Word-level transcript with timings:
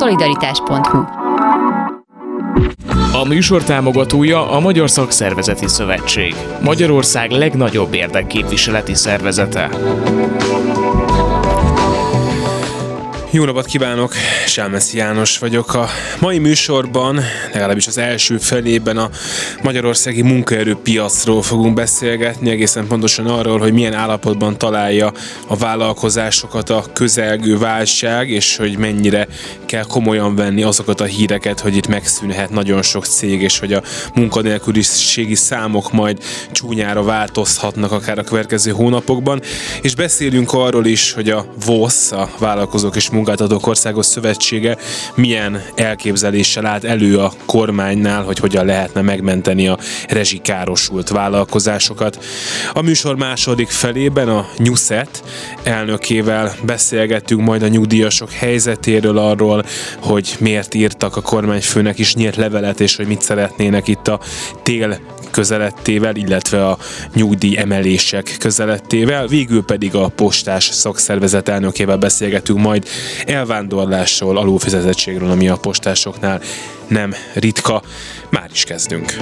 Szolidaritás.hu 0.00 0.98
A 3.12 3.24
műsor 3.28 3.62
támogatója 3.62 4.50
a 4.50 4.60
Magyar 4.60 4.90
Szakszervezeti 4.90 5.68
Szövetség, 5.68 6.34
Magyarország 6.62 7.30
legnagyobb 7.30 7.94
érdekképviseleti 7.94 8.94
szervezete. 8.94 9.70
Jó 13.32 13.44
napot 13.44 13.66
kívánok, 13.66 14.12
Sámeszi 14.46 14.96
János 14.96 15.38
vagyok. 15.38 15.74
A 15.74 15.88
mai 16.20 16.38
műsorban, 16.38 17.20
legalábbis 17.52 17.86
az 17.86 17.98
első 17.98 18.38
felében 18.38 18.96
a 18.96 19.10
magyarországi 19.62 20.22
munkaerőpiacról 20.22 21.42
fogunk 21.42 21.74
beszélgetni, 21.74 22.50
egészen 22.50 22.86
pontosan 22.86 23.26
arról, 23.26 23.58
hogy 23.58 23.72
milyen 23.72 23.94
állapotban 23.94 24.58
találja 24.58 25.12
a 25.46 25.56
vállalkozásokat 25.56 26.70
a 26.70 26.84
közelgő 26.92 27.58
válság, 27.58 28.30
és 28.30 28.56
hogy 28.56 28.78
mennyire 28.78 29.28
kell 29.66 29.84
komolyan 29.84 30.34
venni 30.34 30.62
azokat 30.62 31.00
a 31.00 31.04
híreket, 31.04 31.60
hogy 31.60 31.76
itt 31.76 31.86
megszűnhet 31.86 32.50
nagyon 32.50 32.82
sok 32.82 33.04
cég, 33.04 33.42
és 33.42 33.58
hogy 33.58 33.72
a 33.72 33.82
munkanélküliségi 34.14 35.34
számok 35.34 35.92
majd 35.92 36.18
csúnyára 36.52 37.02
változhatnak 37.02 37.92
akár 37.92 38.18
a 38.18 38.24
következő 38.24 38.70
hónapokban. 38.70 39.42
És 39.82 39.94
beszélünk 39.94 40.52
arról 40.52 40.86
is, 40.86 41.12
hogy 41.12 41.30
a 41.30 41.46
VOSZ, 41.64 42.12
a 42.12 42.30
Vállalkozók 42.38 42.96
és 42.96 43.10
Munkáltatók 43.20 43.66
Országos 43.66 44.06
Szövetsége 44.06 44.76
milyen 45.14 45.62
elképzeléssel 45.74 46.66
állt 46.66 46.84
elő 46.84 47.18
a 47.18 47.32
kormánynál, 47.46 48.22
hogy 48.22 48.38
hogyan 48.38 48.66
lehetne 48.66 49.00
megmenteni 49.00 49.68
a 49.68 49.78
rezsikárosult 50.08 51.08
vállalkozásokat. 51.08 52.24
A 52.72 52.80
műsor 52.80 53.16
második 53.16 53.68
felében 53.68 54.28
a 54.28 54.48
Nyuszet 54.56 55.22
elnökével 55.62 56.54
beszélgettünk 56.62 57.40
majd 57.40 57.62
a 57.62 57.68
nyugdíjasok 57.68 58.32
helyzetéről, 58.32 59.18
arról, 59.18 59.64
hogy 59.98 60.36
miért 60.38 60.74
írtak 60.74 61.16
a 61.16 61.20
kormányfőnek 61.20 61.98
is 61.98 62.14
nyílt 62.14 62.36
levelet, 62.36 62.80
és 62.80 62.96
hogy 62.96 63.06
mit 63.06 63.22
szeretnének 63.22 63.88
itt 63.88 64.08
a 64.08 64.20
tél 64.62 64.98
közelettével, 65.30 66.16
illetve 66.16 66.66
a 66.66 66.78
nyugdíj 67.14 67.56
emelések 67.56 68.36
közelettével. 68.38 69.26
Végül 69.26 69.64
pedig 69.64 69.94
a 69.94 70.08
postás 70.08 70.64
szakszervezet 70.64 71.48
elnökével 71.48 71.96
beszélgetünk 71.96 72.58
majd 72.58 72.88
elvándorlásról, 73.26 74.38
alulfizetettségről, 74.38 75.30
ami 75.30 75.48
a 75.48 75.56
postásoknál 75.56 76.40
nem 76.88 77.14
ritka. 77.34 77.82
Már 78.30 78.48
is 78.52 78.64
kezdünk. 78.64 79.16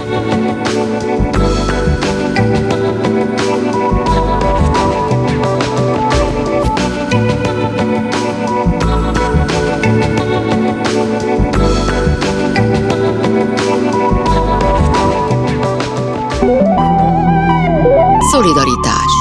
Szolidaritás 18.49 19.13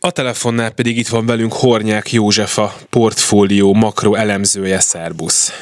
A 0.00 0.10
telefonnál 0.10 0.70
pedig 0.70 0.98
itt 0.98 1.08
van 1.08 1.26
velünk 1.26 1.52
Hornyák 1.52 2.12
József, 2.12 2.58
a 2.58 2.74
portfólió 2.90 3.74
makro 3.74 4.14
elemzője, 4.14 4.80
Szerbusz. 4.80 5.52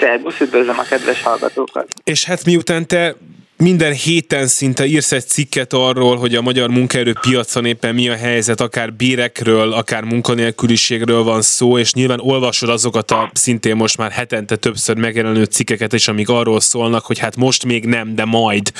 Szerbusz, 0.00 0.40
üdvözlöm 0.40 0.78
a 0.78 0.82
kedves 0.82 1.22
hallgatókat! 1.22 1.88
És 2.04 2.24
hát 2.24 2.44
miután 2.44 2.86
te 2.86 3.14
minden 3.62 3.92
héten 3.92 4.46
szinte 4.46 4.86
írsz 4.86 5.12
egy 5.12 5.26
cikket 5.26 5.72
arról, 5.72 6.16
hogy 6.16 6.34
a 6.34 6.42
magyar 6.42 6.70
munkaerőpiacon 6.70 7.64
éppen 7.64 7.94
mi 7.94 8.08
a 8.08 8.14
helyzet, 8.14 8.60
akár 8.60 8.92
bérekről, 8.92 9.72
akár 9.72 10.02
munkanélküliségről 10.02 11.22
van 11.22 11.42
szó, 11.42 11.78
és 11.78 11.92
nyilván 11.92 12.20
olvasod 12.20 12.68
azokat 12.68 13.10
a 13.10 13.30
szintén 13.34 13.76
most 13.76 13.96
már 13.96 14.10
hetente 14.10 14.56
többször 14.56 14.96
megjelenő 14.96 15.44
cikkeket 15.44 15.92
is, 15.92 16.08
amik 16.08 16.28
arról 16.28 16.60
szólnak, 16.60 17.04
hogy 17.04 17.18
hát 17.18 17.36
most 17.36 17.64
még 17.64 17.84
nem, 17.84 18.14
de 18.14 18.24
majd 18.24 18.72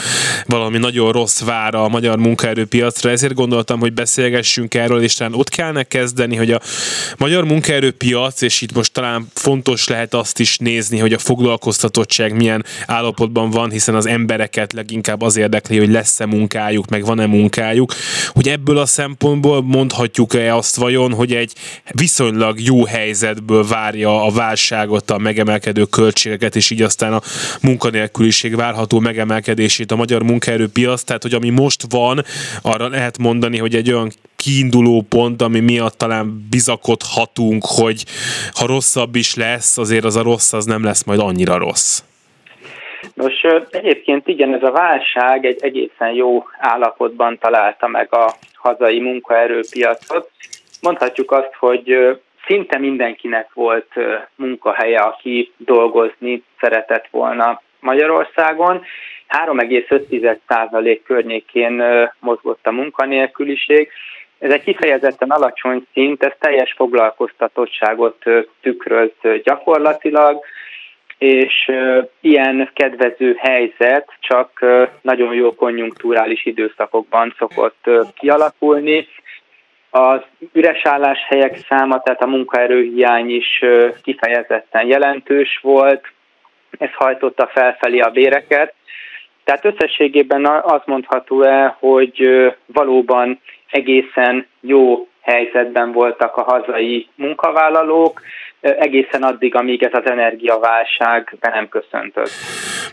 valami 0.47 0.78
nagyon 0.78 1.12
rossz 1.12 1.41
vár 1.41 1.75
a 1.75 1.88
magyar 1.88 2.19
munkaerőpiacra. 2.19 3.11
Ezért 3.11 3.34
gondoltam, 3.34 3.81
hogy 3.81 3.93
beszélgessünk 3.93 4.75
erről, 4.75 5.03
és 5.03 5.15
talán 5.15 5.34
ott 5.34 5.49
kellene 5.49 5.83
kezdeni, 5.83 6.37
hogy 6.37 6.50
a 6.50 6.61
magyar 7.17 7.44
munkaerőpiac, 7.44 8.41
és 8.41 8.61
itt 8.61 8.72
most 8.72 8.93
talán 8.93 9.28
fontos 9.34 9.88
lehet 9.88 10.15
azt 10.15 10.41
is 10.41 10.59
nézni, 10.59 10.99
hogy 10.99 11.12
a 11.12 11.19
foglalkoztatottság 11.19 12.37
milyen 12.37 12.65
állapotban 12.87 13.50
van, 13.50 13.71
hiszen 13.71 13.94
az 13.94 14.06
embereket 14.06 14.67
embereket 14.69 14.73
leginkább 14.73 15.23
az 15.23 15.37
érdekli, 15.37 15.79
hogy 15.79 15.91
lesz-e 15.91 16.27
munkájuk, 16.27 16.89
meg 16.89 17.05
van-e 17.05 17.27
munkájuk, 17.27 17.95
hogy 18.33 18.49
ebből 18.49 18.79
a 18.79 18.87
szempontból 18.87 19.62
mondhatjuk-e 19.62 20.55
azt 20.55 20.77
vajon, 20.77 21.12
hogy 21.12 21.33
egy 21.34 21.53
viszonylag 21.93 22.61
jó 22.61 22.84
helyzetből 22.84 23.67
várja 23.67 24.25
a 24.25 24.31
válságot, 24.31 25.11
a 25.11 25.19
megemelkedő 25.19 25.84
költségeket, 25.84 26.56
és 26.56 26.71
így 26.71 26.83
aztán 26.83 27.12
a 27.12 27.23
munkanélküliség 27.62 28.56
várható 28.56 28.99
megemelkedését 28.99 29.93
a 29.93 29.97
magyar 29.97 30.23
munkaerőpiac, 30.23 31.03
tehát 31.03 31.23
hogy 31.23 31.35
ami 31.35 31.50
most 31.50 31.85
van, 31.89 32.25
arra 32.62 32.89
lehet 32.89 33.19
mondani, 33.19 33.59
hogy 33.59 33.75
egy 33.75 33.93
olyan 33.93 34.12
kiinduló 34.37 35.06
pont, 35.09 35.43
ami 35.43 35.61
miatt 35.61 35.99
talán 35.99 36.47
bizakodhatunk, 36.50 37.65
hogy 37.67 38.05
ha 38.53 38.67
rosszabb 38.67 39.15
is 39.15 39.35
lesz, 39.35 39.79
azért 39.79 40.05
az 40.05 40.17
a 40.17 40.23
rossz 40.23 40.53
az 40.53 40.65
nem 40.65 40.85
lesz 40.85 41.05
majd 41.05 41.21
annyira 41.21 41.59
rossz. 41.59 42.03
Nos, 43.19 43.43
egyébként 43.71 44.29
igen, 44.29 44.55
ez 44.55 44.62
a 44.62 44.71
válság 44.71 45.45
egy 45.45 45.62
egészen 45.62 46.12
jó 46.12 46.47
állapotban 46.59 47.39
találta 47.39 47.87
meg 47.87 48.15
a 48.15 48.33
hazai 48.55 49.01
munkaerőpiacot. 49.01 50.31
Mondhatjuk 50.81 51.33
azt, 51.33 51.55
hogy 51.59 52.19
szinte 52.47 52.79
mindenkinek 52.79 53.53
volt 53.55 53.93
munkahelye, 54.34 54.99
aki 54.99 55.53
dolgozni 55.56 56.43
szeretett 56.61 57.06
volna 57.11 57.62
Magyarországon. 57.81 58.84
3,5% 59.45 61.00
környékén 61.05 61.83
mozgott 62.21 62.67
a 62.67 62.73
munkanélküliség. 62.73 63.91
Ez 64.39 64.53
egy 64.53 64.62
kifejezetten 64.62 65.31
alacsony 65.31 65.87
szint, 65.93 66.23
ez 66.23 66.33
teljes 66.39 66.73
foglalkoztatottságot 66.77 68.25
tükröz 68.61 69.11
gyakorlatilag 69.43 70.45
és 71.19 71.71
ilyen 72.21 72.71
kedvező 72.75 73.34
helyzet 73.39 74.12
csak 74.21 74.65
nagyon 75.01 75.34
jó 75.34 75.55
konjunktúrális 75.55 76.47
időszakokban 76.47 77.34
szokott 77.39 77.91
kialakulni. 78.15 79.06
Az 79.91 80.21
üres 80.53 80.84
álláshelyek 80.84 81.59
száma, 81.69 82.01
tehát 82.01 82.23
a 82.23 82.27
munkaerőhiány 82.27 83.31
is 83.31 83.62
kifejezetten 84.03 84.87
jelentős 84.87 85.59
volt, 85.62 86.12
ez 86.79 86.93
hajtotta 86.93 87.47
felfelé 87.47 87.99
a 87.99 88.11
béreket. 88.11 88.75
Tehát 89.45 89.65
összességében 89.65 90.47
az 90.47 90.81
mondható 90.85 91.43
el, 91.43 91.77
hogy 91.79 92.29
valóban 92.67 93.41
egészen 93.71 94.47
jó 94.61 95.09
helyzetben 95.28 95.93
voltak 95.93 96.37
a 96.37 96.43
hazai 96.43 97.09
munkavállalók, 97.15 98.21
egészen 98.61 99.22
addig, 99.22 99.55
amíg 99.55 99.83
ez 99.83 99.93
az 99.93 100.11
energiaválság 100.11 101.37
be 101.41 101.49
nem 101.49 101.69
köszöntött. 101.69 102.31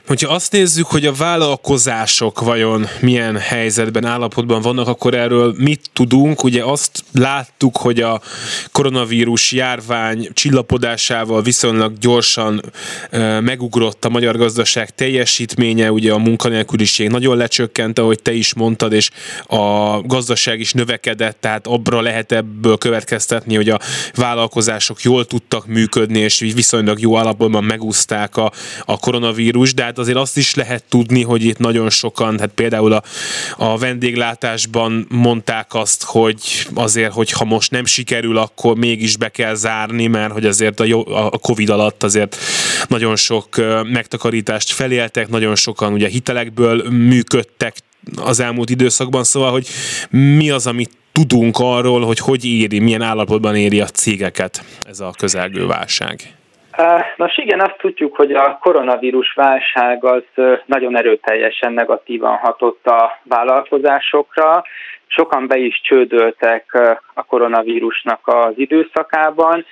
Hogyha 0.08 0.34
azt 0.34 0.52
nézzük, 0.52 0.86
hogy 0.86 1.06
a 1.06 1.12
vállalkozások 1.18 2.42
vajon 2.42 2.84
milyen 3.02 3.38
helyzetben, 3.38 4.06
állapotban 4.06 4.62
vannak, 4.62 4.88
akkor 4.88 5.14
erről 5.14 5.54
mit 5.58 5.90
tudunk? 5.94 6.44
Ugye 6.44 6.64
azt 6.64 7.04
láttuk, 7.14 7.78
hogy 7.78 8.00
a 8.00 8.20
koronavírus 8.72 9.52
járvány 9.52 10.28
csillapodásával 10.34 11.42
viszonylag 11.42 11.94
gyorsan 11.98 12.62
megugrott 13.42 14.06
a 14.06 14.10
magyar 14.10 14.38
gazdaság 14.38 14.90
teljesítménye, 14.90 15.92
ugye 15.92 16.14
a 16.14 16.18
munkanélküliség 16.18 17.10
nagyon 17.10 17.38
lecsökkent, 17.38 18.00
ahogy 18.00 18.22
te 18.22 18.32
is 18.32 18.56
mondtad, 18.56 18.94
és 18.94 19.10
a 19.48 20.00
gazdaság 20.02 20.60
is 20.60 20.74
növekedett, 20.74 21.38
tehát 21.40 21.68
abra 21.68 22.02
lehet 22.02 22.25
ebből 22.32 22.78
következtetni, 22.78 23.56
hogy 23.56 23.70
a 23.70 23.80
vállalkozások 24.16 25.02
jól 25.02 25.26
tudtak 25.26 25.68
működni, 25.68 26.20
és 26.20 26.40
viszonylag 26.40 27.00
jó 27.00 27.18
állapotban 27.18 27.64
megúzták 27.64 28.38
a, 28.38 28.52
a 28.86 28.98
koronavírus, 28.98 29.74
de 29.74 29.84
hát 29.84 29.98
azért 29.98 30.18
azt 30.18 30.38
is 30.38 30.56
lehet 30.56 30.84
tudni, 30.90 31.24
hogy 31.24 31.44
itt 31.44 31.58
nagyon 31.58 31.90
sokan, 31.90 32.40
hát 32.40 32.52
például 32.56 32.94
a, 32.94 33.04
a 33.58 33.78
vendéglátásban 33.78 35.06
mondták 35.10 35.74
azt, 35.74 36.04
hogy 36.04 36.68
azért, 36.74 37.14
hogyha 37.14 37.46
most 37.46 37.72
nem 37.72 37.86
sikerül, 37.86 38.38
akkor 38.38 38.76
mégis 38.76 39.18
be 39.18 39.30
kell 39.30 39.54
zárni, 39.54 40.08
mert 40.08 40.32
hogy 40.32 40.46
azért 40.46 40.80
a, 40.80 41.26
a 41.26 41.38
Covid 41.38 41.70
alatt 41.70 42.04
azért 42.04 42.38
nagyon 42.88 43.16
sok 43.16 43.48
megtakarítást 43.84 44.72
feléltek, 44.72 45.28
nagyon 45.28 45.56
sokan 45.56 45.94
ugye 45.94 46.08
hitelekből 46.08 46.90
működtek 46.90 47.76
az 48.16 48.40
elmúlt 48.40 48.70
időszakban, 48.70 49.24
szóval, 49.24 49.52
hogy 49.52 49.68
mi 50.10 50.50
az, 50.50 50.68
amit 50.68 50.92
tudunk 51.20 51.56
arról, 51.60 52.02
hogy 52.02 52.20
hogy 52.20 52.46
éri, 52.46 52.80
milyen 52.80 53.02
állapotban 53.02 53.56
éri 53.56 53.80
a 53.82 53.86
cégeket 53.86 54.64
ez 54.88 55.00
a 55.00 55.10
közelgő 55.18 55.68
válság? 55.68 56.16
Nos 57.16 57.38
igen, 57.38 57.60
azt 57.60 57.78
tudjuk, 57.78 58.16
hogy 58.16 58.32
a 58.32 58.58
koronavírus 58.62 59.34
válság 59.34 60.04
az 60.04 60.24
nagyon 60.66 60.98
erőteljesen 60.98 61.74
negatívan 61.74 62.36
hatott 62.36 62.86
a 62.86 63.20
vállalkozásokra. 63.24 64.64
Sokan 65.08 65.48
be 65.48 65.58
is 65.58 65.82
csődöltek 65.84 66.78
a 67.14 67.24
koronavírusnak 67.24 68.20
az 68.24 68.54
időszakában. 68.56 69.66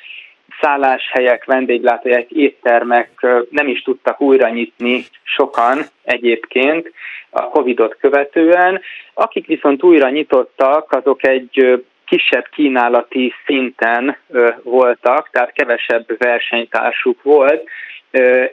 Szálláshelyek, 0.63 1.45
vendéglátóhelyek, 1.45 2.31
éttermek 2.31 3.25
nem 3.50 3.68
is 3.68 3.81
tudtak 3.81 4.21
újra 4.21 4.50
nyitni 4.50 5.06
sokan 5.24 5.80
egyébként 6.04 6.92
a 7.30 7.42
Covid-ot 7.42 7.98
követően. 8.00 8.81
Akik 9.13 9.48
viszont 9.48 9.83
újra 9.83 10.10
nyitottak, 10.10 10.92
azok 10.92 11.27
egy 11.27 11.83
kisebb 12.06 12.48
kínálati 12.51 13.33
szinten 13.45 14.18
voltak, 14.63 15.30
tehát 15.31 15.51
kevesebb 15.51 16.06
versenytársuk 16.18 17.24
volt, 17.24 17.69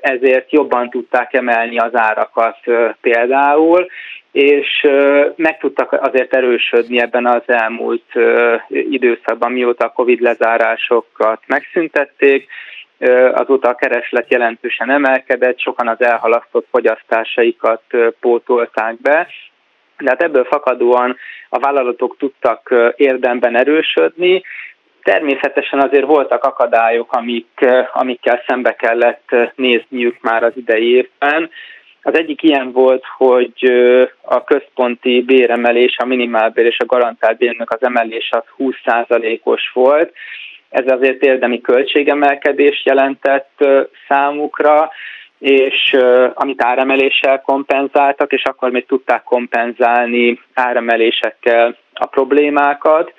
ezért 0.01 0.53
jobban 0.53 0.91
tudták 0.91 1.33
emelni 1.33 1.79
az 1.79 1.95
árakat 1.95 2.59
például, 3.01 3.87
és 4.33 4.87
meg 5.37 5.59
tudtak 5.59 5.93
azért 5.93 6.35
erősödni 6.35 7.01
ebben 7.01 7.27
az 7.27 7.43
elmúlt 7.47 8.13
időszakban, 8.69 9.53
mióta 9.53 9.85
a 9.85 9.93
Covid 9.93 10.21
lezárásokat 10.21 11.43
megszüntették, 11.47 12.49
azóta 13.33 13.69
a 13.69 13.75
kereslet 13.75 14.31
jelentősen 14.31 14.91
emelkedett, 14.91 15.59
sokan 15.59 15.89
az 15.89 16.01
elhalasztott 16.03 16.67
fogyasztásaikat 16.71 17.83
pótolták 18.21 19.01
be, 19.01 19.29
de 19.99 20.11
hát 20.11 20.23
ebből 20.23 20.45
fakadóan 20.45 21.17
a 21.49 21.59
vállalatok 21.59 22.17
tudtak 22.19 22.75
érdemben 22.97 23.57
erősödni, 23.57 24.43
Természetesen 25.03 25.81
azért 25.81 26.07
voltak 26.07 26.45
akadályok, 26.45 27.13
amik, 27.13 27.67
amikkel 27.93 28.43
szembe 28.47 28.75
kellett 28.75 29.31
nézniük 29.55 30.21
már 30.21 30.43
az 30.43 30.53
idei 30.55 30.95
évben. 30.95 31.51
Az 32.03 32.15
egyik 32.15 32.43
ilyen 32.43 32.73
volt, 32.73 33.05
hogy 33.17 33.73
a 34.23 34.45
központi 34.45 35.23
béremelés, 35.23 35.97
a 35.99 36.05
minimálbér 36.05 36.67
és 36.67 36.79
a 36.79 36.87
garantált 36.87 37.39
bérnek 37.39 37.71
az 37.71 37.83
emelés 37.83 38.29
az 38.31 38.43
20%-os 38.59 39.71
volt. 39.75 40.13
Ez 40.69 40.93
azért 40.93 41.23
érdemi 41.23 41.61
költségemelkedést 41.61 42.87
jelentett 42.87 43.65
számukra, 44.09 44.91
és 45.39 45.97
amit 46.35 46.63
áremeléssel 46.63 47.41
kompenzáltak, 47.41 48.33
és 48.33 48.43
akkor 48.45 48.71
még 48.71 48.87
tudták 48.87 49.23
kompenzálni 49.23 50.41
áremelésekkel 50.55 51.77
a 51.95 52.07
problémákat. 52.07 53.13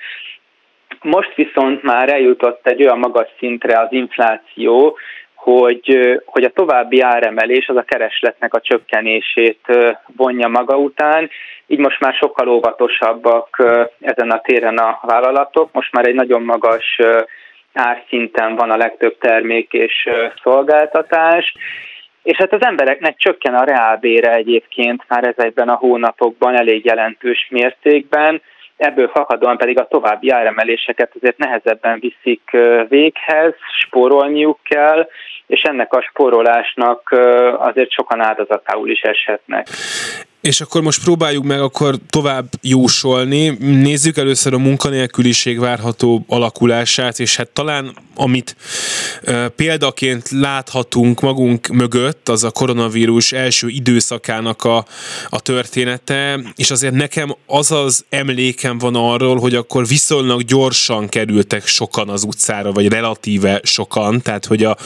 Most 1.01 1.35
viszont 1.35 1.83
már 1.83 2.09
eljutott 2.09 2.67
egy 2.67 2.81
olyan 2.81 2.99
magas 2.99 3.27
szintre 3.37 3.79
az 3.79 3.87
infláció, 3.89 4.97
hogy, 5.43 6.21
hogy 6.25 6.43
a 6.43 6.49
további 6.49 6.99
áremelés 6.99 7.67
az 7.67 7.75
a 7.75 7.81
keresletnek 7.81 8.53
a 8.53 8.61
csökkenését 8.61 9.59
vonja 10.15 10.47
maga 10.47 10.77
után, 10.77 11.29
így 11.67 11.79
most 11.79 11.99
már 11.99 12.13
sokkal 12.13 12.47
óvatosabbak 12.47 13.63
ezen 13.99 14.29
a 14.29 14.41
téren 14.41 14.77
a 14.77 14.99
vállalatok, 15.01 15.69
most 15.71 15.91
már 15.91 16.07
egy 16.07 16.13
nagyon 16.13 16.41
magas 16.41 16.99
árszinten 17.73 18.55
van 18.55 18.71
a 18.71 18.77
legtöbb 18.77 19.17
termék 19.17 19.73
és 19.73 20.09
szolgáltatás, 20.43 21.53
és 22.23 22.37
hát 22.37 22.53
az 22.53 22.65
embereknek 22.65 23.17
csökken 23.17 23.55
a 23.55 23.63
reálbére 23.63 24.33
egyébként 24.33 25.03
már 25.07 25.23
ezekben 25.23 25.69
a 25.69 25.75
hónapokban 25.75 26.59
elég 26.59 26.85
jelentős 26.85 27.47
mértékben, 27.49 28.41
ebből 28.81 29.07
fakadóan 29.07 29.57
pedig 29.57 29.79
a 29.79 29.87
további 29.87 30.29
áremeléseket 30.29 31.11
azért 31.15 31.37
nehezebben 31.37 31.99
viszik 31.99 32.57
véghez, 32.87 33.53
spórolniuk 33.81 34.59
kell, 34.63 35.07
és 35.47 35.61
ennek 35.61 35.93
a 35.93 36.01
spórolásnak 36.01 37.15
azért 37.57 37.91
sokan 37.91 38.21
áldozatául 38.21 38.89
is 38.89 39.01
eshetnek. 39.01 39.67
És 40.41 40.61
akkor 40.61 40.81
most 40.81 41.03
próbáljuk 41.03 41.43
meg 41.43 41.61
akkor 41.61 41.99
tovább 42.09 42.49
jósolni. 42.61 43.49
Nézzük 43.59 44.17
először 44.17 44.53
a 44.53 44.57
munkanélküliség 44.57 45.59
várható 45.59 46.25
alakulását, 46.27 47.19
és 47.19 47.35
hát 47.35 47.49
talán 47.49 47.93
amit 48.15 48.55
e, 49.23 49.47
példaként 49.47 50.29
láthatunk 50.29 51.21
magunk 51.21 51.67
mögött, 51.67 52.29
az 52.29 52.43
a 52.43 52.51
koronavírus 52.51 53.31
első 53.31 53.67
időszakának 53.67 54.63
a, 54.63 54.85
a 55.29 55.39
története, 55.39 56.39
és 56.55 56.71
azért 56.71 56.93
nekem 56.93 57.35
az 57.45 57.71
az 57.71 58.05
emlékem 58.09 58.77
van 58.77 58.95
arról, 58.95 59.39
hogy 59.39 59.55
akkor 59.55 59.87
viszonylag 59.87 60.41
gyorsan 60.41 61.09
kerültek 61.09 61.67
sokan 61.67 62.09
az 62.09 62.23
utcára, 62.23 62.71
vagy 62.71 62.87
relatíve 62.87 63.61
sokan, 63.63 64.21
tehát 64.21 64.45
hogy 64.45 64.63
a, 64.63 64.77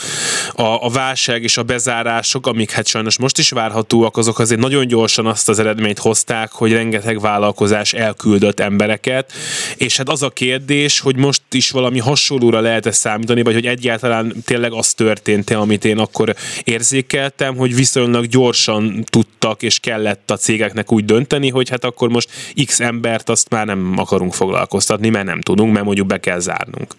a, 0.56 0.86
a 0.86 0.90
válság 0.90 1.44
és 1.44 1.58
a 1.58 1.64
bezárások, 1.64 2.48
amik 2.48 2.72
hát 2.72 2.88
sajnos 2.88 3.18
most 3.18 3.38
is 3.38 3.50
várhatóak, 3.50 4.18
azok 4.18 4.40
azért 4.40 4.60
nagyon 4.60 4.88
gyorsan 4.88 5.26
azt 5.26 5.45
azt 5.50 5.60
az 5.60 5.66
eredményt 5.66 6.00
hozták, 6.00 6.52
hogy 6.52 6.72
rengeteg 6.72 7.20
vállalkozás 7.20 7.94
elküldött 7.94 8.60
embereket, 8.60 9.32
és 9.78 9.98
hát 9.98 10.10
az 10.10 10.24
a 10.24 10.30
kérdés, 10.30 11.00
hogy 11.00 11.16
most 11.16 11.42
is 11.52 11.72
valami 11.72 12.00
hasonlóra 12.00 12.60
lehet-e 12.60 12.92
számítani, 12.92 13.44
vagy 13.44 13.54
hogy 13.54 13.66
egyáltalán 13.66 14.34
tényleg 14.46 14.74
az 14.74 14.94
történt-e, 14.94 15.60
amit 15.60 15.86
én 15.86 15.98
akkor 15.98 16.36
érzékeltem, 16.64 17.56
hogy 17.56 17.76
viszonylag 17.76 18.26
gyorsan 18.26 19.04
tudtak 19.10 19.64
és 19.64 19.80
kellett 19.80 20.32
a 20.32 20.38
cégeknek 20.38 20.92
úgy 20.92 21.06
dönteni, 21.06 21.50
hogy 21.50 21.70
hát 21.70 21.84
akkor 21.84 22.10
most 22.10 22.30
x 22.66 22.80
embert 22.80 23.30
azt 23.30 23.50
már 23.50 23.66
nem 23.66 23.94
akarunk 23.98 24.34
foglalkoztatni, 24.34 25.10
mert 25.10 25.26
nem 25.26 25.42
tudunk, 25.42 25.74
mert 25.74 25.86
mondjuk 25.86 26.08
be 26.08 26.20
kell 26.20 26.40
zárnunk. 26.40 26.94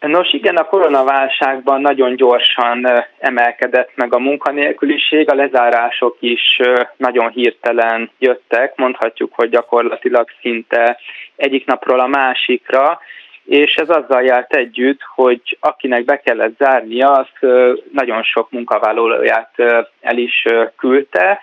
Nos 0.00 0.32
igen, 0.32 0.56
a 0.56 0.64
koronaválságban 0.64 1.80
nagyon 1.80 2.16
gyorsan 2.16 2.86
emelkedett 3.18 3.90
meg 3.94 4.14
a 4.14 4.18
munkanélküliség, 4.18 5.30
a 5.30 5.34
lezárások 5.34 6.16
is 6.20 6.60
nagyon 6.96 7.30
hirtelen 7.30 8.10
jöttek, 8.18 8.76
mondhatjuk, 8.76 9.32
hogy 9.34 9.48
gyakorlatilag 9.48 10.28
szinte 10.40 10.98
egyik 11.36 11.66
napról 11.66 12.00
a 12.00 12.06
másikra, 12.06 13.00
és 13.44 13.74
ez 13.74 13.88
azzal 13.88 14.22
járt 14.22 14.54
együtt, 14.54 15.00
hogy 15.14 15.58
akinek 15.60 16.04
be 16.04 16.20
kellett 16.20 16.58
zárnia, 16.58 17.10
az 17.10 17.48
nagyon 17.92 18.22
sok 18.22 18.50
munkavállalóját 18.50 19.52
el 20.00 20.16
is 20.16 20.44
küldte, 20.76 21.40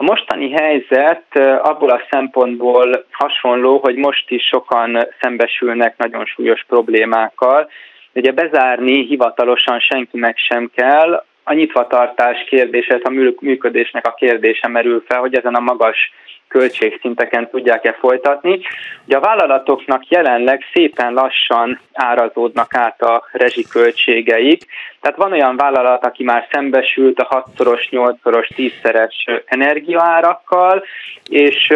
a 0.00 0.04
mostani 0.04 0.50
helyzet 0.50 1.38
abból 1.62 1.90
a 1.90 2.06
szempontból 2.10 3.04
hasonló, 3.10 3.78
hogy 3.78 3.96
most 3.96 4.30
is 4.30 4.42
sokan 4.42 5.06
szembesülnek 5.20 5.96
nagyon 5.96 6.24
súlyos 6.24 6.64
problémákkal. 6.68 7.70
Ugye 8.14 8.32
bezárni 8.32 9.06
hivatalosan 9.06 9.78
senkinek 9.78 10.38
sem 10.38 10.70
kell, 10.74 11.24
a 11.44 11.52
nyitvatartás 11.52 12.44
kérdése, 12.48 13.00
a 13.02 13.34
működésnek 13.40 14.06
a 14.06 14.14
kérdése 14.14 14.68
merül 14.68 15.04
fel, 15.08 15.20
hogy 15.20 15.34
ezen 15.34 15.54
a 15.54 15.60
magas 15.60 16.12
költségszinteken 16.48 17.50
tudják-e 17.50 17.92
folytatni. 17.92 18.60
Ugye 19.06 19.16
a 19.16 19.20
vállalatoknak 19.20 20.08
jelenleg 20.08 20.62
szépen 20.72 21.12
lassan 21.12 21.80
árazódnak 21.92 22.74
át 22.74 23.02
a 23.02 23.24
rezsiköltségeik, 23.32 24.64
tehát 25.00 25.16
van 25.16 25.32
olyan 25.32 25.56
vállalat, 25.56 26.04
aki 26.04 26.24
már 26.24 26.46
szembesült 26.52 27.18
a 27.18 27.44
6-szoros, 27.56 27.88
8-szoros, 27.90 28.48
10-szeres 28.56 29.42
energiaárakkal, 29.44 30.84
és 31.28 31.74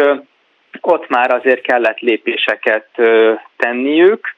ott 0.81 1.09
már 1.09 1.31
azért 1.31 1.61
kellett 1.61 1.99
lépéseket 1.99 2.87
tenniük, 3.57 4.35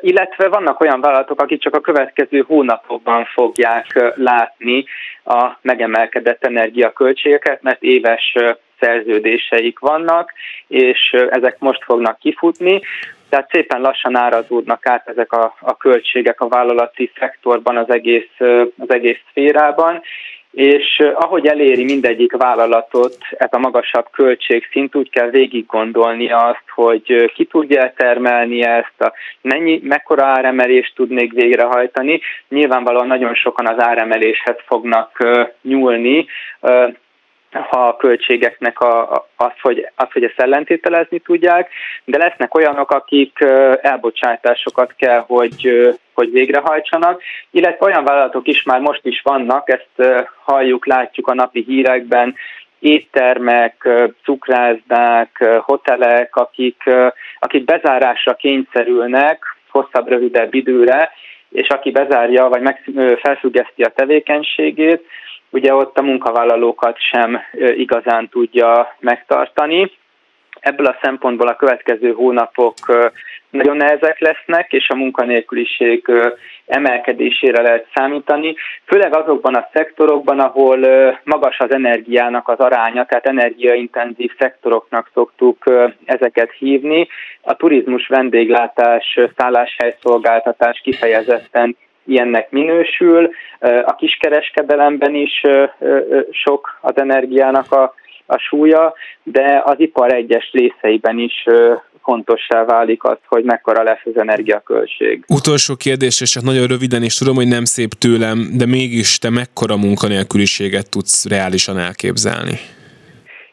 illetve 0.00 0.48
vannak 0.48 0.80
olyan 0.80 1.00
vállalatok, 1.00 1.40
akik 1.40 1.60
csak 1.60 1.74
a 1.74 1.80
következő 1.80 2.44
hónapokban 2.46 3.24
fogják 3.24 4.12
látni 4.16 4.84
a 5.24 5.50
megemelkedett 5.62 6.44
energiaköltségeket, 6.44 7.62
mert 7.62 7.82
éves 7.82 8.36
szerződéseik 8.80 9.78
vannak, 9.78 10.32
és 10.66 11.10
ezek 11.30 11.58
most 11.58 11.84
fognak 11.84 12.18
kifutni. 12.18 12.80
Tehát 13.28 13.50
szépen 13.50 13.80
lassan 13.80 14.16
árazódnak 14.16 14.86
át 14.86 15.08
ezek 15.08 15.32
a, 15.32 15.54
a 15.60 15.76
költségek 15.76 16.40
a 16.40 16.48
vállalati 16.48 17.10
szektorban, 17.18 17.76
az 17.76 17.90
egész, 17.90 18.30
az 18.78 18.90
egész 18.90 19.18
szférában, 19.30 20.02
és 20.54 21.02
ahogy 21.14 21.46
eléri 21.46 21.84
mindegyik 21.84 22.32
vállalatot 22.32 23.16
ez 23.30 23.48
a 23.50 23.58
magasabb 23.58 24.06
költségszint, 24.10 24.94
úgy 24.94 25.10
kell 25.10 25.30
végig 25.30 25.66
gondolni 25.66 26.30
azt, 26.30 26.64
hogy 26.74 27.32
ki 27.34 27.44
tudja 27.44 27.92
termelni 27.96 28.62
ezt, 28.62 29.00
a 29.00 29.12
mennyi, 29.40 29.80
mekkora 29.82 30.24
áremelést 30.24 30.94
tud 30.94 31.10
még 31.10 31.34
végrehajtani. 31.34 32.20
Nyilvánvalóan 32.48 33.06
nagyon 33.06 33.34
sokan 33.34 33.66
az 33.66 33.82
áremeléshez 33.82 34.56
fognak 34.66 35.18
nyúlni, 35.62 36.26
ha 37.62 37.88
a 37.88 37.96
költségeknek 37.96 38.80
a, 38.80 39.26
az, 39.36 39.52
hogy, 39.60 39.88
az, 39.94 40.06
hogy 40.12 40.24
ezt 40.24 40.40
ellentételezni 40.40 41.18
tudják, 41.18 41.70
de 42.04 42.18
lesznek 42.18 42.54
olyanok, 42.54 42.90
akik 42.90 43.38
elbocsátásokat 43.80 44.94
kell, 44.96 45.24
hogy, 45.26 45.90
hogy 46.14 46.30
végrehajtsanak, 46.30 47.22
illetve 47.50 47.86
olyan 47.86 48.04
vállalatok 48.04 48.46
is 48.46 48.62
már 48.62 48.80
most 48.80 49.06
is 49.06 49.20
vannak, 49.24 49.68
ezt 49.68 50.26
halljuk, 50.44 50.86
látjuk 50.86 51.28
a 51.28 51.34
napi 51.34 51.64
hírekben, 51.66 52.34
éttermek, 52.78 53.88
cukrászdák, 54.24 55.44
hotelek, 55.60 56.36
akik, 56.36 56.82
akik 57.38 57.64
bezárásra 57.64 58.34
kényszerülnek 58.34 59.56
hosszabb, 59.70 60.08
rövidebb 60.08 60.54
időre, 60.54 61.10
és 61.48 61.68
aki 61.68 61.90
bezárja, 61.90 62.48
vagy 62.48 62.60
meg, 62.60 62.90
felfüggeszti 63.22 63.82
a 63.82 63.92
tevékenységét, 63.94 65.06
ugye 65.54 65.74
ott 65.74 65.98
a 65.98 66.02
munkavállalókat 66.02 66.98
sem 66.98 67.40
igazán 67.76 68.28
tudja 68.28 68.94
megtartani. 68.98 69.90
Ebből 70.60 70.86
a 70.86 70.98
szempontból 71.02 71.48
a 71.48 71.56
következő 71.56 72.12
hónapok 72.12 72.74
nagyon 73.50 73.76
nehezek 73.76 74.18
lesznek, 74.18 74.72
és 74.72 74.88
a 74.88 74.96
munkanélküliség 74.96 76.10
emelkedésére 76.66 77.62
lehet 77.62 77.86
számítani, 77.94 78.54
főleg 78.86 79.16
azokban 79.16 79.54
a 79.54 79.68
szektorokban, 79.72 80.40
ahol 80.40 80.78
magas 81.24 81.58
az 81.58 81.72
energiának 81.72 82.48
az 82.48 82.58
aránya, 82.58 83.04
tehát 83.04 83.26
energiaintenzív 83.26 84.30
szektoroknak 84.38 85.10
szoktuk 85.14 85.64
ezeket 86.04 86.52
hívni. 86.58 87.08
A 87.42 87.56
turizmus, 87.56 88.06
vendéglátás, 88.06 89.18
szálláshelyszolgáltatás 89.36 90.80
kifejezetten 90.80 91.76
ilyennek 92.06 92.50
minősül. 92.50 93.30
A 93.84 93.94
kiskereskedelemben 93.94 95.14
is 95.14 95.42
sok 96.30 96.78
az 96.80 96.96
energiának 96.96 97.72
a, 97.72 97.94
a 98.26 98.38
súlya, 98.38 98.94
de 99.22 99.62
az 99.64 99.74
ipar 99.76 100.12
egyes 100.12 100.50
részeiben 100.52 101.18
is 101.18 101.44
fontossá 102.02 102.64
válik 102.64 103.04
az, 103.04 103.16
hogy 103.26 103.44
mekkora 103.44 103.82
lesz 103.82 104.04
az 104.04 104.16
energiaköltség. 104.16 105.24
Utolsó 105.28 105.74
kérdés, 105.76 106.20
és 106.20 106.30
csak 106.30 106.42
nagyon 106.42 106.66
röviden, 106.66 107.02
és 107.02 107.14
tudom, 107.14 107.34
hogy 107.34 107.48
nem 107.48 107.64
szép 107.64 107.92
tőlem, 107.92 108.48
de 108.56 108.66
mégis 108.66 109.18
te 109.18 109.30
mekkora 109.30 109.76
munkanélküliséget 109.76 110.90
tudsz 110.90 111.28
reálisan 111.28 111.78
elképzelni? 111.78 112.58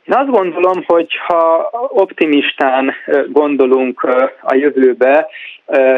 Én 0.06 0.16
azt 0.16 0.30
gondolom, 0.30 0.84
hogy 0.86 1.16
ha 1.28 1.70
optimistán 1.90 2.94
gondolunk 3.28 4.04
a 4.42 4.56
jövőbe, 4.56 5.28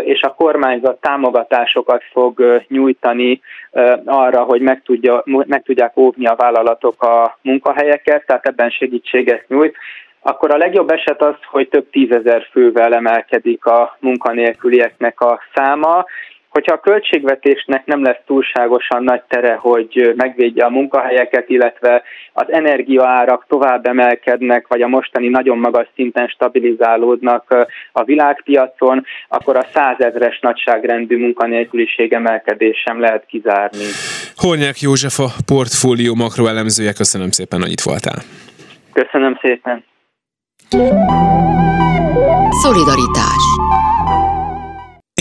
és 0.03 0.21
a 0.21 0.33
kormányzat 0.33 1.01
támogatásokat 1.01 2.03
fog 2.11 2.63
nyújtani 2.67 3.41
arra, 4.05 4.43
hogy 4.43 4.61
meg, 4.61 4.81
tudja, 4.85 5.23
meg 5.25 5.63
tudják 5.63 5.97
óvni 5.97 6.25
a 6.25 6.35
vállalatok 6.35 7.03
a 7.03 7.37
munkahelyeket, 7.41 8.25
tehát 8.25 8.45
ebben 8.45 8.69
segítséget 8.69 9.47
nyújt, 9.47 9.75
akkor 10.21 10.51
a 10.51 10.57
legjobb 10.57 10.89
eset 10.89 11.21
az, 11.21 11.35
hogy 11.45 11.69
több 11.69 11.89
tízezer 11.89 12.47
fővel 12.51 12.93
emelkedik 12.93 13.65
a 13.65 13.97
munkanélkülieknek 13.99 15.21
a 15.21 15.39
száma, 15.53 16.05
hogyha 16.53 16.73
a 16.73 16.79
költségvetésnek 16.79 17.85
nem 17.85 18.03
lesz 18.03 18.21
túlságosan 18.25 19.03
nagy 19.03 19.21
tere, 19.27 19.53
hogy 19.53 20.13
megvédje 20.15 20.65
a 20.65 20.69
munkahelyeket, 20.69 21.49
illetve 21.49 22.03
az 22.33 22.45
energiaárak 22.51 23.45
tovább 23.47 23.85
emelkednek, 23.85 24.67
vagy 24.67 24.81
a 24.81 24.87
mostani 24.87 25.27
nagyon 25.27 25.57
magas 25.57 25.87
szinten 25.95 26.27
stabilizálódnak 26.27 27.67
a 27.91 28.03
világpiacon, 28.03 29.05
akkor 29.27 29.57
a 29.57 29.67
százezres 29.73 30.39
nagyságrendű 30.39 31.17
munkanélküliség 31.17 32.13
emelkedés 32.13 32.77
sem 32.85 32.99
lehet 32.99 33.25
kizárni. 33.25 33.85
Hornyák 34.35 34.79
József 34.79 35.19
a 35.19 35.29
portfólió 35.45 36.15
makroelemzője, 36.15 36.93
köszönöm 36.93 37.31
szépen, 37.31 37.61
hogy 37.61 37.71
itt 37.71 37.81
voltál. 37.81 38.19
Köszönöm 38.93 39.39
szépen. 39.41 39.83
Szolidaritás 42.63 43.43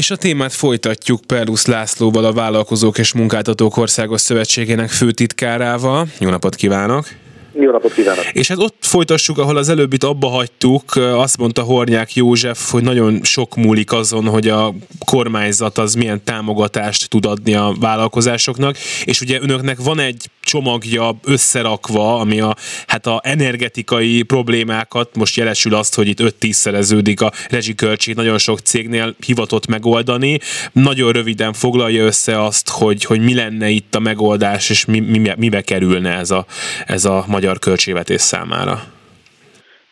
és 0.02 0.10
a 0.10 0.16
témát 0.16 0.52
folytatjuk 0.52 1.20
Perlusz 1.26 1.66
Lászlóval, 1.66 2.24
a 2.24 2.32
Vállalkozók 2.32 2.98
és 2.98 3.12
Munkáltatók 3.12 3.76
Országos 3.76 4.20
Szövetségének 4.20 4.90
főtitkárával. 4.90 6.06
Jó 6.18 6.28
napot 6.30 6.54
kívánok! 6.54 7.06
Jó 7.52 7.70
napot 7.70 7.92
kívánok! 7.92 8.24
És 8.32 8.48
hát 8.48 8.58
ott 8.58 8.76
folytassuk, 8.80 9.38
ahol 9.38 9.56
az 9.56 9.68
előbbit 9.68 10.04
abba 10.04 10.28
hagytuk, 10.28 10.96
azt 10.96 11.38
mondta 11.38 11.62
Hornyák 11.62 12.14
József, 12.14 12.70
hogy 12.70 12.82
nagyon 12.82 13.20
sok 13.22 13.56
múlik 13.56 13.92
azon, 13.92 14.28
hogy 14.28 14.48
a 14.48 14.74
kormányzat 15.06 15.78
az 15.78 15.94
milyen 15.94 16.24
támogatást 16.24 17.08
tud 17.08 17.26
adni 17.26 17.54
a 17.54 17.74
vállalkozásoknak, 17.80 18.76
és 19.04 19.20
ugye 19.20 19.40
önöknek 19.40 19.78
van 19.78 19.98
egy 19.98 20.30
csomagja 20.42 21.18
összerakva, 21.24 22.18
ami 22.18 22.40
a, 22.40 22.56
hát 22.86 23.06
a 23.06 23.20
energetikai 23.24 24.22
problémákat, 24.22 25.16
most 25.16 25.36
jelesül 25.36 25.74
azt, 25.74 25.94
hogy 25.94 26.08
itt 26.08 26.20
5-10 26.40 26.52
szereződik 26.52 27.20
a 27.20 27.32
rezsiköltség, 27.48 28.14
nagyon 28.14 28.38
sok 28.38 28.58
cégnél 28.58 29.14
hivatott 29.26 29.66
megoldani. 29.66 30.38
Nagyon 30.72 31.12
röviden 31.12 31.52
foglalja 31.52 32.04
össze 32.04 32.44
azt, 32.44 32.68
hogy, 32.68 33.04
hogy 33.04 33.20
mi 33.20 33.34
lenne 33.34 33.68
itt 33.68 33.94
a 33.94 34.00
megoldás, 34.00 34.70
és 34.70 34.84
mi, 34.84 35.00
mi, 35.00 35.32
mibe 35.36 35.60
kerülne 35.60 36.16
ez 36.16 36.30
a, 36.30 36.46
ez 36.86 37.04
a 37.04 37.24
magyar 37.28 37.58
költségvetés 37.58 38.20
számára. 38.20 39.00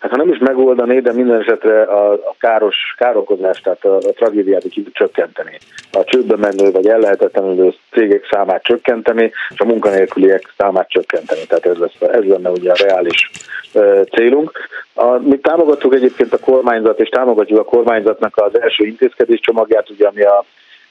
Hát 0.00 0.10
ha 0.10 0.16
nem 0.16 0.28
is 0.28 0.38
megoldani, 0.38 1.00
de 1.00 1.12
minden 1.12 1.40
esetre 1.40 1.82
a, 1.82 2.12
a 2.12 2.34
káros 2.38 2.76
károkozást, 2.96 3.62
tehát 3.62 3.84
a, 3.84 3.96
a 3.96 4.12
tragédiát 4.12 4.64
is 4.64 4.80
csökkenteni. 4.92 5.58
A 5.92 6.04
csődbe 6.04 6.36
menő 6.36 6.70
vagy 6.70 6.86
ellehetetlenülő 6.86 7.74
cégek 7.90 8.28
számát 8.30 8.62
csökkenteni, 8.62 9.32
és 9.48 9.60
a 9.60 9.64
munkanélküliek 9.64 10.52
számát 10.56 10.88
csökkenteni. 10.88 11.40
Tehát 11.46 11.66
ez, 11.66 11.76
lesz, 11.76 12.10
ez 12.12 12.24
lenne 12.24 12.50
ugye 12.50 12.70
a 12.70 12.82
reális 12.86 13.30
uh, 13.74 14.02
célunk. 14.04 14.52
A, 14.94 15.18
mi 15.18 15.38
támogatjuk 15.38 15.94
egyébként 15.94 16.32
a 16.32 16.38
kormányzat, 16.38 17.00
és 17.00 17.08
támogatjuk 17.08 17.58
a 17.58 17.64
kormányzatnak 17.64 18.36
az 18.36 18.60
első 18.60 18.84
intézkedés 18.84 19.40
csomagját, 19.40 19.90
ugye, 19.90 20.06
ami 20.06 20.22
a, 20.22 20.44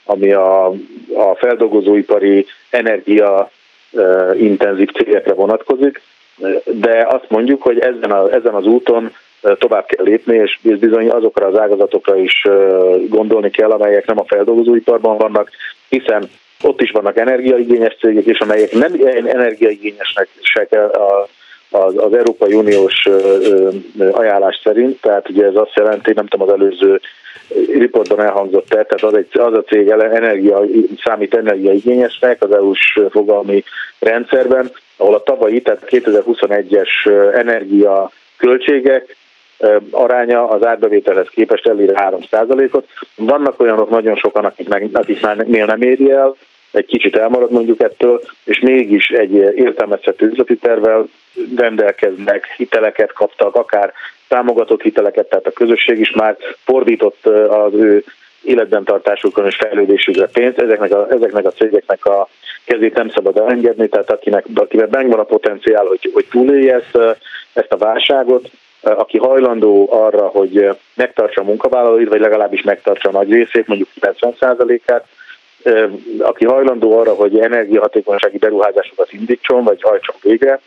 ami 0.05 0.31
a, 0.31 0.65
a 1.13 1.35
feldolgozóipari 1.37 2.45
energia 2.69 3.49
intenzív 4.37 4.89
cégekre 4.89 5.33
vonatkozik 5.33 6.01
de 6.65 7.07
azt 7.09 7.29
mondjuk, 7.29 7.61
hogy 7.61 7.79
ezen, 7.79 8.11
a, 8.11 8.33
ezen 8.33 8.53
az 8.53 8.65
úton 8.65 9.11
tovább 9.41 9.85
kell 9.85 10.05
lépni, 10.05 10.35
és 10.35 10.59
bizony 10.79 11.09
azokra 11.09 11.45
az 11.45 11.59
ágazatokra 11.59 12.17
is 12.17 12.47
gondolni 13.09 13.49
kell, 13.49 13.71
amelyek 13.71 14.05
nem 14.05 14.19
a 14.19 14.25
feldolgozóiparban 14.27 15.17
vannak, 15.17 15.49
hiszen 15.89 16.29
ott 16.63 16.81
is 16.81 16.91
vannak 16.91 17.17
energiaigényes 17.17 17.97
cégek, 17.99 18.25
és 18.25 18.39
amelyek 18.39 18.71
nem 18.71 18.93
energiaigényesnek 19.25 20.27
se 20.41 20.67
az, 21.69 21.93
az 21.97 22.13
Európai 22.13 22.53
Uniós 22.53 23.07
ajánlás 24.11 24.59
szerint, 24.63 25.01
tehát 25.01 25.29
ugye 25.29 25.45
ez 25.45 25.55
azt 25.55 25.75
jelenti, 25.75 26.13
nem 26.13 26.27
tudom, 26.27 26.47
az 26.47 26.53
előző 26.53 27.01
riportban 27.73 28.19
elhangzott 28.19 28.67
tehát 28.67 29.03
az, 29.03 29.13
egy, 29.13 29.27
az 29.39 29.53
a 29.53 29.63
cég 29.63 29.89
energia, 29.89 30.61
számít 31.03 31.35
energiaigényesnek 31.35 32.43
az 32.43 32.51
EU-s 32.51 32.99
fogalmi 33.09 33.63
rendszerben, 33.99 34.71
ahol 34.97 35.15
a 35.15 35.23
tavalyi, 35.23 35.61
tehát 35.61 35.87
2021-es 35.89 36.89
energia 37.35 38.11
költségek 38.37 39.17
aránya 39.91 40.47
az 40.47 40.65
árbevételhez 40.65 41.27
képest 41.29 41.67
elér 41.67 41.91
3%-ot. 41.95 42.87
Vannak 43.15 43.59
olyanok 43.59 43.89
nagyon 43.89 44.15
sokan, 44.15 44.45
akik, 44.45 44.67
meg, 44.67 44.89
akik 44.93 45.21
már 45.21 45.37
nem 45.37 45.81
éri 45.81 46.11
el, 46.11 46.35
egy 46.71 46.85
kicsit 46.85 47.15
elmarad 47.15 47.51
mondjuk 47.51 47.81
ettől, 47.81 48.21
és 48.43 48.59
mégis 48.59 49.09
egy 49.09 49.33
értelmezhető 49.55 50.25
üzleti 50.25 50.55
tervvel 50.57 51.07
rendelkeznek, 51.55 52.45
hiteleket 52.57 53.13
kaptak, 53.13 53.55
akár 53.55 53.93
támogatott 54.27 54.81
hiteleket, 54.81 55.29
tehát 55.29 55.45
a 55.45 55.51
közösség 55.51 55.99
is 55.99 56.11
már 56.11 56.37
fordított 56.63 57.25
az 57.49 57.73
ő 57.73 58.03
életben 58.43 58.83
tartásukon 58.83 59.45
és 59.45 59.55
fejlődésükre 59.55 60.27
pénzt. 60.27 60.57
Ezeknek 60.57 60.91
a, 60.91 61.07
ezeknek 61.09 61.45
a 61.45 61.51
cégeknek 61.51 62.05
a 62.05 62.27
kezét 62.65 62.95
nem 62.95 63.09
szabad 63.09 63.37
elengedni, 63.37 63.87
tehát 63.87 64.11
akinek, 64.11 64.45
akinek 64.55 64.89
megvan 64.89 65.19
a 65.19 65.23
potenciál, 65.23 65.85
hogy, 65.85 66.09
hogy 66.13 66.25
túlélje 66.29 66.73
ezt, 66.73 67.17
ezt 67.53 67.71
a 67.71 67.77
válságot, 67.77 68.49
aki 68.81 69.17
hajlandó 69.17 69.89
arra, 69.91 70.27
hogy 70.27 70.69
megtartsa 70.95 71.41
a 71.41 71.45
munkavállalóit, 71.45 72.09
vagy 72.09 72.19
legalábbis 72.19 72.61
megtartsa 72.61 73.09
a 73.09 73.11
nagy 73.11 73.31
részét, 73.31 73.67
mondjuk 73.67 73.89
90%-át, 74.01 75.05
aki 76.19 76.45
hajlandó 76.45 76.99
arra, 76.99 77.13
hogy 77.13 77.39
energiahatékonysági 77.39 78.37
beruházásokat 78.37 79.13
indítson, 79.13 79.63
vagy 79.63 79.81
hajtson 79.81 80.15
végre 80.21 80.59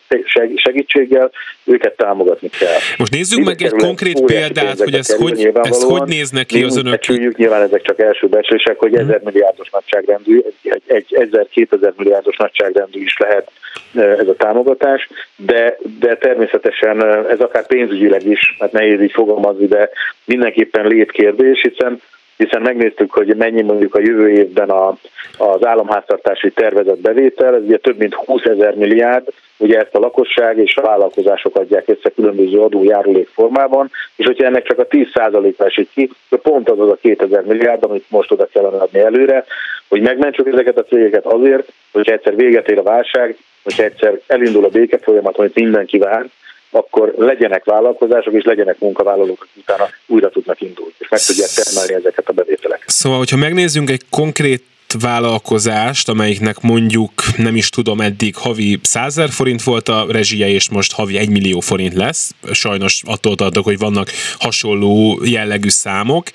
segítséggel, 0.54 1.30
őket 1.64 1.96
támogatni 1.96 2.48
kell. 2.48 2.78
Most 2.98 3.12
nézzük 3.12 3.36
Mind 3.36 3.48
meg 3.48 3.62
egy 3.62 3.78
konkrét 3.78 4.24
példát, 4.24 4.78
hogy 4.78 4.94
ez 4.94 5.14
hogy, 5.14 5.50
ez 5.62 5.82
hogy 5.82 6.02
néz 6.02 6.30
neki 6.30 6.62
az 6.62 6.76
önök... 6.76 6.90
Becsüljük, 6.90 7.36
nyilván 7.36 7.62
ezek 7.62 7.82
csak 7.82 8.00
első 8.00 8.26
becslések, 8.26 8.78
hogy 8.78 8.94
1000 8.94 9.14
hmm. 9.14 9.24
milliárdos 9.24 9.70
nagyságrendű, 9.70 10.40
egy, 10.62 10.82
egy 10.86 11.06
1000-2000 11.54 11.94
milliárdos 11.96 12.36
nagyságrendű 12.36 13.02
is 13.02 13.16
lehet 13.18 13.50
ez 13.94 14.28
a 14.28 14.34
támogatás, 14.36 15.08
de, 15.36 15.76
de 15.98 16.16
természetesen 16.16 17.02
ez 17.28 17.40
akár 17.40 17.66
pénzügyileg 17.66 18.26
is, 18.26 18.56
hát 18.58 18.72
nehéz 18.72 19.00
így 19.00 19.12
fogalmazni, 19.12 19.66
de 19.66 19.90
mindenképpen 20.24 20.86
létkérdés, 20.86 21.60
hiszen 21.60 22.00
hiszen 22.42 22.62
megnéztük, 22.62 23.12
hogy 23.12 23.36
mennyi 23.36 23.62
mondjuk 23.62 23.94
a 23.94 24.00
jövő 24.00 24.30
évben 24.30 24.70
a, 24.70 24.96
az 25.38 25.66
államháztartási 25.66 26.50
tervezett 26.50 27.00
bevétel, 27.00 27.54
ez 27.54 27.62
ugye 27.62 27.78
több 27.78 27.98
mint 27.98 28.14
20 28.14 28.44
ezer 28.44 28.74
milliárd, 28.74 29.28
ugye 29.56 29.78
ezt 29.78 29.94
a 29.94 29.98
lakosság 29.98 30.58
és 30.58 30.76
a 30.76 30.82
vállalkozások 30.82 31.56
adják 31.56 31.88
össze 31.88 32.10
különböző 32.10 32.60
adójárulék 32.60 33.28
formában, 33.28 33.90
és 34.16 34.26
hogyha 34.26 34.46
ennek 34.46 34.62
csak 34.62 34.78
a 34.78 34.86
10%-a 34.86 35.64
esik 35.64 35.88
ki, 35.94 36.10
pont 36.28 36.70
az 36.70 36.78
az 36.78 36.88
a 36.88 36.98
2000 37.00 37.44
milliárd, 37.44 37.84
amit 37.84 38.04
most 38.08 38.32
oda 38.32 38.46
kellene 38.52 38.76
adni 38.76 38.98
előre, 38.98 39.44
hogy 39.88 40.00
megmentsük 40.00 40.46
ezeket 40.46 40.78
a 40.78 40.84
cégeket 40.84 41.26
azért, 41.26 41.72
hogyha 41.92 42.12
egyszer 42.12 42.36
véget 42.36 42.68
ér 42.68 42.78
a 42.78 42.82
válság, 42.82 43.36
hogyha 43.62 43.82
egyszer 43.82 44.20
elindul 44.26 44.64
a 44.64 44.68
béke 44.68 44.98
folyamat, 44.98 45.38
amit 45.38 45.54
mindenki 45.54 45.98
vár, 45.98 46.26
akkor 46.74 47.14
legyenek 47.16 47.64
vállalkozások 47.64 48.32
és 48.32 48.44
legyenek 48.44 48.78
munkavállalók, 48.78 49.48
utána 49.56 49.88
újra 50.06 50.30
tudnak 50.30 50.60
indulni, 50.60 50.92
és 50.98 51.08
meg 51.08 51.20
tudják 51.20 51.50
termelni 51.50 51.94
ezeket 51.94 52.28
a 52.28 52.32
bevételeket. 52.32 52.88
Szóval, 52.88 53.18
hogyha 53.18 53.36
megnézzünk 53.36 53.90
egy 53.90 54.02
konkrét 54.10 54.62
vállalkozást, 55.00 56.08
amelyiknek 56.08 56.60
mondjuk 56.60 57.12
nem 57.36 57.56
is 57.56 57.68
tudom 57.68 58.00
eddig 58.00 58.36
havi 58.36 58.78
100 58.82 59.20
forint 59.30 59.62
volt 59.62 59.88
a 59.88 60.06
rezsie, 60.08 60.48
és 60.48 60.68
most 60.68 60.92
havi 60.92 61.16
1 61.16 61.28
millió 61.28 61.60
forint 61.60 61.94
lesz. 61.94 62.34
Sajnos 62.52 63.02
attól 63.04 63.34
tartok, 63.34 63.64
hogy 63.64 63.78
vannak 63.78 64.10
hasonló 64.38 65.20
jellegű 65.24 65.68
számok. 65.68 66.30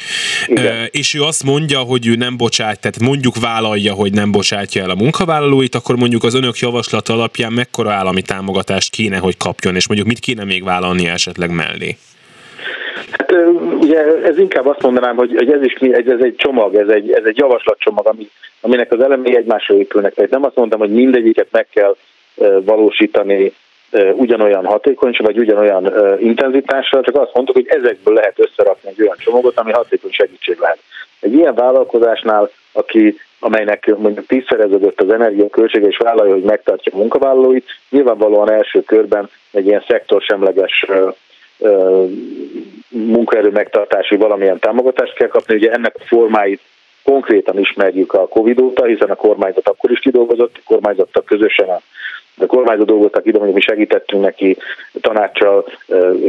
Igen. 0.48 0.90
És 0.92 1.14
ő 1.14 1.24
azt 1.24 1.44
mondja, 1.44 1.80
hogy 1.80 2.08
ő 2.08 2.16
nem 2.16 2.38
bocsát, 2.38 2.80
tehát 2.80 3.00
mondjuk 3.00 3.40
vállalja, 3.40 3.94
hogy 3.94 4.14
nem 4.14 4.32
bocsátja 4.32 4.82
el 4.84 4.90
a 4.90 4.96
munkavállalóit, 4.96 5.76
akkor 5.76 5.96
mondjuk 5.96 6.24
az 6.24 6.34
önök 6.34 6.58
javaslata 6.58 7.14
alapján 7.14 7.54
mekkora 7.54 7.94
állami 7.94 8.22
támogatást 8.22 8.90
kéne, 8.90 9.18
hogy 9.18 9.38
kapjon, 9.38 9.76
és 9.76 9.88
mondjuk 9.88 10.10
mit 10.10 10.20
kéne 10.20 10.44
még 10.44 10.64
vállalni 10.64 11.08
esetleg 11.08 11.50
mellé? 11.50 11.98
Hát 13.12 13.34
ugye 13.80 14.04
ez 14.24 14.38
inkább 14.38 14.66
azt 14.66 14.82
mondanám, 14.82 15.16
hogy, 15.16 15.34
hogy 15.36 15.52
ez 15.52 15.62
is 15.62 15.74
ez 15.74 16.22
egy 16.22 16.36
csomag, 16.36 16.76
ez 16.76 16.88
egy, 16.88 17.12
ez 17.12 17.24
egy 17.26 17.38
javaslatcsomag, 17.38 18.08
ami, 18.08 18.30
aminek 18.62 18.92
az 18.92 19.02
elemei 19.02 19.36
egymásra 19.36 19.76
épülnek. 19.76 20.14
Tehát 20.14 20.32
nem 20.32 20.44
azt 20.44 20.56
mondtam, 20.56 20.80
hogy 20.80 20.92
mindegyiket 20.92 21.48
meg 21.52 21.68
kell 21.74 21.96
valósítani 22.66 23.54
ugyanolyan 24.14 24.66
hatékonyság, 24.66 25.26
vagy 25.26 25.38
ugyanolyan 25.38 25.94
intenzitással, 26.20 27.02
csak 27.02 27.16
azt 27.16 27.34
mondtuk, 27.34 27.56
hogy 27.56 27.68
ezekből 27.68 28.14
lehet 28.14 28.40
összerakni 28.40 28.90
egy 28.90 29.02
olyan 29.02 29.18
csomagot, 29.20 29.60
ami 29.60 29.72
hatékony 29.72 30.12
segítség 30.12 30.58
lehet. 30.60 30.80
Egy 31.20 31.34
ilyen 31.34 31.56
vállalkozásnál, 31.56 32.50
aki, 32.72 33.20
amelynek 33.40 33.96
mondjuk 33.98 34.26
tízszereződött 34.26 35.02
az 35.02 35.10
energiaköltsége, 35.10 35.88
és 35.88 35.98
vállalja, 35.98 36.34
hogy 36.34 36.44
megtartja 36.44 36.92
a 36.96 36.98
munkavállalóit, 36.98 37.66
nyilvánvalóan 37.90 38.52
első 38.52 38.84
körben 38.84 39.30
egy 39.52 39.66
ilyen 39.66 39.84
szektorsemleges 39.88 40.86
munkaerő 42.90 43.50
megtartási 43.50 44.16
valamilyen 44.16 44.60
támogatást 44.60 45.14
kell 45.14 45.28
kapni. 45.28 45.56
Ugye 45.56 45.72
ennek 45.72 45.96
a 45.96 46.04
formáit 46.06 46.62
konkrétan 47.04 47.60
ismerjük 47.60 48.14
a 48.14 48.28
Covid 48.28 48.60
óta, 48.60 48.86
hiszen 48.86 49.10
a 49.10 49.16
kormányzat 49.16 49.68
akkor 49.68 49.92
is 49.92 50.00
kidolgozott, 50.00 50.56
a 50.56 50.62
kormányzattal 50.66 51.24
közösen 51.24 51.70
a 51.70 51.82
a 52.40 52.46
kormányzat 52.46 52.86
dolgoztak 52.86 53.26
ide, 53.26 53.40
mi 53.40 53.62
segítettünk 53.62 54.24
neki 54.24 54.58
tanácssal 55.02 55.66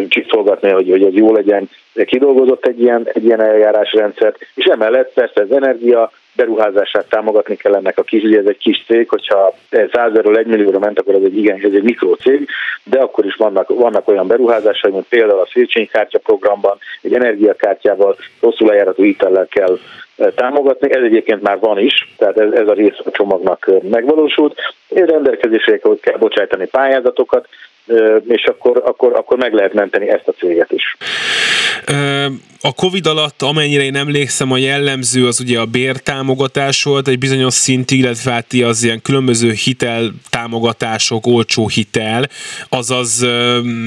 csiszolgatni, 0.09 0.71
hogy, 0.71 0.91
hogy 0.91 1.03
ez 1.03 1.13
jó 1.13 1.33
legyen. 1.33 1.71
Kidolgozott 2.05 2.67
egy 2.67 2.81
ilyen, 2.81 3.09
egy 3.13 3.25
ilyen 3.25 3.41
eljárásrendszert, 3.41 4.39
és 4.55 4.65
emellett 4.65 5.13
persze 5.13 5.41
az 5.41 5.51
energia 5.51 6.13
beruházását 6.39 7.09
támogatni 7.09 7.57
kell 7.57 7.75
ennek 7.75 7.99
a 7.99 8.03
kis, 8.03 8.23
ugye 8.23 8.39
ez 8.39 8.47
egy 8.47 8.59
kis 8.59 8.85
cég, 8.87 9.09
hogyha 9.09 9.55
100 9.71 10.13
1 10.35 10.47
millióra 10.47 10.79
ment, 10.79 10.99
akkor 10.99 11.15
ez 11.15 11.23
egy 11.25 11.37
igen, 11.37 11.57
ez 11.63 11.73
egy 11.73 11.83
mikrocég, 11.83 12.49
de 12.85 12.99
akkor 12.99 13.25
is 13.25 13.35
vannak, 13.35 13.69
vannak 13.69 14.09
olyan 14.09 14.27
beruházásai, 14.27 14.93
mint 14.93 15.09
például 15.09 15.41
a 15.41 15.49
Széchenyi 15.53 15.87
kártya 15.87 16.19
programban, 16.19 16.79
egy 17.03 17.15
energiakártyával, 17.15 18.17
hosszú 18.41 18.67
lejáratú 18.67 19.03
hitellel 19.03 19.47
kell 19.47 19.79
támogatni. 20.35 20.95
Ez 20.95 21.03
egyébként 21.03 21.43
már 21.43 21.59
van 21.59 21.79
is, 21.79 22.15
tehát 22.17 22.39
ez, 22.39 22.53
ez 22.53 22.69
a 22.69 22.73
rész 22.73 22.99
a 23.05 23.11
csomagnak 23.11 23.71
megvalósult. 23.91 24.55
Rendelkezésre 24.89 25.81
kell 26.01 26.19
bocsájtani 26.19 26.67
pályázatokat, 26.67 27.49
és 28.27 28.45
akkor, 28.45 28.83
akkor, 28.85 29.13
akkor 29.13 29.39
meg 29.39 29.53
lehet 29.53 29.73
menteni 29.73 30.09
ezt 30.09 30.29
a 30.29 30.33
céget 30.33 30.73
is. 30.73 30.97
A 32.61 32.73
Covid 32.73 33.07
alatt, 33.07 33.43
amennyire 33.43 33.83
én 33.83 33.97
emlékszem, 33.97 34.53
a 34.53 34.57
jellemző 34.57 35.27
az 35.27 35.41
ugye 35.41 35.61
a 35.61 35.65
bértámogatás 35.65 36.83
volt 36.83 37.09
egy 37.09 37.19
bizonyos 37.19 37.55
szintig, 37.55 37.99
illetve 37.99 38.33
hát 38.33 38.53
az 38.53 38.83
ilyen 38.83 39.03
különböző 39.03 39.53
hitel 39.53 40.15
támogatások, 40.29 41.27
olcsó 41.27 41.69
hitel, 41.69 42.29
azaz 42.69 43.19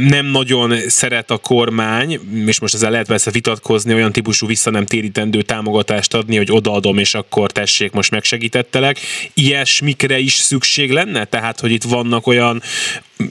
nem 0.08 0.26
nagyon 0.26 0.74
szeret 0.88 1.32
a 1.32 1.38
kormány, 1.38 2.20
és 2.46 2.60
most 2.60 2.74
ezzel 2.74 2.92
lehet 2.92 3.08
persze 3.08 3.32
vitatkozni, 3.32 3.94
olyan 3.94 4.12
típusú 4.12 4.48
vissza 4.48 4.70
nem 4.70 4.86
térítendő 4.86 5.42
támogatást 5.42 6.14
adni, 6.14 6.38
hogy 6.38 6.52
odaadom, 6.52 6.98
és 6.98 7.14
akkor 7.14 7.52
tessék, 7.52 7.92
most 7.92 8.12
megsegítettelek. 8.12 9.00
Ilyesmikre 9.34 10.20
is 10.20 10.34
szükség 10.34 10.92
lenne? 10.92 11.26
Tehát, 11.26 11.60
hogy 11.60 11.72
itt 11.72 11.84
vannak 11.84 12.28
olyan 12.28 12.62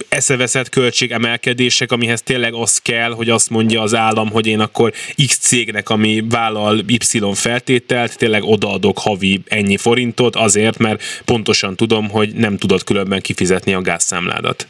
eszeveszett 0.09 0.68
költségemelkedések, 0.68 1.92
amihez 1.92 2.23
tényleg 2.23 2.54
az 2.54 2.78
kell, 2.78 3.11
hogy 3.11 3.30
azt 3.30 3.50
mondja 3.50 3.80
az 3.80 3.94
állam, 3.94 4.30
hogy 4.30 4.47
én 4.47 4.61
akkor 4.61 4.90
X 5.26 5.38
cégnek, 5.38 5.90
ami 5.90 6.23
vállal 6.30 6.78
Y 6.87 6.99
feltételt, 7.35 8.18
tényleg 8.18 8.42
odaadok 8.42 8.99
havi 8.99 9.40
ennyi 9.49 9.76
forintot 9.76 10.37
azért, 10.37 10.78
mert 10.78 11.02
pontosan 11.25 11.76
tudom, 11.76 12.11
hogy 12.11 12.32
nem 12.35 12.56
tudod 12.56 12.85
különben 12.85 13.20
kifizetni 13.20 13.74
a 13.74 13.81
gázszámládat. 13.81 14.66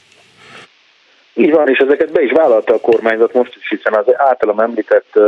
Így 1.35 1.51
van, 1.51 1.69
és 1.69 1.79
ezeket 1.79 2.13
be 2.13 2.23
is 2.23 2.33
vállalta 2.33 2.75
a 2.75 2.81
kormányzat 2.81 3.33
most 3.33 3.57
is, 3.61 3.69
hiszen 3.69 3.95
az 3.95 4.05
általam 4.17 4.59
említett 4.59 5.19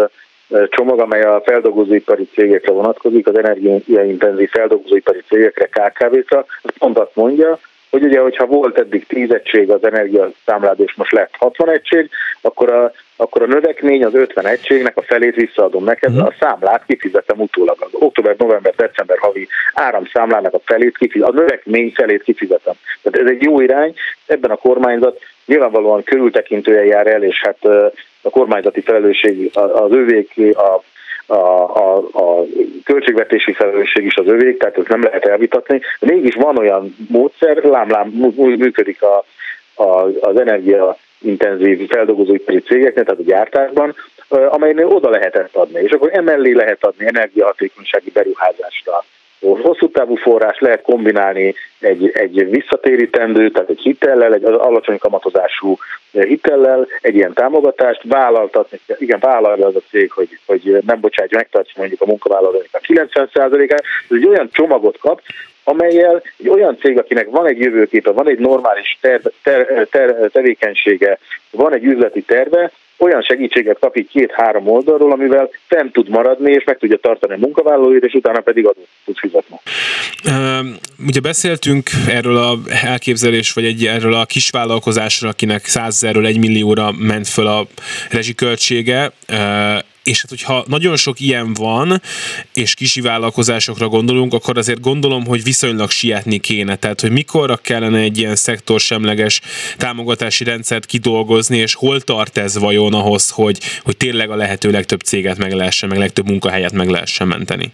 csomag, 0.69 1.01
amely 1.01 1.23
a 1.23 1.43
feldolgozóipari 1.45 2.29
cégekre 2.35 2.73
vonatkozik, 2.73 3.27
az 3.27 3.39
energiaintenzív 3.39 4.51
feldolgozóipari 4.51 5.23
cégekre, 5.29 5.67
KKV-kra, 5.67 6.47
pont 6.79 6.99
azt 6.99 7.15
mondja, 7.15 7.59
hogy 7.93 8.05
ugye, 8.05 8.21
hogyha 8.21 8.47
volt 8.47 8.79
eddig 8.79 9.07
10 9.07 9.31
egység 9.31 9.71
az 9.71 9.85
energiaszámlád, 9.85 10.81
és 10.81 10.95
most 10.95 11.13
lett 11.13 11.35
60 11.39 11.71
egység, 11.71 12.11
akkor 12.41 12.73
a, 12.73 12.93
akkor 13.17 13.43
a 13.43 13.47
növekmény 13.47 14.05
az 14.05 14.15
50 14.15 14.47
egységnek 14.47 14.97
a 14.97 15.03
felét 15.03 15.35
visszaadom 15.35 15.85
neked, 15.85 16.13
uh-huh. 16.13 16.27
a 16.27 16.35
számlát 16.41 16.85
kifizetem 16.87 17.41
utólag. 17.41 17.77
Az 17.79 17.91
október, 17.93 18.35
november, 18.39 18.75
december 18.75 19.19
havi 19.19 19.49
áramszámlának 19.75 20.55
a 20.55 20.61
felét 20.65 20.99
kifizetem, 20.99 21.35
a 21.35 21.41
növekmény 21.41 21.93
felét 21.95 22.23
kifizetem. 22.23 22.75
Tehát 23.03 23.29
ez 23.29 23.35
egy 23.35 23.43
jó 23.43 23.61
irány, 23.61 23.95
ebben 24.27 24.51
a 24.51 24.57
kormányzat 24.57 25.21
nyilvánvalóan 25.47 26.03
körültekintően 26.03 26.85
jár 26.85 27.07
el, 27.07 27.23
és 27.23 27.41
hát 27.43 27.65
a 28.23 28.31
kormányzati 28.31 28.81
felelősség 28.81 29.51
az 29.55 29.93
övék, 29.93 30.57
a 30.57 30.83
a, 31.33 31.97
a, 32.13 32.45
költségvetési 32.85 33.53
felelősség 33.53 34.05
is 34.05 34.15
az 34.15 34.27
övék, 34.27 34.59
tehát 34.59 34.79
ezt 34.79 34.89
nem 34.89 35.03
lehet 35.03 35.25
elvitatni. 35.25 35.81
Mégis 36.01 36.35
van 36.35 36.59
olyan 36.59 36.97
módszer, 37.09 37.57
lámlám 37.57 38.09
működik 38.37 39.03
a, 39.03 39.25
a, 39.75 40.07
az 40.21 40.41
energia 40.41 40.97
intenzív 41.19 41.89
feldolgozóipari 41.89 42.59
cégeknek, 42.59 43.05
tehát 43.05 43.21
a 43.21 43.25
gyártásban, 43.25 43.95
amelynél 44.29 44.87
oda 44.87 45.11
lehetett 45.11 45.57
adni, 45.57 45.81
és 45.83 45.91
akkor 45.91 46.11
emellé 46.13 46.53
lehet 46.53 46.85
adni 46.85 47.07
energiahatékonysági 47.07 48.11
beruházásra, 48.11 49.05
hosszú 49.43 49.91
távú 49.91 50.15
forrás 50.15 50.59
lehet 50.59 50.83
kombinálni 50.83 51.55
egy, 51.81 52.11
egy 52.15 52.51
visszatérítendő, 52.51 53.51
tehát 53.51 53.71
egy 53.71 53.81
hitellel, 53.81 54.35
egy 54.35 54.45
alacsony 54.45 54.99
kamatozású 54.99 55.77
hitellel, 56.11 56.87
egy 57.01 57.15
ilyen 57.15 57.33
támogatást 57.33 58.01
vállaltatni, 58.05 58.81
igen, 58.99 59.19
vállalja 59.21 59.67
az 59.67 59.77
a 59.77 59.83
cég, 59.91 60.11
hogy, 60.11 60.29
hogy 60.47 60.79
nem 60.87 61.01
bocsátja, 61.01 61.37
megtartja 61.37 61.75
mondjuk 61.77 62.01
a 62.01 62.07
munkavállalónak 62.07 62.67
a 62.73 62.79
90%-át, 62.79 63.85
ez 64.09 64.17
egy 64.17 64.27
olyan 64.27 64.49
csomagot 64.53 64.99
kap, 64.99 65.21
amelyel 65.65 66.23
egy 66.39 66.49
olyan 66.49 66.79
cég, 66.79 66.99
akinek 66.99 67.27
van 67.31 67.47
egy 67.47 67.59
jövőképe, 67.59 68.11
van 68.11 68.29
egy 68.29 68.39
normális 68.39 68.99
ter, 69.01 69.21
ter, 69.43 69.87
ter, 69.91 70.31
tevékenysége, 70.33 71.19
van 71.51 71.75
egy 71.75 71.85
üzleti 71.85 72.23
terve, 72.23 72.73
olyan 73.03 73.23
segítséget 73.23 73.79
kap 73.81 73.97
így 73.97 74.09
két-három 74.09 74.69
oldalról, 74.69 75.13
amivel 75.13 75.51
fenn 75.67 75.91
tud 75.91 76.09
maradni, 76.09 76.53
és 76.53 76.65
meg 76.65 76.79
tudja 76.79 76.97
tartani 76.97 77.35
a 77.35 77.39
munkavállalóit, 77.39 78.05
és 78.05 78.15
utána 78.15 78.41
pedig 78.41 78.67
adót 78.67 78.89
tud 79.05 79.17
fizetni. 79.17 79.57
ugye 81.07 81.21
beszéltünk 81.21 81.91
erről 82.09 82.37
a 82.37 82.59
elképzelés, 82.85 83.53
vagy 83.53 83.65
egy, 83.65 83.85
erről 83.85 84.15
a 84.15 84.25
kisvállalkozásra, 84.25 85.29
akinek 85.29 85.65
100 85.65 85.95
ezerről 85.95 86.27
1 86.27 86.39
millióra 86.39 86.93
ment 86.99 87.29
föl 87.29 87.47
a 87.47 87.67
rezsiköltsége 88.11 89.13
és 90.05 90.21
hát 90.21 90.31
hogyha 90.31 90.65
nagyon 90.69 90.97
sok 90.97 91.21
ilyen 91.21 91.55
van, 91.55 92.01
és 92.55 92.75
kisi 92.75 93.01
vállalkozásokra 93.01 93.89
gondolunk, 93.89 94.33
akkor 94.35 94.59
azért 94.59 94.81
gondolom, 94.81 95.27
hogy 95.27 95.43
viszonylag 95.43 95.91
sietni 95.91 96.39
kéne. 96.39 96.77
Tehát, 96.77 97.01
hogy 97.01 97.11
mikorra 97.11 97.57
kellene 97.57 97.99
egy 97.99 98.19
ilyen 98.19 98.37
szektorsemleges 98.37 99.41
támogatási 99.79 100.45
rendszert 100.45 100.87
kidolgozni, 100.87 101.57
és 101.57 101.75
hol 101.75 102.01
tart 102.01 102.37
ez 102.39 102.59
vajon 102.59 102.95
ahhoz, 102.95 103.31
hogy, 103.31 103.59
hogy 103.85 103.97
tényleg 103.97 104.31
a 104.31 104.37
lehető 104.37 104.71
legtöbb 104.71 105.01
céget 105.01 105.39
meg 105.39 105.53
lehessen, 105.53 105.89
meg 105.89 105.99
legtöbb 105.99 106.29
munkahelyet 106.29 106.73
meg 106.73 106.89
lehessen 106.89 107.29
menteni? 107.29 107.73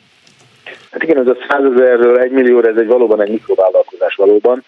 Hát 0.90 1.02
igen, 1.02 1.18
ez 1.18 1.26
a 1.26 1.36
100 1.48 1.72
ezerről 1.72 2.18
1 2.18 2.30
millióra, 2.30 2.68
ez 2.68 2.76
egy 2.76 2.86
valóban 2.86 3.22
egy 3.22 3.30
mikrovállalkozás 3.30 4.14
valóban. 4.14 4.64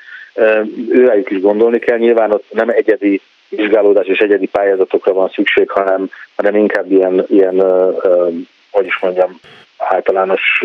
Őrájuk 0.88 1.30
is 1.30 1.40
gondolni 1.40 1.78
kell, 1.78 1.98
nyilván 1.98 2.32
ott 2.32 2.44
nem 2.50 2.68
egyedi 2.68 3.20
vizsgálódás 3.50 4.06
és 4.06 4.18
egyedi 4.18 4.46
pályázatokra 4.46 5.12
van 5.12 5.28
szükség, 5.28 5.70
hanem, 5.70 6.10
hanem 6.36 6.54
inkább 6.54 6.90
ilyen, 6.90 7.24
ilyen 7.28 7.64
hogy 8.70 8.86
is 8.86 8.98
mondjam, 9.00 9.40
általános 9.78 10.64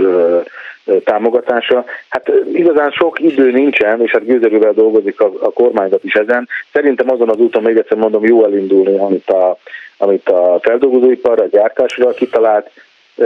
támogatása. 1.03 1.85
Hát 2.09 2.31
igazán 2.53 2.91
sok 2.91 3.19
idő 3.19 3.51
nincsen, 3.51 4.01
és 4.01 4.11
hát 4.11 4.25
gőzerővel 4.25 4.73
dolgozik 4.73 5.19
a, 5.19 5.31
a 5.39 5.51
kormányzat 5.51 6.03
is 6.03 6.13
ezen. 6.13 6.47
Szerintem 6.73 7.11
azon 7.11 7.29
az 7.29 7.37
úton, 7.37 7.63
még 7.63 7.77
egyszer 7.77 7.97
mondom, 7.97 8.25
jó 8.25 8.43
elindulni, 8.43 8.97
amit 8.97 9.29
a, 9.29 9.57
amit 9.97 10.29
a 10.29 10.59
feldolgozóipar, 10.61 11.39
a 11.41 11.47
gyártásra 11.47 12.09
kitalált, 12.09 12.71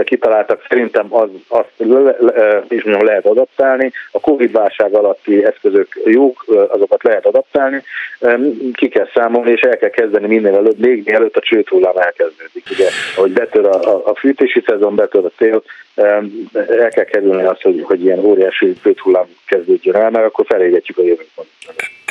kitaláltak, 0.03 0.65
szerintem 0.69 1.13
az, 1.13 1.29
azt 1.47 1.71
le, 1.77 2.15
le, 2.19 2.63
is 2.69 2.83
lehet 2.83 3.25
adaptálni. 3.25 3.91
A 4.11 4.19
Covid 4.19 4.51
válság 4.51 4.93
alatti 4.93 5.45
eszközök 5.45 5.87
jók, 6.05 6.45
azokat 6.67 7.03
lehet 7.03 7.25
adaptálni. 7.25 7.83
Ki 8.73 8.87
kell 8.87 9.07
számolni, 9.13 9.51
és 9.51 9.61
el 9.61 9.77
kell 9.77 9.89
kezdeni 9.89 10.27
minél 10.27 10.55
előbb, 10.55 10.79
még 10.79 11.03
mielőtt 11.05 11.35
a 11.35 11.41
csőt 11.41 11.69
hullám 11.69 11.97
elkezdődik. 11.97 12.63
Ugye, 12.71 12.89
hogy 13.15 13.31
betör 13.31 13.65
a, 13.65 13.95
a, 13.95 14.01
a 14.05 14.15
fűtési 14.15 14.63
szezon, 14.65 14.95
betör 14.95 15.25
a 15.25 15.31
tél, 15.37 15.63
el 16.53 16.89
kell 16.89 17.03
kerülni 17.03 17.43
azt, 17.43 17.61
hogy, 17.61 17.81
hogy 17.83 18.03
ilyen 18.03 18.19
óriási 18.19 18.73
csőt 18.83 18.99
hullám 18.99 19.25
kezdődjön 19.47 19.95
el, 19.95 20.09
mert 20.09 20.25
akkor 20.25 20.45
felégetjük 20.45 20.97
a 20.97 21.03
jövőt. 21.03 21.29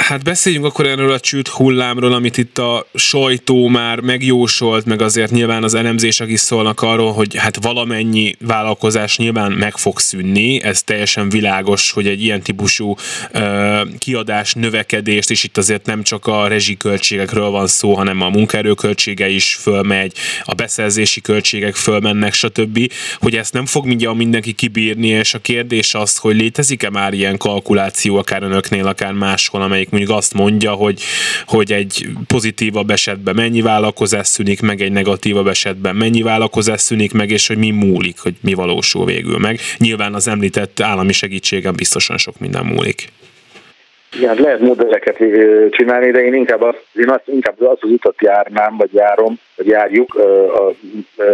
Hát 0.08 0.24
beszéljünk 0.24 0.64
akkor 0.64 0.86
erről 0.86 1.12
a 1.12 1.20
csőt 1.20 1.48
hullámról, 1.48 2.12
amit 2.12 2.36
itt 2.36 2.58
a 2.58 2.86
sajtó 2.94 3.66
már 3.66 4.00
megjósolt, 4.00 4.84
meg 4.84 5.02
azért 5.02 5.30
nyilván 5.30 5.62
az 5.62 5.74
elemzések 5.74 6.28
is 6.28 6.40
szólnak 6.40 6.82
arról, 6.82 7.12
hogy 7.12 7.36
hát 7.36 7.62
valamennyi 7.62 8.36
vállalkozás 8.40 9.16
nyilván 9.16 9.52
meg 9.52 9.76
fog 9.76 9.98
szűnni, 9.98 10.62
ez 10.62 10.82
teljesen 10.82 11.28
világos, 11.28 11.90
hogy 11.90 12.06
egy 12.06 12.22
ilyen 12.22 12.42
típusú 12.42 12.94
uh, 13.34 13.80
kiadás 13.98 14.54
növekedést, 14.54 15.30
és 15.30 15.44
itt 15.44 15.56
azért 15.56 15.86
nem 15.86 16.02
csak 16.02 16.26
a 16.26 16.46
rezsiköltségekről 16.46 17.50
van 17.50 17.66
szó, 17.66 17.94
hanem 17.94 18.20
a 18.20 18.28
munkaerőköltsége 18.28 19.28
is 19.28 19.54
fölmegy, 19.54 20.12
a 20.44 20.54
beszerzési 20.54 21.20
költségek 21.20 21.74
fölmennek, 21.74 22.32
stb., 22.32 22.92
hogy 23.18 23.36
ezt 23.36 23.52
nem 23.52 23.66
fog 23.66 23.86
mindjárt 23.86 24.16
mindenki 24.16 24.52
kibírni, 24.52 25.08
és 25.08 25.34
a 25.34 25.38
kérdés 25.38 25.94
az, 25.94 26.16
hogy 26.16 26.36
létezik-e 26.36 26.90
már 26.90 27.12
ilyen 27.12 27.36
kalkuláció 27.36 28.16
akár 28.16 28.42
önöknél, 28.42 28.86
akár 28.86 29.12
máshol, 29.12 29.62
amelyik 29.62 29.96
mondjuk 29.98 30.18
azt 30.18 30.34
mondja, 30.34 30.72
hogy, 30.72 31.02
hogy 31.46 31.72
egy 31.72 32.08
pozitívabb 32.26 32.90
esetben 32.90 33.34
mennyi 33.34 33.60
vállalkozás 33.60 34.26
szűnik 34.26 34.60
meg, 34.60 34.80
egy 34.80 34.92
negatívabb 34.92 35.46
esetben 35.46 35.96
mennyi 35.96 36.22
vállalkozás 36.22 36.80
szűnik 36.80 37.12
meg, 37.12 37.30
és 37.30 37.46
hogy 37.46 37.58
mi 37.58 37.70
múlik, 37.70 38.18
hogy 38.18 38.34
mi 38.40 38.54
valósul 38.54 39.04
végül 39.04 39.38
meg. 39.38 39.60
Nyilván 39.78 40.14
az 40.14 40.28
említett 40.28 40.80
állami 40.80 41.12
segítségen 41.12 41.74
biztosan 41.74 42.18
sok 42.18 42.38
minden 42.38 42.66
múlik. 42.66 43.12
Igen, 44.18 44.36
lehet 44.40 44.60
modelleket 44.60 45.16
csinálni, 45.70 46.10
de 46.10 46.24
én 46.24 46.34
inkább 46.34 46.62
azt, 46.62 46.84
én 46.94 47.10
azt, 47.10 47.22
inkább 47.24 47.60
azt 47.62 47.82
az 47.82 47.90
utat 47.90 48.14
járnám, 48.20 48.76
vagy 48.76 48.92
járom, 48.92 49.38
vagy 49.56 49.66
járjuk 49.66 50.14
a 50.54 50.72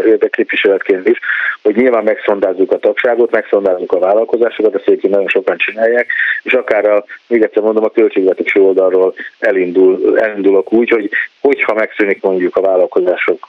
érdekképviseletként 0.07 1.09
is, 1.09 1.19
hogy 1.63 1.77
nyilván 1.77 2.05
megszondázzuk 2.05 2.73
a 2.73 2.79
tagságot, 2.79 3.31
megszondázzuk 3.31 3.93
a 3.93 3.99
vállalkozásokat, 3.99 4.75
ezt 4.75 4.87
egyébként 4.87 5.13
nagyon 5.13 5.29
sokan 5.29 5.57
csinálják, 5.57 6.07
és 6.43 6.53
akár 6.53 6.87
a, 6.87 7.05
még 7.27 7.43
egyszer 7.43 7.63
mondom, 7.63 7.85
a 7.85 7.91
költségvetési 7.91 8.59
oldalról 8.59 9.15
elindul, 9.39 10.19
elindulok 10.19 10.73
úgy, 10.73 10.89
hogy 10.89 11.11
hogyha 11.41 11.75
megszűnik 11.75 12.23
mondjuk 12.23 12.57
a 12.57 12.61
vállalkozások 12.61 13.49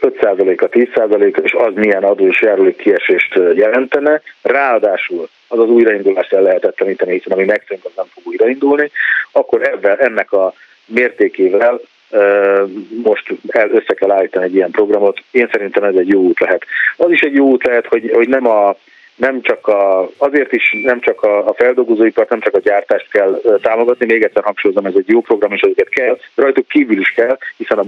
5%-a, 0.00 0.68
10%-a, 0.68 1.40
és 1.40 1.52
az 1.52 1.74
milyen 1.74 2.04
adó 2.04 2.26
és 2.26 2.40
járulék 2.40 2.76
kiesést 2.76 3.34
jelentene. 3.54 4.22
Ráadásul 4.42 5.28
az 5.48 5.58
az 5.58 5.68
újraindulást 5.68 6.32
el 6.32 6.42
lehetetleníteni, 6.42 7.12
hiszen 7.12 7.32
ami 7.32 7.44
megszűnik, 7.44 7.84
az 7.84 7.92
nem 7.96 8.06
fog 8.14 8.26
újraindulni, 8.26 8.90
akkor 9.32 9.62
ebben, 9.62 9.98
ennek 9.98 10.32
a 10.32 10.54
mértékével 10.86 11.80
most 13.02 13.34
el, 13.48 13.70
össze 13.70 13.94
kell 13.94 14.10
állítani 14.10 14.44
egy 14.44 14.54
ilyen 14.54 14.70
programot. 14.70 15.22
Én 15.30 15.48
szerintem 15.52 15.84
ez 15.84 15.94
egy 15.94 16.08
jó 16.08 16.20
út 16.20 16.40
lehet. 16.40 16.64
Az 16.96 17.10
is 17.10 17.20
egy 17.20 17.34
jó 17.34 17.46
út 17.46 17.64
lehet, 17.64 17.86
hogy, 17.86 18.10
hogy 18.14 18.28
nem 18.28 18.46
a 18.46 18.76
nem 19.16 19.42
csak 19.42 19.66
a, 19.66 20.10
azért 20.16 20.52
is 20.52 20.76
nem 20.84 21.00
csak 21.00 21.22
a, 21.22 21.46
a 21.46 21.54
feldolgozóipart, 21.54 22.28
nem 22.28 22.40
csak 22.40 22.54
a 22.54 22.60
gyártást 22.60 23.10
kell 23.10 23.40
támogatni, 23.62 24.06
még 24.06 24.22
egyszer 24.22 24.44
hangsúlyozom, 24.44 24.86
ez 24.86 24.94
egy 24.96 25.08
jó 25.08 25.20
program, 25.20 25.52
és 25.52 25.60
ezeket 25.60 25.88
kell, 25.88 26.18
rajtuk 26.34 26.68
kívül 26.68 26.98
is 26.98 27.10
kell, 27.10 27.38
hiszen 27.56 27.78
a 27.78 27.84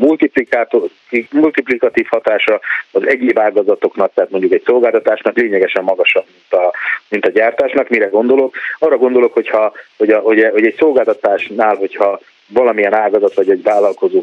multiplikatív 1.30 2.06
hatása 2.08 2.60
az 2.90 3.06
egyéb 3.06 3.38
ágazatoknak, 3.38 4.12
tehát 4.14 4.30
mondjuk 4.30 4.52
egy 4.52 4.62
szolgáltatásnak 4.66 5.36
lényegesen 5.36 5.84
magasabb, 5.84 6.24
mint 6.26 6.64
a, 6.64 6.74
mint 7.08 7.26
a 7.26 7.30
gyártásnak. 7.30 7.88
Mire 7.88 8.06
gondolok? 8.06 8.54
Arra 8.78 8.96
gondolok, 8.96 9.32
hogyha, 9.32 9.72
hogy, 9.96 10.10
a, 10.10 10.18
hogy, 10.18 10.48
hogy 10.52 10.66
egy 10.66 10.76
szolgáltatásnál, 10.78 11.76
hogyha 11.76 12.20
valamilyen 12.48 12.94
ágazat 12.94 13.34
vagy 13.34 13.50
egy 13.50 13.62
vállalkozó 13.62 14.22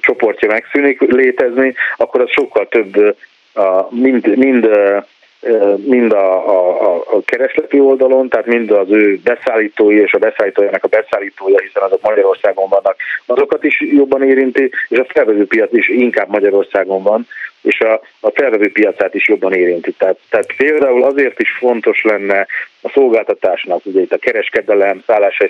csoportja 0.00 0.48
megszűnik 0.48 1.00
létezni, 1.00 1.74
akkor 1.96 2.20
az 2.20 2.30
sokkal 2.30 2.68
több 2.68 3.16
a, 3.54 3.86
mind, 3.90 4.36
mind 4.36 4.68
mind 5.76 6.12
a, 6.12 6.48
a, 6.48 6.94
a 6.94 7.20
keresleti 7.24 7.80
oldalon, 7.80 8.28
tehát 8.28 8.46
mind 8.46 8.70
az 8.70 8.90
ő 8.90 9.18
beszállítói 9.24 10.00
és 10.00 10.12
a 10.12 10.18
beszállítójának 10.18 10.84
a 10.84 10.88
beszállítója, 10.88 11.58
hiszen 11.58 11.82
azok 11.82 12.02
Magyarországon 12.02 12.68
vannak, 12.68 12.96
azokat 13.26 13.64
is 13.64 13.80
jobban 13.80 14.22
érinti, 14.22 14.70
és 14.88 14.98
a 14.98 15.06
felvevő 15.08 15.46
piac 15.46 15.72
is 15.72 15.88
inkább 15.88 16.28
Magyarországon 16.28 17.02
van, 17.02 17.26
és 17.62 17.80
a, 17.80 18.00
a 18.20 18.30
felvevő 18.30 18.72
piacát 18.72 19.14
is 19.14 19.28
jobban 19.28 19.52
érinti. 19.52 19.92
Tehát, 19.92 20.18
tehát 20.30 20.56
például 20.56 21.02
azért 21.02 21.40
is 21.40 21.50
fontos 21.58 22.02
lenne 22.02 22.46
a 22.82 22.88
szolgáltatásnak, 22.88 23.86
ugye 23.86 24.00
itt 24.00 24.12
a 24.12 24.18
kereskedelem, 24.18 25.02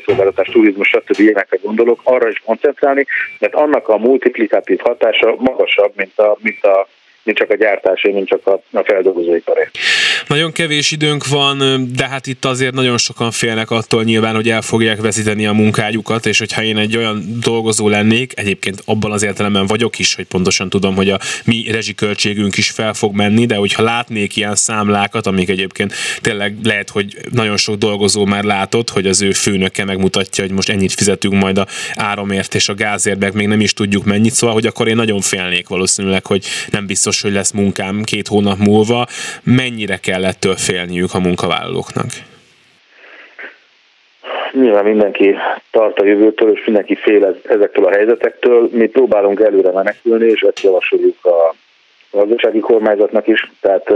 szolgáltatás, 0.05 0.49
turizmus, 0.49 0.89
stb. 0.89 1.21
ilyenekre 1.21 1.59
gondolok, 1.63 2.01
arra 2.03 2.29
is 2.29 2.43
koncentrálni, 2.45 3.07
mert 3.39 3.55
annak 3.55 3.89
a 3.89 3.99
multiplikatív 3.99 4.79
hatása 4.79 5.35
magasabb, 5.39 5.93
mint 5.97 6.19
a, 6.19 6.37
mint 6.41 6.65
a 6.65 6.89
mint 7.27 7.39
csak 7.39 7.51
a 7.51 7.55
gyártásé, 7.55 8.11
mint 8.11 8.29
csak 8.29 8.47
a, 8.47 8.61
a 8.73 8.83
feldolgozóiparé. 8.85 9.69
Nagyon 10.27 10.53
kevés 10.53 10.91
időnk 10.91 11.27
van, 11.27 11.89
de 11.93 12.09
hát 12.09 12.27
itt 12.27 12.45
azért 12.45 12.75
nagyon 12.75 12.99
sokan 12.99 13.31
félnek 13.31 13.71
attól 13.71 14.05
nyilván, 14.05 14.35
hogy 14.35 14.49
el 14.49 14.63
fogják 14.63 15.01
veszíteni 15.01 15.47
a 15.47 15.53
munkájukat, 15.53 16.27
és 16.27 16.39
hogyha 16.39 16.63
én 16.63 16.77
egy 16.77 16.97
olyan 16.97 17.39
dolgozó 17.41 17.89
lennék, 17.89 18.33
egyébként 18.37 18.83
abban 18.85 19.13
az 19.13 19.23
értelemben 19.23 19.67
vagyok 19.67 19.99
is, 19.99 20.15
hogy 20.15 20.25
pontosan 20.25 20.69
tudom, 20.69 20.95
hogy 20.95 21.11
a 21.11 21.19
mi 21.45 21.71
rezsiköltségünk 21.71 22.57
is 22.57 22.71
fel 22.71 22.95
fog 22.95 23.15
menni, 23.15 23.47
de 23.47 23.55
hogyha 23.57 23.83
látnék 23.83 24.37
ilyen 24.37 24.55
számlákat, 24.55 25.27
amik 25.27 25.49
egyébként 25.49 25.95
tényleg 26.21 26.57
lehet, 26.63 26.91
hogy 26.91 27.17
nagyon 27.31 27.57
sok 27.57 27.77
dolgozó 27.77 28.25
már 28.25 28.45
látott, 28.45 28.91
hogy 28.91 29.07
az 29.07 29.23
ő 29.23 29.33
főnöke 29.33 29.85
megmutatja, 29.85 30.45
hogy 30.45 30.53
most 30.53 30.69
ennyit 30.69 30.93
fizetünk 30.93 31.35
majd 31.35 31.59
a 31.59 31.67
áramért 31.95 32.55
és 32.55 32.69
a 32.69 32.75
gázért, 32.75 33.19
meg 33.19 33.35
még 33.35 33.47
nem 33.47 33.61
is 33.61 33.73
tudjuk 33.73 34.05
mennyit, 34.05 34.33
szóval, 34.33 34.55
hogy 34.55 34.67
akkor 34.67 34.89
én 34.89 34.97
nagyon 34.97 35.21
félnék 35.21 35.69
valószínűleg, 35.69 36.27
hogy 36.27 36.45
nem 36.71 36.87
biztos 36.87 37.21
hogy 37.21 37.33
lesz 37.33 37.51
munkám 37.51 38.03
két 38.03 38.29
hónap 38.29 38.59
múlva. 38.59 39.07
Mennyire 39.43 39.97
kell 39.97 40.16
ettől 40.25 40.57
félniük 40.57 41.15
a 41.15 41.21
munkavállalóknak? 41.21 42.07
Nyilván 44.53 44.85
mindenki 44.85 45.35
tart 45.71 45.99
a 45.99 46.05
jövőtől, 46.05 46.53
és 46.53 46.65
mindenki 46.65 46.95
fél 46.95 47.41
ezektől 47.49 47.85
a 47.85 47.91
helyzetektől. 47.91 48.69
Mi 48.73 48.87
próbálunk 48.87 49.41
előre 49.41 49.73
menekülni, 49.73 50.27
és 50.27 50.41
ezt 50.41 50.61
javasoljuk 50.61 51.25
a 51.25 51.55
gazdasági 52.11 52.61
kormányzatnak 52.61 53.27
is. 53.27 53.51
Tehát 53.61 53.93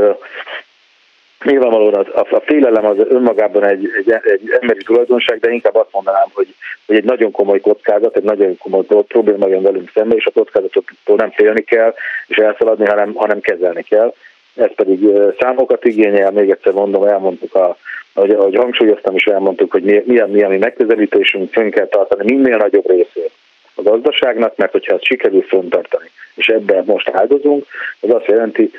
Nyilvánvalóan 1.44 1.94
a, 1.94 2.20
a 2.30 2.40
félelem 2.40 2.84
az 2.84 2.96
önmagában 3.08 3.64
egy, 3.64 3.88
egy, 3.98 4.10
egy 4.10 4.58
emberi 4.60 4.82
tulajdonság, 4.82 5.38
de 5.38 5.50
inkább 5.50 5.74
azt 5.74 5.92
mondanám, 5.92 6.26
hogy, 6.32 6.54
hogy 6.86 6.96
egy 6.96 7.04
nagyon 7.04 7.30
komoly 7.30 7.60
kockázat, 7.60 8.16
egy 8.16 8.22
nagyon 8.22 8.56
komoly 8.58 8.84
probléma 9.08 9.48
jön 9.48 9.62
velünk 9.62 9.90
szembe, 9.94 10.14
és 10.14 10.26
a 10.26 10.30
kockázatot 10.30 10.84
nem 11.04 11.30
félni 11.30 11.60
kell, 11.60 11.94
és 12.26 12.36
elszaladni, 12.36 12.86
hanem, 12.86 13.14
hanem 13.14 13.40
kezelni 13.40 13.82
kell. 13.82 14.14
Ez 14.54 14.74
pedig 14.74 15.06
számokat 15.38 15.84
igényel, 15.84 16.30
még 16.30 16.50
egyszer 16.50 16.72
mondom, 16.72 17.06
elmondtuk, 17.06 17.54
a, 17.54 17.76
ahogy, 18.12 18.30
ahogy 18.30 18.54
hangsúlyoztam 18.54 19.14
is, 19.14 19.24
elmondtuk, 19.24 19.72
hogy 19.72 19.82
mi, 19.82 20.02
milyen, 20.04 20.30
milyen 20.30 20.50
mi 20.50 20.56
megközelítésünk, 20.56 21.52
fönn 21.52 21.70
kell 21.70 21.86
tartani 21.86 22.34
minél 22.34 22.56
nagyobb 22.56 22.88
részét 22.88 23.30
a 23.74 23.82
gazdaságnak, 23.82 24.56
mert 24.56 24.72
hogyha 24.72 24.94
ezt 24.94 25.04
sikerül 25.04 25.42
föntartani, 25.42 26.10
és 26.34 26.48
ebben 26.48 26.84
most 26.86 27.08
áldozunk, 27.08 27.66
az 28.00 28.10
azt 28.10 28.26
jelenti, 28.26 28.70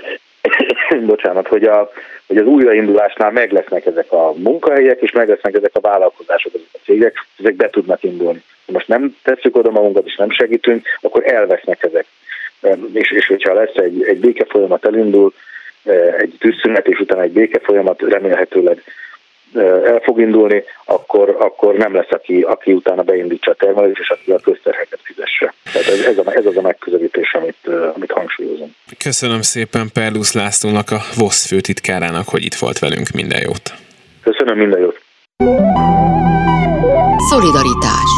bocsánat, 1.05 1.47
hogy, 1.47 1.63
a, 1.63 1.91
hogy 2.27 2.37
az 2.37 2.45
újraindulásnál 2.45 3.31
meg 3.31 3.51
lesznek 3.51 3.85
ezek 3.85 4.11
a 4.11 4.33
munkahelyek, 4.35 5.01
és 5.01 5.11
meg 5.11 5.29
lesznek 5.29 5.55
ezek 5.55 5.71
a 5.73 5.79
vállalkozások, 5.79 6.53
ezek 6.53 6.67
a 6.73 6.77
cégek, 6.83 7.15
ezek 7.39 7.55
be 7.55 7.69
tudnak 7.69 8.03
indulni. 8.03 8.43
Ha 8.65 8.71
most 8.71 8.87
nem 8.87 9.15
tesszük 9.23 9.55
oda 9.55 9.71
magunkat, 9.71 10.05
és 10.05 10.15
nem 10.15 10.29
segítünk, 10.29 10.87
akkor 11.01 11.23
elvesznek 11.31 11.83
ezek. 11.83 12.05
És, 12.93 13.11
és 13.11 13.27
hogyha 13.27 13.53
lesz 13.53 13.75
egy, 13.75 14.03
egy 14.03 14.19
béke 14.19 14.45
folyamat 14.45 14.85
elindul, 14.85 15.33
egy 16.17 16.35
tűzszünet, 16.39 16.87
és 16.87 16.99
utána 16.99 17.21
egy 17.21 17.31
béke 17.31 17.59
folyamat 17.63 18.01
remélhetőleg 18.01 18.83
el 19.85 19.99
fog 20.03 20.19
indulni, 20.19 20.63
akkor, 20.85 21.35
akkor 21.39 21.75
nem 21.75 21.95
lesz, 21.95 22.09
aki, 22.11 22.41
aki 22.41 22.73
utána 22.73 23.01
beindítsa 23.01 23.51
a 23.51 23.53
termelést, 23.53 23.99
és 23.99 24.09
aki 24.09 24.31
a 24.31 24.39
közterheket 24.39 24.99
fizesse. 25.03 25.53
Tehát 25.73 25.87
ez, 25.87 25.99
ez, 25.99 26.17
a, 26.17 26.31
ez 26.35 26.45
az 26.45 26.57
a 26.57 26.61
megközelítés, 26.61 27.33
amit, 27.33 27.67
amit 27.95 28.11
hangsúlyozom. 28.11 28.75
Köszönöm 28.97 29.41
szépen 29.41 29.89
Perlusz 29.93 30.33
Lászlónak, 30.33 30.91
a 30.91 30.99
VOSZ 31.17 31.47
főtitkárának, 31.47 32.29
hogy 32.29 32.45
itt 32.45 32.55
volt 32.55 32.79
velünk. 32.79 33.09
Minden 33.09 33.41
jót! 33.41 33.73
Köszönöm, 34.23 34.57
minden 34.57 34.79
jót! 34.79 34.99
Szolidaritás 37.29 38.11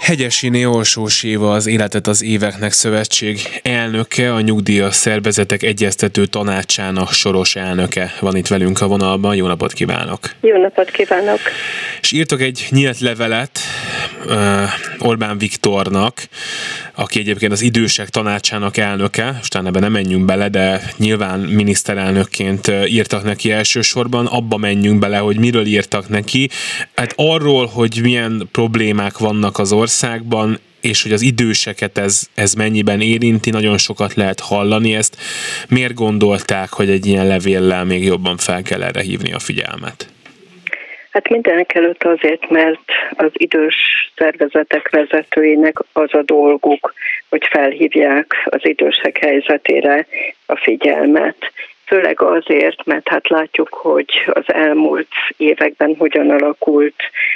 Hegyesiné 0.00 0.64
Olsós 0.64 1.22
Éva 1.22 1.52
az 1.52 1.66
Életet 1.66 2.06
az 2.06 2.22
Éveknek 2.22 2.72
Szövetség 2.72 3.60
elnöke, 3.62 4.34
a 4.34 4.40
nyugdíjas 4.40 4.94
szervezetek 4.94 5.62
egyeztető 5.62 6.26
tanácsának 6.26 7.12
soros 7.12 7.56
elnöke 7.56 8.12
van 8.20 8.36
itt 8.36 8.46
velünk 8.46 8.80
a 8.80 8.86
vonalban. 8.86 9.34
Jó 9.34 9.46
napot 9.46 9.72
kívánok! 9.72 10.18
Jó 10.40 10.60
napot 10.60 10.90
kívánok! 10.90 11.40
És 12.00 12.12
írtok 12.12 12.40
egy 12.40 12.66
nyílt 12.70 12.98
levelet 12.98 13.58
Orbán 14.98 15.38
Viktornak, 15.38 16.28
aki 16.94 17.18
egyébként 17.18 17.52
az 17.52 17.62
idősek 17.62 18.08
tanácsának 18.08 18.76
elnöke, 18.76 19.38
és 19.42 19.48
ebben 19.48 19.82
nem 19.82 19.92
menjünk 19.92 20.24
bele, 20.24 20.48
de 20.48 20.92
nyilván 20.96 21.40
miniszterelnökként 21.40 22.72
írtak 22.86 23.24
neki 23.24 23.50
elsősorban, 23.50 24.26
abba 24.26 24.56
menjünk 24.56 24.98
bele, 24.98 25.18
hogy 25.18 25.38
miről 25.38 25.66
írtak 25.66 26.08
neki. 26.08 26.50
Hát 26.94 27.12
arról, 27.16 27.66
hogy 27.66 28.00
milyen 28.02 28.48
problémák 28.52 29.18
vannak 29.18 29.58
az 29.58 29.72
országban, 29.72 30.58
és 30.80 31.02
hogy 31.02 31.12
az 31.12 31.22
időseket 31.22 31.98
ez, 31.98 32.28
ez 32.34 32.52
mennyiben 32.54 33.00
érinti, 33.00 33.50
nagyon 33.50 33.78
sokat 33.78 34.14
lehet 34.14 34.40
hallani 34.40 34.94
ezt. 34.94 35.16
Miért 35.68 35.94
gondolták, 35.94 36.72
hogy 36.72 36.90
egy 36.90 37.06
ilyen 37.06 37.26
levéllel 37.26 37.84
még 37.84 38.04
jobban 38.04 38.36
fel 38.36 38.62
kell 38.62 38.82
erre 38.82 39.00
hívni 39.00 39.32
a 39.32 39.38
figyelmet? 39.38 40.08
Hát 41.10 41.28
mindenek 41.28 41.74
előtt 41.74 42.04
azért, 42.04 42.50
mert 42.50 42.80
az 43.10 43.30
idős 43.32 43.74
szervezetek 44.16 44.90
vezetőinek 44.90 45.76
az 45.92 46.14
a 46.14 46.22
dolguk, 46.22 46.94
hogy 47.28 47.46
felhívják 47.50 48.34
az 48.44 48.60
idősek 48.62 49.18
helyzetére 49.18 50.06
a 50.46 50.56
figyelmet 50.56 51.52
főleg 51.90 52.22
azért, 52.22 52.84
mert 52.84 53.08
hát 53.08 53.28
látjuk, 53.28 53.68
hogy 53.74 54.22
az 54.26 54.44
elmúlt 54.46 55.08
években 55.36 55.94
hogyan 55.98 56.30
alakult 56.30 56.94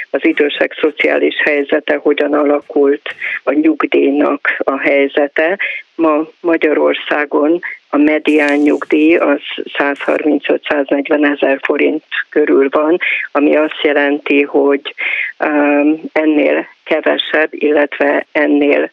az 0.09 0.25
idősek 0.25 0.77
szociális 0.81 1.35
helyzete, 1.43 1.95
hogyan 1.95 2.33
alakult 2.33 3.15
a 3.43 3.51
nyugdíjnak 3.51 4.55
a 4.57 4.79
helyzete. 4.79 5.57
Ma 5.95 6.27
Magyarországon 6.39 7.61
a 7.95 7.97
medián 7.97 8.57
nyugdíj 8.57 9.15
az 9.15 9.41
135-140 9.77 11.31
ezer 11.33 11.59
forint 11.61 12.03
körül 12.29 12.67
van, 12.71 12.97
ami 13.31 13.55
azt 13.55 13.81
jelenti, 13.81 14.41
hogy 14.41 14.95
um, 15.39 16.01
ennél 16.13 16.67
kevesebb, 16.83 17.49
illetve 17.49 18.25
ennél 18.31 18.91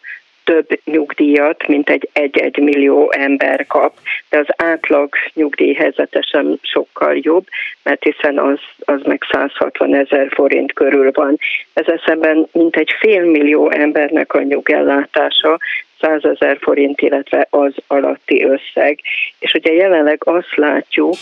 több 0.53 0.81
nyugdíjat, 0.85 1.67
mint 1.67 1.91
egy 1.91 2.09
egy-egy 2.13 2.57
millió 2.57 3.13
ember 3.13 3.67
kap, 3.67 3.95
de 4.31 4.39
az 4.39 4.47
átlag 4.57 5.15
nyugdíjhelyzete 5.35 6.21
sem 6.21 6.59
sokkal 6.63 7.19
jobb, 7.21 7.47
mert 7.83 8.03
hiszen 8.03 8.39
az, 8.39 8.59
az 8.85 9.01
meg 9.03 9.23
160 9.31 9.95
ezer 9.95 10.29
forint 10.35 10.73
körül 10.73 11.11
van. 11.13 11.39
Ez 11.73 11.87
eszemben 11.87 12.49
mint 12.53 12.77
egy 12.77 12.91
fél 12.99 13.25
millió 13.25 13.71
embernek 13.71 14.35
a 14.35 14.43
nyugellátása 14.43 15.59
100 16.01 16.25
ezer 16.25 16.59
forint, 16.61 17.01
illetve 17.01 17.47
az 17.51 17.73
alatti 17.87 18.45
összeg. 18.45 19.01
És 19.39 19.53
ugye 19.53 19.73
jelenleg 19.73 20.23
azt 20.25 20.57
látjuk, 20.57 21.17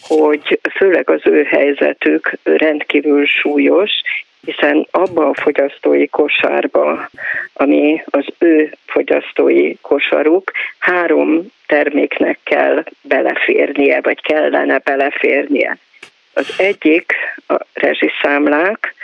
hogy 0.00 0.60
főleg 0.76 1.10
az 1.10 1.20
ő 1.24 1.42
helyzetük 1.42 2.38
rendkívül 2.42 3.26
súlyos, 3.26 3.90
hiszen 4.44 4.86
abba 4.90 5.28
a 5.28 5.34
fogyasztói 5.34 6.08
kosárba, 6.08 7.08
ami 7.52 8.02
az 8.04 8.24
ő 8.38 8.74
fogyasztói 8.86 9.74
kosaruk, 9.80 10.52
három 10.78 11.46
terméknek 11.66 12.38
kell 12.42 12.84
beleférnie, 13.02 14.00
vagy 14.00 14.20
kellene 14.20 14.78
beleférnie. 14.78 15.78
Az 16.34 16.54
egyik 16.58 17.12
a 17.46 17.56
rezsiszámlák, 17.72 18.94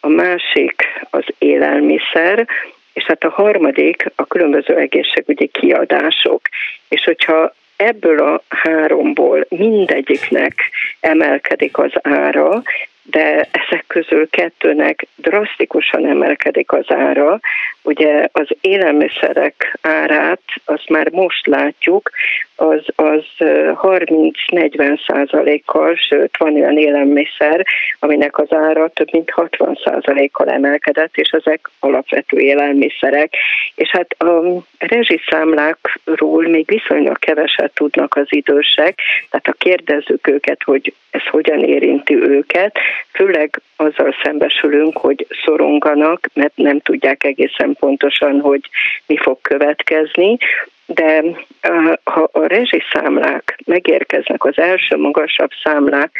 a 0.00 0.08
másik 0.08 0.82
az 1.10 1.24
élelmiszer, 1.38 2.46
és 2.92 3.04
hát 3.04 3.24
a 3.24 3.30
harmadik 3.30 4.04
a 4.14 4.26
különböző 4.26 4.76
egészségügyi 4.76 5.46
kiadások. 5.46 6.40
És 6.88 7.04
hogyha 7.04 7.54
ebből 7.76 8.18
a 8.18 8.42
háromból 8.48 9.46
mindegyiknek 9.48 10.54
emelkedik 11.00 11.78
az 11.78 11.92
ára, 12.02 12.62
de 13.10 13.48
ezek 13.50 13.84
közül 13.86 14.28
kettőnek 14.30 15.06
drasztikusan 15.16 16.06
emelkedik 16.06 16.72
az 16.72 16.84
ára. 16.88 17.40
Ugye 17.82 18.28
az 18.32 18.48
élelmiszerek 18.60 19.78
árát, 19.82 20.40
azt 20.64 20.88
már 20.88 21.10
most 21.10 21.46
látjuk, 21.46 22.10
az, 22.56 22.84
az 22.94 23.24
30-40 23.38 25.06
százalékkal, 25.06 25.94
sőt 25.96 26.36
van 26.36 26.54
olyan 26.54 26.78
élelmiszer, 26.78 27.66
aminek 27.98 28.38
az 28.38 28.52
ára 28.52 28.88
több 28.88 29.08
mint 29.12 29.30
60 29.30 29.78
százalékkal 29.84 30.48
emelkedett, 30.48 31.16
és 31.16 31.30
ezek 31.30 31.70
alapvető 31.80 32.38
élelmiszerek. 32.38 33.34
És 33.74 33.88
hát 33.90 34.14
a 34.18 34.62
rezsiszámlákról 34.78 36.48
még 36.48 36.66
viszonylag 36.66 37.18
keveset 37.18 37.74
tudnak 37.74 38.16
az 38.16 38.26
idősek, 38.28 39.00
tehát 39.30 39.46
ha 39.46 39.52
kérdezzük 39.52 40.26
őket, 40.26 40.62
hogy 40.62 40.94
ez 41.10 41.26
hogyan 41.26 41.64
érinti 41.64 42.14
őket, 42.14 42.78
főleg 43.12 43.60
azzal 43.76 44.14
szembesülünk, 44.22 44.96
hogy 44.96 45.26
szoronganak, 45.44 46.26
mert 46.34 46.56
nem 46.56 46.80
tudják 46.80 47.24
egészen 47.24 47.76
pontosan, 47.78 48.40
hogy 48.40 48.60
mi 49.06 49.16
fog 49.16 49.38
következni, 49.40 50.38
de 50.94 51.22
ha 52.04 52.28
a 52.32 52.46
rezsiszámlák 52.46 53.58
megérkeznek, 53.64 54.44
az 54.44 54.58
első 54.58 54.96
magasabb 54.96 55.50
számlák 55.62 56.10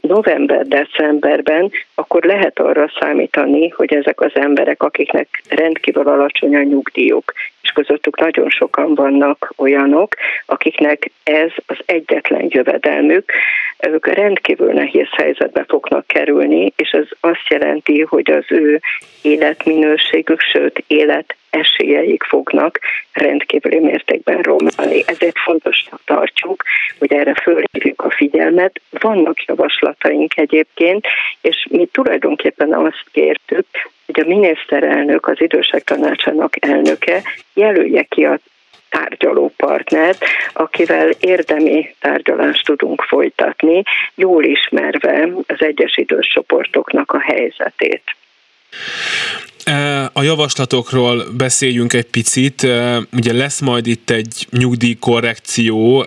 november-decemberben, 0.00 1.70
akkor 1.94 2.22
lehet 2.22 2.58
arra 2.58 2.90
számítani, 3.00 3.68
hogy 3.68 3.94
ezek 3.94 4.20
az 4.20 4.30
emberek, 4.34 4.82
akiknek 4.82 5.42
rendkívül 5.48 6.08
alacsony 6.08 6.56
a 6.56 6.62
nyugdíjuk, 6.62 7.32
és 7.62 7.70
közöttük 7.70 8.18
nagyon 8.18 8.48
sokan 8.48 8.94
vannak 8.94 9.52
olyanok, 9.56 10.14
akiknek 10.46 11.10
ez 11.22 11.50
az 11.66 11.76
egyetlen 11.86 12.46
jövedelmük, 12.48 13.32
ők 13.88 14.06
rendkívül 14.06 14.72
nehéz 14.72 15.08
helyzetbe 15.10 15.64
fognak 15.68 16.06
kerülni, 16.06 16.72
és 16.76 16.90
ez 16.90 17.06
azt 17.20 17.48
jelenti, 17.48 18.00
hogy 18.00 18.30
az 18.30 18.44
ő 18.48 18.80
életminőségük, 19.22 20.40
sőt 20.40 20.84
élet 20.86 21.36
esélyeik 21.50 22.22
fognak 22.22 22.78
rendkívüli 23.12 23.78
mértékben 23.78 24.40
romlani. 24.42 25.02
Ezért 25.06 25.38
fontos 25.38 25.88
tartjuk, 26.04 26.62
hogy 26.98 27.12
erre 27.12 27.34
fölhívjuk 27.34 28.02
a 28.02 28.10
figyelmet. 28.10 28.80
Vannak 28.90 29.44
javaslataink 29.44 30.36
egyébként, 30.36 31.06
és 31.40 31.66
mi 31.70 31.86
tulajdonképpen 31.86 32.72
azt 32.72 33.04
kértük, 33.12 33.66
hogy 34.06 34.20
a 34.20 34.28
miniszterelnök, 34.28 35.26
az 35.26 35.40
idősek 35.40 35.84
tanácsának 35.84 36.64
elnöke 36.64 37.22
jelölje 37.54 38.02
ki 38.02 38.24
a 38.24 38.38
tárgyaló 38.88 39.52
partnert, 39.56 40.24
akivel 40.52 41.10
érdemi 41.20 41.94
tárgyalást 42.00 42.64
tudunk 42.64 43.02
folytatni, 43.02 43.82
jól 44.14 44.44
ismerve 44.44 45.28
az 45.46 45.56
egyes 45.58 45.96
idős 45.96 46.26
csoportoknak 46.26 47.12
a 47.12 47.20
helyzetét. 47.20 48.02
A 50.12 50.22
javaslatokról 50.22 51.24
beszéljünk 51.36 51.92
egy 51.92 52.04
picit. 52.04 52.66
Ugye 53.12 53.32
lesz 53.32 53.60
majd 53.60 53.86
itt 53.86 54.10
egy 54.10 54.46
nyugdíjkorrekció 54.50 56.06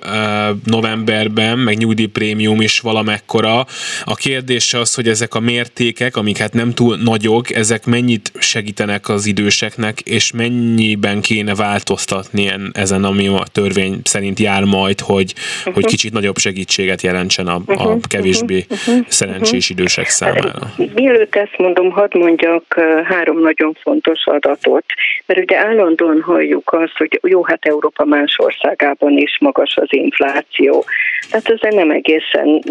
novemberben, 0.65 1.57
meg 1.57 1.77
nyugdíjprémium 1.77 2.61
is 2.61 2.79
valamekkora. 2.79 3.65
A 4.03 4.15
kérdés 4.15 4.73
az, 4.73 4.95
hogy 4.95 5.07
ezek 5.07 5.35
a 5.35 5.39
mértékek, 5.39 6.15
amik 6.15 6.37
hát 6.37 6.53
nem 6.53 6.73
túl 6.73 6.97
nagyok, 6.97 7.55
ezek 7.55 7.85
mennyit 7.85 8.31
segítenek 8.39 9.09
az 9.09 9.25
időseknek, 9.25 9.99
és 9.99 10.31
mennyiben 10.31 11.21
kéne 11.21 11.55
változtatni 11.55 12.53
ezen, 12.71 13.03
ami 13.03 13.27
a 13.27 13.43
törvény 13.51 14.01
szerint 14.03 14.39
jár 14.39 14.63
majd, 14.63 14.99
hogy, 14.99 15.33
uh-huh. 15.59 15.73
hogy 15.73 15.85
kicsit 15.85 16.13
nagyobb 16.13 16.37
segítséget 16.37 17.01
jelentsen 17.01 17.47
a, 17.47 17.61
a 17.65 17.73
uh-huh. 17.73 18.01
kevésbé 18.01 18.65
uh-huh. 18.69 19.05
szerencsés 19.07 19.69
idősek 19.69 20.09
számára. 20.09 20.73
Mielőtt 20.93 21.35
ezt 21.35 21.57
mondom, 21.57 21.91
hadd 21.91 22.17
mondjak 22.51 23.05
három 23.05 23.39
nagyon 23.39 23.77
fontos 23.81 24.25
adatot, 24.25 24.85
mert 25.25 25.39
ugye 25.39 25.57
állandóan 25.57 26.21
halljuk 26.21 26.73
azt, 26.73 26.97
hogy 26.97 27.19
jó, 27.23 27.43
hát 27.43 27.65
Európa 27.65 28.05
más 28.05 28.35
országában 28.37 29.17
is 29.17 29.37
magas 29.39 29.77
az 29.77 29.87
infláció. 29.89 30.85
Tehát 31.29 31.49
ez 31.49 31.73
nem 31.73 31.91
egészen 31.91 32.61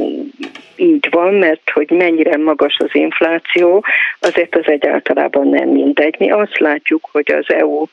így 0.76 1.08
van, 1.10 1.34
mert 1.34 1.70
hogy 1.70 1.90
mennyire 1.90 2.36
magas 2.36 2.76
az 2.78 2.90
infláció, 2.92 3.84
azért 4.20 4.56
az 4.56 4.66
egyáltalában 4.66 5.48
nem 5.48 5.68
mindegy. 5.68 6.16
Mi 6.18 6.30
azt 6.30 6.58
látjuk, 6.58 7.08
hogy 7.12 7.32
az 7.32 7.54
EU 7.54 7.84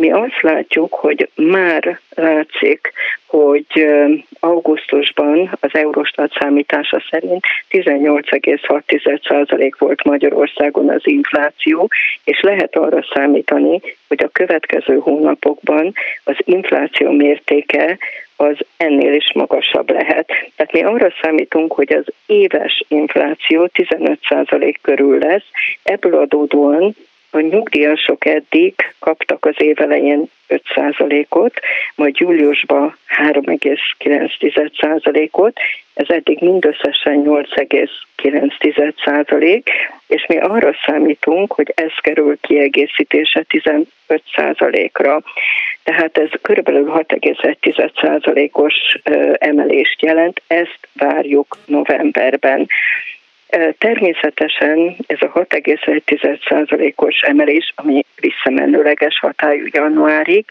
mi 0.00 0.10
azt 0.10 0.40
látjuk, 0.40 0.94
hogy 0.94 1.28
már 1.34 2.00
látszik, 2.14 2.92
hogy 3.26 3.86
augusztusban 4.40 5.56
az 5.60 5.70
Eurostat 5.72 6.32
számítása 6.40 7.02
szerint 7.10 7.44
18,6% 7.70 9.72
volt 9.78 10.04
Magyarországon 10.04 10.88
az 10.88 11.00
infláció, 11.04 11.88
és 12.24 12.40
lehet 12.40 12.76
arra 12.76 13.04
számítani, 13.14 13.80
hogy 14.08 14.24
a 14.24 14.28
következő 14.28 14.98
hónapokban 14.98 15.92
az 16.24 16.36
infláció 16.44 17.10
mértéke 17.10 17.98
az 18.36 18.56
ennél 18.76 19.12
is 19.12 19.32
magasabb 19.34 19.90
lehet. 19.90 20.26
Tehát 20.56 20.72
mi 20.72 20.82
arra 20.82 21.12
számítunk, 21.22 21.72
hogy 21.72 21.92
az 21.92 22.04
éves 22.26 22.84
infláció 22.88 23.68
15% 23.74 24.74
körül 24.82 25.18
lesz, 25.18 25.46
ebből 25.82 26.14
adódóan 26.14 26.94
a 27.30 27.40
nyugdíjasok 27.40 28.24
eddig 28.24 28.74
kaptak 28.98 29.44
az 29.44 29.54
év 29.56 29.80
elején 29.80 30.30
5%-ot, 30.48 31.60
majd 31.94 32.18
júliusban 32.18 32.96
3,9%-ot, 33.16 35.58
ez 35.94 36.08
eddig 36.08 36.40
mindösszesen 36.40 37.22
8,9%, 37.24 39.62
és 40.06 40.26
mi 40.26 40.38
arra 40.38 40.76
számítunk, 40.86 41.52
hogy 41.52 41.72
ez 41.74 41.92
kerül 42.00 42.38
kiegészítése 42.40 43.44
15%-ra. 44.08 45.22
Tehát 45.82 46.18
ez 46.18 46.28
körülbelül 46.42 46.92
6,1%-os 46.94 48.74
emelést 49.38 50.02
jelent, 50.02 50.42
ezt 50.46 50.88
várjuk 50.92 51.56
novemberben. 51.66 52.68
Természetesen 53.78 54.96
ez 55.06 55.18
a 55.20 55.32
6,1%-os 55.32 57.20
emelés, 57.20 57.72
ami 57.74 58.04
visszamenőleges 58.16 59.18
hatályú 59.18 59.66
januárig, 59.70 60.44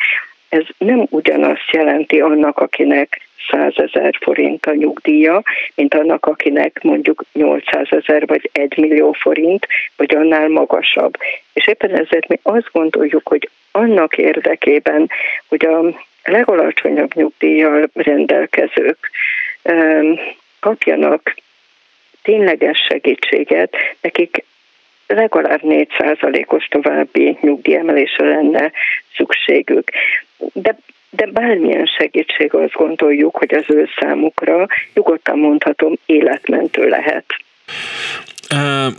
ez 0.49 0.63
nem 0.77 1.05
ugyanazt 1.09 1.71
jelenti 1.71 2.19
annak, 2.19 2.57
akinek 2.57 3.21
100 3.49 3.73
ezer 3.75 4.17
forint 4.21 4.65
a 4.65 4.73
nyugdíja, 4.73 5.41
mint 5.75 5.93
annak, 5.93 6.25
akinek 6.25 6.83
mondjuk 6.83 7.23
800 7.33 7.87
ezer 7.89 8.27
vagy 8.27 8.49
1 8.53 8.77
millió 8.77 9.11
forint, 9.11 9.67
vagy 9.95 10.15
annál 10.15 10.47
magasabb. 10.47 11.17
És 11.53 11.67
éppen 11.67 11.91
ezért 11.91 12.27
mi 12.27 12.39
azt 12.43 12.69
gondoljuk, 12.71 13.27
hogy 13.27 13.49
annak 13.71 14.17
érdekében, 14.17 15.09
hogy 15.47 15.65
a 15.65 15.99
legalacsonyabb 16.23 17.13
nyugdíjjal 17.13 17.89
rendelkezők 17.93 19.11
kapjanak 20.59 21.35
tényleges 22.21 22.85
segítséget, 22.89 23.75
nekik 24.01 24.43
legalább 25.07 25.59
4%-os 25.63 26.67
további 26.67 27.37
nyugdíjemelésre 27.41 28.25
lenne 28.25 28.71
szükségük. 29.15 29.89
De 30.53 30.77
de 31.09 31.25
bármilyen 31.25 31.85
segítség 31.85 32.53
azt 32.53 32.73
gondoljuk, 32.73 33.37
hogy 33.37 33.53
az 33.53 33.63
ő 33.67 33.89
számukra 33.99 34.67
nyugodtan 34.93 35.39
mondhatom 35.39 35.93
életmentő 36.05 36.87
lehet. 36.87 37.25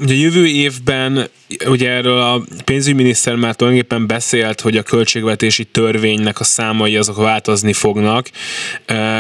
Ugye 0.01 0.15
jövő 0.15 0.47
évben, 0.47 1.29
ugye 1.67 1.91
erről 1.91 2.21
a 2.21 2.43
pénzügyminiszter 2.65 3.35
már 3.35 3.55
tulajdonképpen 3.55 4.07
beszélt, 4.07 4.61
hogy 4.61 4.77
a 4.77 4.83
költségvetési 4.83 5.65
törvénynek 5.65 6.41
a 6.41 6.45
számai 6.45 6.97
azok 6.97 7.17
változni 7.17 7.73
fognak, 7.73 8.31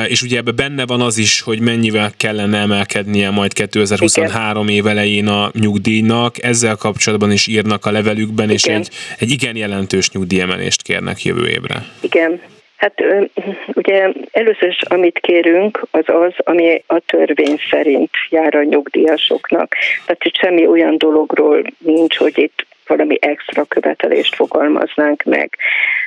és 0.07 0.23
ugye 0.23 0.37
ebben 0.37 0.57
benne 0.57 0.87
van 0.87 1.01
az 1.01 1.19
is, 1.19 1.40
hogy 1.40 1.61
mennyivel 1.61 2.12
kellene 2.16 2.59
emelkednie 2.59 3.31
majd 3.31 3.53
2023 3.53 4.69
igen. 4.69 4.77
év 4.77 4.87
elején 4.87 5.27
a 5.27 5.51
nyugdíjnak. 5.55 6.43
Ezzel 6.43 6.77
kapcsolatban 6.77 7.33
is 7.33 7.47
írnak 7.47 7.87
a 7.87 7.90
levelükben, 7.90 8.51
igen. 8.51 8.55
és 8.55 8.64
egy, 8.64 8.90
egy 9.19 9.31
igen 9.31 9.57
jelentős 9.57 10.11
nyugdíjemelést 10.11 10.83
kérnek 10.83 11.25
jövő 11.25 11.49
évre. 11.49 11.87
Igen, 12.01 12.40
Hát 12.81 13.05
ugye 13.66 14.12
először 14.31 14.69
is, 14.69 14.81
amit 14.83 15.19
kérünk, 15.19 15.87
az 15.90 16.05
az, 16.07 16.33
ami 16.37 16.83
a 16.87 16.99
törvény 16.99 17.57
szerint 17.71 18.11
jár 18.31 18.55
a 18.55 18.62
nyugdíjasoknak. 18.62 19.75
Tehát 20.05 20.25
itt 20.25 20.37
semmi 20.37 20.66
olyan 20.66 20.99
dologról 20.99 21.62
nincs, 21.79 22.16
hogy 22.16 22.38
itt 22.38 22.66
valami 22.87 23.16
extra 23.21 23.64
követelést 23.64 24.35
fogalmaznánk 24.35 25.23
meg. 25.23 25.57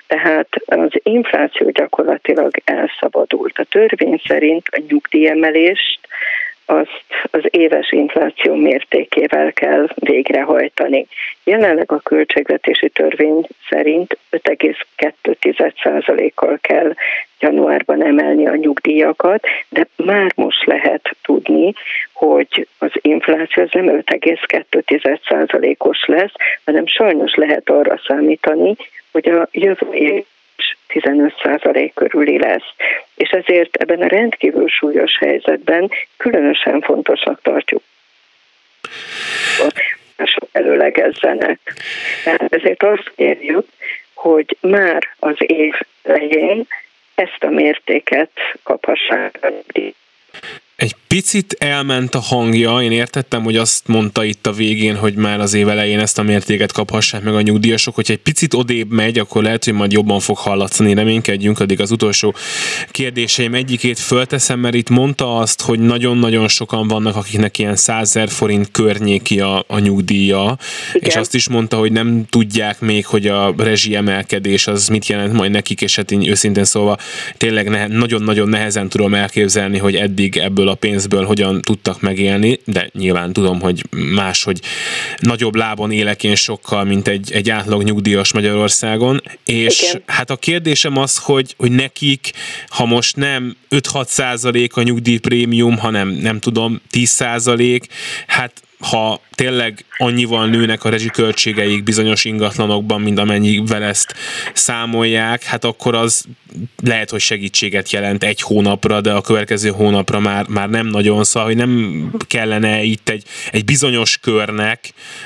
Tehát 0.07 0.47
az 0.65 0.91
infláció 1.03 1.69
gyakorlatilag 1.69 2.51
elszabadult. 2.63 3.59
A 3.59 3.63
törvény 3.63 4.21
szerint 4.25 4.67
a 4.71 4.81
nyugdíjemelést 4.88 5.99
azt 6.65 7.04
az 7.32 7.41
éves 7.49 7.91
infláció 7.91 8.56
mértékével 8.56 9.54
kell 9.54 9.88
végrehajtani. 9.95 11.08
Jelenleg 11.43 11.91
a 11.91 11.99
költségvetési 11.99 12.89
törvény 12.89 13.47
szerint 13.69 14.17
5,2%-kal 14.32 16.58
kell 16.62 16.93
januárban 17.39 18.04
emelni 18.04 18.47
a 18.47 18.56
nyugdíjakat, 18.56 19.45
de 19.69 19.88
már 19.95 20.32
most 20.36 20.65
lehet 20.65 21.15
tudni, 21.21 21.73
hogy 22.13 22.67
az 22.78 22.91
infláció 23.02 23.63
az 23.63 23.69
nem 23.71 23.86
5,2%-os 23.86 26.06
lesz, 26.06 26.34
hanem 26.65 26.88
sajnos 26.88 27.36
lehet 27.36 27.69
arra 27.69 28.02
számítani, 28.08 28.76
hogy 29.12 29.30
a 29.30 29.47
jövő 29.52 30.26
15% 30.93 31.91
körüli 31.93 32.39
lesz. 32.39 32.73
És 33.15 33.29
ezért 33.29 33.75
ebben 33.75 34.01
a 34.01 34.08
rendkívül 34.08 34.67
súlyos 34.67 35.17
helyzetben 35.17 35.91
különösen 36.17 36.82
fontosnak 36.82 37.41
tartjuk 37.41 37.82
előlegezzenek. 40.53 41.60
Tehát 42.23 42.53
ezért 42.53 42.84
azt 42.84 43.12
kérjük, 43.15 43.65
hogy 44.13 44.58
már 44.62 45.10
az 45.19 45.36
év 45.38 45.73
elején 46.03 46.67
ezt 47.15 47.43
a 47.43 47.49
mértéket 47.49 48.32
kaphassák 48.63 49.39
egy 50.83 50.95
picit 51.07 51.55
elment 51.59 52.15
a 52.15 52.19
hangja, 52.19 52.81
én 52.81 52.91
értettem, 52.91 53.43
hogy 53.43 53.57
azt 53.57 53.87
mondta 53.87 54.23
itt 54.23 54.47
a 54.47 54.51
végén, 54.51 54.95
hogy 54.95 55.13
már 55.13 55.39
az 55.39 55.53
év 55.53 55.69
elején 55.69 55.99
ezt 55.99 56.19
a 56.19 56.23
mértéket 56.23 56.71
kaphassák 56.71 57.23
meg 57.23 57.35
a 57.35 57.41
nyugdíjasok, 57.41 57.95
hogyha 57.95 58.13
egy 58.13 58.19
picit 58.19 58.53
odébb 58.53 58.91
megy, 58.91 59.19
akkor 59.19 59.43
lehet, 59.43 59.63
hogy 59.63 59.73
majd 59.73 59.91
jobban 59.91 60.19
fog 60.19 60.37
hallatszani, 60.37 60.93
reménykedjünk, 60.93 61.59
addig 61.59 61.81
az 61.81 61.91
utolsó 61.91 62.35
kérdéseim 62.91 63.53
egyikét 63.53 63.99
fölteszem, 63.99 64.59
mert 64.59 64.75
itt 64.75 64.89
mondta 64.89 65.37
azt, 65.37 65.61
hogy 65.61 65.79
nagyon-nagyon 65.79 66.47
sokan 66.47 66.87
vannak, 66.87 67.15
akiknek 67.15 67.57
ilyen 67.57 67.75
100 67.75 68.17
forint 68.27 68.71
környéki 68.71 69.39
a, 69.39 69.63
a 69.67 69.79
nyugdíja, 69.79 70.57
Igen. 70.93 71.09
és 71.09 71.15
azt 71.15 71.35
is 71.35 71.47
mondta, 71.47 71.77
hogy 71.77 71.91
nem 71.91 72.25
tudják 72.29 72.79
még, 72.79 73.05
hogy 73.05 73.27
a 73.27 73.53
rezsi 73.57 73.95
emelkedés 73.95 74.67
az 74.67 74.87
mit 74.87 75.07
jelent 75.07 75.33
majd 75.33 75.51
nekik, 75.51 75.81
és 75.81 75.95
hát 75.95 76.11
én 76.11 76.29
őszintén 76.29 76.65
szóval 76.65 76.97
tényleg 77.37 77.69
ne, 77.69 77.87
nagyon-nagyon 77.87 78.49
nehezen 78.49 78.89
tudom 78.89 79.13
elképzelni, 79.13 79.77
hogy 79.77 79.95
eddig 79.95 80.37
ebből 80.37 80.71
a 80.73 80.75
pénzből 80.75 81.25
hogyan 81.25 81.62
tudtak 81.62 82.01
megélni, 82.01 82.59
de 82.65 82.89
nyilván 82.93 83.33
tudom, 83.33 83.59
hogy 83.59 83.83
más, 84.13 84.43
hogy 84.43 84.62
nagyobb 85.19 85.55
lábon 85.55 85.91
élek 85.91 86.23
én 86.23 86.36
sokkal, 86.36 86.83
mint 86.83 87.07
egy, 87.07 87.31
egy 87.31 87.49
átlag 87.49 87.83
nyugdíjas 87.83 88.33
Magyarországon, 88.33 89.21
és 89.45 89.81
Igen. 89.81 90.03
hát 90.05 90.29
a 90.29 90.36
kérdésem 90.36 90.97
az, 90.97 91.17
hogy, 91.17 91.53
hogy 91.57 91.71
nekik, 91.71 92.31
ha 92.67 92.86
most 92.86 93.15
nem 93.15 93.55
5-6 93.69 94.05
százalék 94.05 94.75
a 94.75 94.83
nyugdíjprémium, 94.83 95.77
hanem 95.77 96.07
nem 96.09 96.39
tudom, 96.39 96.81
10 96.89 97.09
százalék, 97.09 97.88
hát 98.27 98.62
ha 98.91 99.21
tényleg 99.35 99.85
annyival 99.97 100.47
nőnek 100.47 100.83
a 100.83 100.89
rezsiköltségeik 100.89 101.83
bizonyos 101.83 102.25
ingatlanokban, 102.25 103.01
mint 103.01 103.19
amennyivel 103.19 103.83
ezt 103.83 104.13
számolják, 104.53 105.43
hát 105.43 105.63
akkor 105.63 105.95
az 105.95 106.25
lehet, 106.83 107.09
hogy 107.09 107.19
segítséget 107.19 107.91
jelent 107.91 108.23
egy 108.23 108.41
hónapra, 108.41 109.01
de 109.01 109.11
a 109.11 109.21
következő 109.21 109.69
hónapra 109.69 110.19
már, 110.19 110.45
már 110.47 110.69
nem 110.69 110.87
nagyon, 110.87 111.23
szóval, 111.23 111.47
hogy 111.47 111.57
nem 111.57 112.11
kellene 112.27 112.81
itt 112.81 113.09
egy, 113.09 113.23
egy 113.51 113.65
bizonyos 113.65 114.17
körnek 114.17 114.79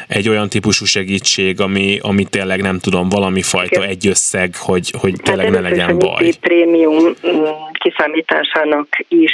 egy 0.07 0.29
olyan 0.29 0.49
típusú 0.49 0.85
segítség, 0.85 1.61
ami, 1.61 1.99
ami 2.01 2.25
tényleg 2.25 2.61
nem 2.61 2.79
tudom, 2.79 3.09
valami 3.09 3.41
fajta 3.41 3.85
egy 3.85 4.07
összeg, 4.07 4.55
hogy, 4.55 4.91
hogy 4.97 5.13
tényleg 5.23 5.45
hát 5.45 5.55
ne 5.55 5.69
legyen 5.69 5.97
baj. 5.97 6.33
prémium 6.39 7.13
kiszámításának 7.71 8.87
is 9.07 9.33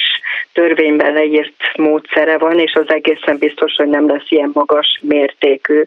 törvényben 0.54 1.14
leírt 1.14 1.54
módszere 1.76 2.38
van, 2.38 2.60
és 2.60 2.74
az 2.74 2.90
egészen 2.90 3.38
biztos, 3.38 3.76
hogy 3.76 3.88
nem 3.88 4.08
lesz 4.08 4.32
ilyen 4.32 4.52
magas 4.54 5.00
mértékű. 5.02 5.84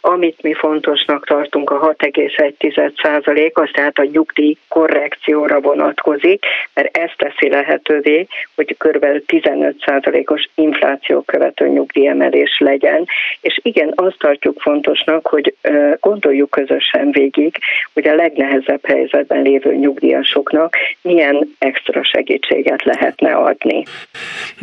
Amit 0.00 0.42
mi 0.42 0.54
fontosnak 0.54 1.26
tartunk 1.26 1.70
a 1.70 1.94
6,1 1.98 3.52
az 3.54 3.70
tehát 3.72 3.98
a 3.98 4.04
nyugdíj 4.12 4.56
korrekcióra 4.68 5.60
vonatkozik, 5.60 6.44
mert 6.74 6.96
ez 6.96 7.10
teszi 7.16 7.48
lehetővé, 7.48 8.26
hogy 8.54 8.76
kb. 8.78 9.06
15%-os 9.26 10.48
infláció 10.54 11.20
követő 11.20 11.68
nyugdíjemelés 11.68 12.58
legyen. 12.58 13.06
És 13.40 13.60
igen, 13.62 13.92
azt 13.94 14.18
tartjuk 14.18 14.60
fontosnak, 14.60 15.26
hogy 15.26 15.54
gondoljuk 16.00 16.50
közösen 16.50 17.10
végig, 17.10 17.58
hogy 17.92 18.08
a 18.08 18.14
legnehezebb 18.14 18.86
helyzetben 18.86 19.42
lévő 19.42 19.74
nyugdíjasoknak 19.74 20.76
milyen 21.02 21.56
extra 21.58 22.04
segítséget 22.04 22.84
lehetne 22.84 23.34
adni. 23.34 23.82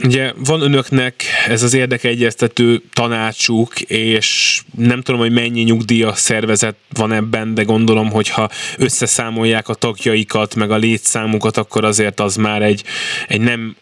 Ugye 0.03 0.33
van 0.35 0.61
önöknek 0.61 1.23
ez 1.47 1.63
az 1.63 1.73
érdekeegyeztető 1.73 2.81
tanácsuk, 2.93 3.81
és 3.81 4.61
nem 4.77 5.01
tudom, 5.01 5.19
hogy 5.19 5.31
mennyi 5.31 5.61
nyugdíjas 5.61 6.19
szervezet 6.19 6.75
van 6.93 7.11
ebben, 7.11 7.53
de 7.53 7.63
gondolom, 7.63 8.09
hogy 8.09 8.29
ha 8.29 8.49
összeszámolják 8.77 9.67
a 9.67 9.73
tagjaikat, 9.73 10.55
meg 10.55 10.71
a 10.71 10.77
létszámukat, 10.77 11.57
akkor 11.57 11.85
azért 11.85 12.19
az 12.19 12.35
már 12.35 12.61
egy, 12.61 12.83
egy 13.27 13.41
nem 13.41 13.75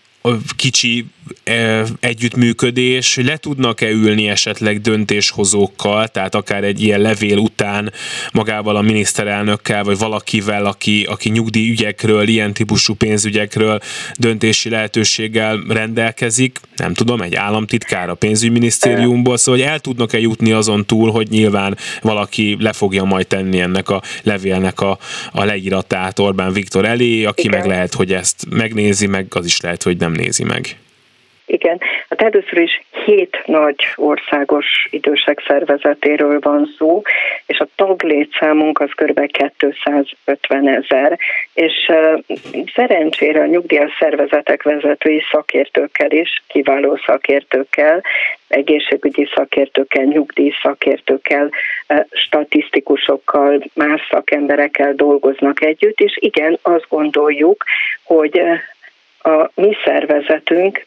kicsi 0.56 1.06
együttműködés, 2.00 3.16
le 3.16 3.38
tudnak-e 3.38 3.90
ülni 3.90 4.28
esetleg 4.28 4.82
döntéshozókkal, 4.82 6.08
tehát 6.08 6.36
akár 6.36 6.64
egy 6.64 6.82
ilyen 6.82 7.00
levél 7.00 7.38
után 7.38 7.94
magával 8.32 8.76
a 8.76 8.82
miniszterelnökkel, 8.82 9.84
vagy 9.84 9.98
valakivel, 9.98 10.66
aki, 10.66 11.04
aki 11.04 11.30
nyugdíjügyekről, 11.30 12.28
ilyen 12.28 12.54
típusú 12.54 12.94
pénzügyekről 12.94 13.80
döntési 14.20 14.70
lehetőséggel 14.70 15.64
rendelkezik, 15.68 16.60
nem 16.76 16.94
tudom, 16.94 17.22
egy 17.22 17.36
államtitkár 17.36 18.10
a 18.10 18.14
pénzügyminisztériumból, 18.14 19.38
szóval 19.38 19.62
hogy 19.62 19.70
el 19.70 19.80
tudnak-e 19.80 20.20
jutni 20.20 20.52
azon 20.52 20.86
túl, 20.86 21.12
hogy 21.12 21.30
nyilván 21.30 21.78
valaki 22.02 22.58
le 22.60 22.74
fogja 22.74 23.04
majd 23.04 23.28
tenni 23.28 23.60
ennek 23.60 23.90
a 23.90 24.02
levélnek 24.24 24.82
a, 24.82 24.98
a 25.32 25.44
leíratát 25.44 26.20
Orbán 26.20 26.54
Viktor 26.54 26.86
elé, 26.86 27.24
aki 27.24 27.48
Igen. 27.48 27.60
meg 27.60 27.68
lehet, 27.68 27.94
hogy 27.94 28.14
ezt 28.14 28.46
megnézi, 28.50 29.08
meg 29.08 29.26
az 29.30 29.46
is 29.46 29.62
lehet, 29.62 29.84
hogy 29.84 29.98
nem 29.98 30.12
nézi 30.12 30.44
meg. 30.44 30.78
Igen, 31.46 31.82
hát 32.10 32.22
először 32.22 32.58
is 32.58 32.82
hét 33.06 33.42
nagy 33.46 33.76
országos 33.96 34.88
idősek 34.90 35.44
szervezetéről 35.48 36.40
van 36.40 36.74
szó, 36.78 37.02
és 37.46 37.60
a 37.60 37.68
taglétszámunk 37.76 38.80
az 38.80 38.90
kb. 38.96 39.32
250 39.56 40.68
ezer, 40.68 41.20
és 41.54 41.92
szerencsére 42.74 43.42
a 43.42 43.46
nyugdíjas 43.46 43.92
szervezetek 44.00 44.64
vezetői 44.64 45.24
szakértőkkel 45.32 46.12
is, 46.12 46.44
kiváló 46.48 47.00
szakértőkkel, 47.06 48.04
egészségügyi 48.48 49.30
szakértőkkel, 49.36 50.04
nyugdíj 50.04 50.54
szakértőkkel, 50.62 51.50
statisztikusokkal, 52.12 53.64
más 53.74 54.08
szakemberekkel 54.10 54.94
dolgoznak 54.94 55.62
együtt, 55.62 56.00
és 56.00 56.18
igen, 56.20 56.60
azt 56.62 56.86
gondoljuk, 56.90 57.64
hogy 58.04 58.42
a 59.22 59.50
mi 59.56 59.78
szervezetünk 59.86 60.84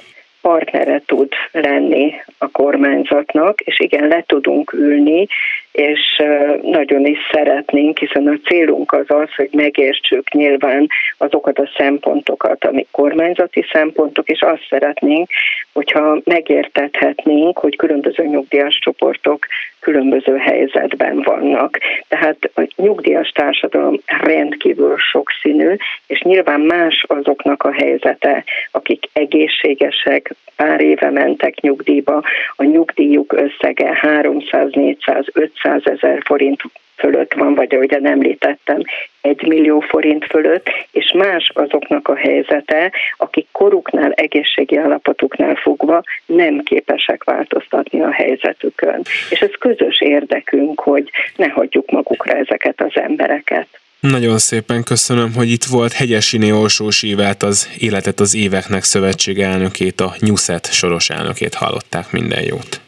partnere 0.48 1.02
tud 1.06 1.32
lenni 1.52 2.14
a 2.38 2.48
kormányzatnak, 2.50 3.60
és 3.60 3.80
igen, 3.80 4.08
le 4.08 4.24
tudunk 4.26 4.72
ülni, 4.72 5.26
és 5.72 6.22
nagyon 6.62 7.06
is 7.06 7.18
szeretnénk, 7.32 7.98
hiszen 7.98 8.26
a 8.26 8.48
célunk 8.48 8.92
az 8.92 9.04
az, 9.06 9.34
hogy 9.36 9.48
megértsük 9.52 10.32
nyilván 10.32 10.86
azokat 11.18 11.58
a 11.58 11.70
szempontokat, 11.76 12.64
amik 12.64 12.88
kormányzati 12.90 13.64
szempontok, 13.72 14.28
és 14.28 14.40
azt 14.40 14.66
szeretnénk, 14.68 15.28
hogyha 15.72 16.20
megértethetnénk, 16.24 17.58
hogy 17.58 17.76
különböző 17.76 18.24
nyugdíjas 18.24 18.78
csoportok 18.78 19.46
különböző 19.80 20.36
helyzetben 20.36 21.22
vannak. 21.22 21.78
Tehát 22.08 22.50
a 22.54 22.68
nyugdíjas 22.76 23.28
társadalom 23.28 23.96
rendkívül 24.06 24.96
sokszínű, 24.96 25.74
és 26.06 26.20
nyilván 26.20 26.60
más 26.60 27.04
azoknak 27.06 27.62
a 27.62 27.72
helyzete, 27.72 28.44
akik 28.70 29.08
egészségesek, 29.12 30.34
pár 30.56 30.80
éve 30.80 31.10
mentek 31.10 31.60
nyugdíjba, 31.60 32.22
a 32.56 32.64
nyugdíjuk 32.64 33.32
összege 33.32 33.98
300, 34.00 34.72
400, 34.72 35.26
500 35.32 35.82
ezer 35.84 36.22
forint 36.24 36.62
fölött 36.98 37.34
van, 37.34 37.54
vagy 37.54 37.74
ahogy 37.74 37.92
említettem, 38.02 38.82
egy 39.20 39.46
millió 39.46 39.80
forint 39.80 40.24
fölött, 40.24 40.70
és 40.90 41.12
más 41.12 41.50
azoknak 41.54 42.08
a 42.08 42.16
helyzete, 42.16 42.92
akik 43.16 43.46
koruknál, 43.52 44.12
egészségi 44.12 44.76
állapotuknál 44.76 45.54
fogva 45.54 46.02
nem 46.26 46.58
képesek 46.58 47.24
változtatni 47.24 48.00
a 48.00 48.12
helyzetükön. 48.12 49.02
És 49.30 49.40
ez 49.40 49.50
közös 49.58 50.00
érdekünk, 50.00 50.80
hogy 50.80 51.10
ne 51.36 51.48
hagyjuk 51.48 51.90
magukra 51.90 52.32
ezeket 52.32 52.80
az 52.80 52.92
embereket. 52.94 53.66
Nagyon 54.00 54.38
szépen 54.38 54.82
köszönöm, 54.84 55.34
hogy 55.34 55.50
itt 55.50 55.64
volt 55.64 55.92
Hegyesiné 55.92 56.50
Olsós 56.50 57.02
Évát, 57.02 57.42
az 57.42 57.68
Életet 57.78 58.20
az 58.20 58.36
Éveknek 58.36 58.82
Szövetség 58.82 59.38
elnökét, 59.38 60.00
a 60.00 60.14
Nyuszet 60.20 60.72
soros 60.72 61.10
elnökét 61.10 61.54
hallották. 61.54 62.12
Minden 62.12 62.42
jót! 62.42 62.80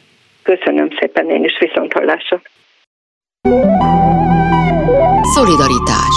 Köszönöm 0.43 0.87
szépen, 0.99 1.29
én 1.29 1.43
is 1.43 1.57
viszont 1.59 1.93
hallásra. 1.93 2.41
Szolidaritás 5.41 6.15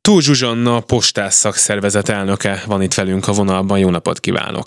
Túl 0.00 0.20
Zsuzsanna, 0.20 0.80
postás 0.80 1.34
szakszervezet 1.34 2.08
elnöke 2.08 2.62
van 2.66 2.82
itt 2.82 2.94
velünk 2.94 3.28
a 3.28 3.32
vonalban. 3.32 3.78
Jó 3.78 3.90
napot 3.90 4.20
kívánok! 4.20 4.66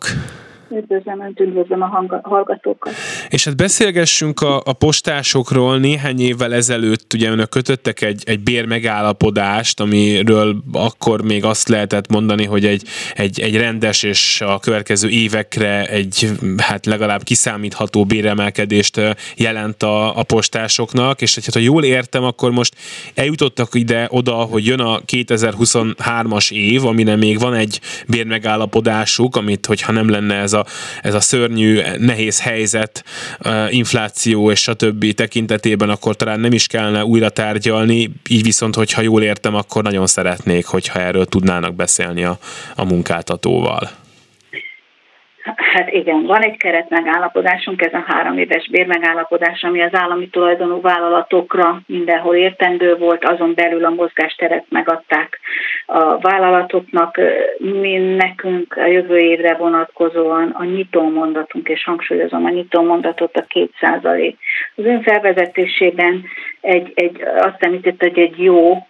Üdvözlöm, 0.70 1.34
üdvözlöm 1.40 1.82
a 1.82 2.08
hallgatókat. 2.24 2.94
És 3.30 3.46
hát 3.46 3.56
beszélgessünk 3.56 4.42
a, 4.42 4.62
a 4.66 4.74
postásokról. 4.74 5.78
Néhány 5.78 6.20
évvel 6.20 6.54
ezelőtt 6.54 7.14
ugye 7.14 7.30
önök 7.30 7.50
kötöttek 7.50 8.02
egy, 8.02 8.24
egy 8.26 8.40
bérmegállapodást, 8.40 9.80
amiről 9.80 10.56
akkor 10.74 11.22
még 11.22 11.44
azt 11.44 11.68
lehetett 11.68 12.10
mondani, 12.10 12.46
hogy 12.46 12.66
egy, 12.66 12.84
egy, 13.14 13.40
egy 13.40 13.58
rendes 13.58 14.04
és 14.04 14.42
a 14.42 14.60
következő 14.60 15.10
évekre 15.10 15.86
egy 15.86 16.32
hát 16.58 16.86
legalább 16.86 17.24
kiszámítható 17.24 18.06
béremelkedést 18.06 19.02
jelent 19.36 19.84
a, 19.84 20.18
a 20.18 20.24
postásoknak, 20.24 21.22
és 21.22 21.36
hát 21.36 21.54
ha 21.54 21.60
jól 21.60 21.84
értem, 21.84 22.24
akkor 22.24 22.52
most 22.52 22.76
eljutottak 23.14 23.70
ide 23.74 24.08
oda, 24.10 24.34
hogy 24.34 24.66
jön 24.66 24.80
a 24.80 25.00
2023-as 25.00 26.52
év, 26.52 26.86
amire 26.86 27.16
még 27.16 27.40
van 27.40 27.54
egy 27.54 27.80
bérmegállapodásuk, 28.08 29.36
amit 29.36 29.66
hogyha 29.66 29.92
nem 29.92 30.10
lenne 30.10 30.36
ez 30.36 30.54
a, 30.56 30.66
ez 31.02 31.14
a 31.14 31.20
szörnyű, 31.20 31.82
nehéz 31.98 32.42
helyzet, 32.42 33.04
infláció 33.70 34.52
és 34.52 34.62
stb. 34.62 35.14
tekintetében, 35.14 35.90
akkor 35.90 36.16
talán 36.16 36.40
nem 36.40 36.54
is 36.54 36.68
kellene 36.68 37.06
újra 37.06 37.30
tárgyalni, 37.30 38.12
így 38.30 38.44
viszont, 38.44 38.76
hogyha 38.76 39.02
jól 39.02 39.24
értem, 39.24 39.56
akkor 39.56 39.84
nagyon 39.84 40.08
szeretnék, 40.08 40.66
hogyha 40.66 41.00
erről 41.00 41.26
tudnának 41.26 41.76
beszélni 41.76 42.24
a, 42.24 42.38
a 42.76 42.86
munkáltatóval. 42.86 44.05
Hát 45.46 45.92
igen, 45.92 46.26
van 46.26 46.42
egy 46.42 46.58
keret 46.58 46.90
megállapodásunk, 46.90 47.82
ez 47.82 47.94
a 47.94 48.04
három 48.08 48.38
éves 48.38 48.70
bérmegállapodás, 48.70 49.64
ami 49.64 49.82
az 49.82 49.94
állami 49.94 50.30
tulajdonú 50.30 50.82
vállalatokra 50.82 51.82
mindenhol 51.88 52.36
értendő 52.36 52.96
volt, 52.96 53.26
azon 53.26 53.54
belül 53.56 53.86
a 53.86 53.90
mozgásteret 53.90 54.66
megadták 54.70 55.40
a 55.86 56.18
vállalatoknak. 56.18 57.20
Mi 57.58 57.98
nekünk 57.98 58.78
a 58.78 58.86
jövő 58.86 59.18
évre 59.18 59.54
vonatkozóan 59.54 60.50
a 60.50 60.64
nyitó 60.64 61.10
mondatunk, 61.10 61.68
és 61.70 61.84
hangsúlyozom 61.84 62.46
a 62.46 62.50
nyitó 62.50 62.82
mondatot 62.82 63.38
a 63.38 63.46
két 63.48 63.74
százalék. 63.80 64.38
Az 64.76 64.86
ön 64.86 65.02
felvezetésében 65.02 66.24
egy, 66.62 66.92
egy, 66.96 67.22
azt 67.38 67.64
említett, 67.64 68.00
hogy 68.00 68.20
egy 68.20 68.44
jó 68.44 68.88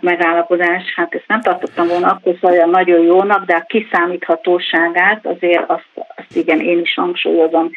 megállapodás, 0.00 0.94
hát 0.94 1.14
ezt 1.14 1.28
nem 1.28 1.40
tartottam 1.40 1.86
volna 1.88 2.08
akkor 2.08 2.50
olyan 2.50 2.70
nagyon 2.70 3.00
jónak, 3.00 3.44
de 3.44 3.54
a 3.54 3.64
kiszámíthatóságát 3.66 5.26
azért 5.26 5.70
azt, 5.70 5.88
azt 6.16 6.36
igen, 6.36 6.60
én 6.60 6.80
is 6.80 6.94
hangsúlyozom. 6.94 7.70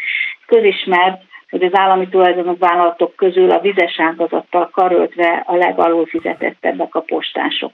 Közismert, 0.46 1.22
hogy 1.50 1.64
az 1.64 1.78
állami 1.78 2.08
tulajdonok 2.08 2.60
vállalatok 2.60 3.16
közül 3.16 3.52
a 3.52 3.60
vizes 3.60 4.00
ágazattal 4.00 4.70
karöltve 4.72 5.44
a 5.46 5.56
legalul 5.56 6.06
fizetettebbek 6.06 6.96
a 6.96 7.02
postások. 7.02 7.72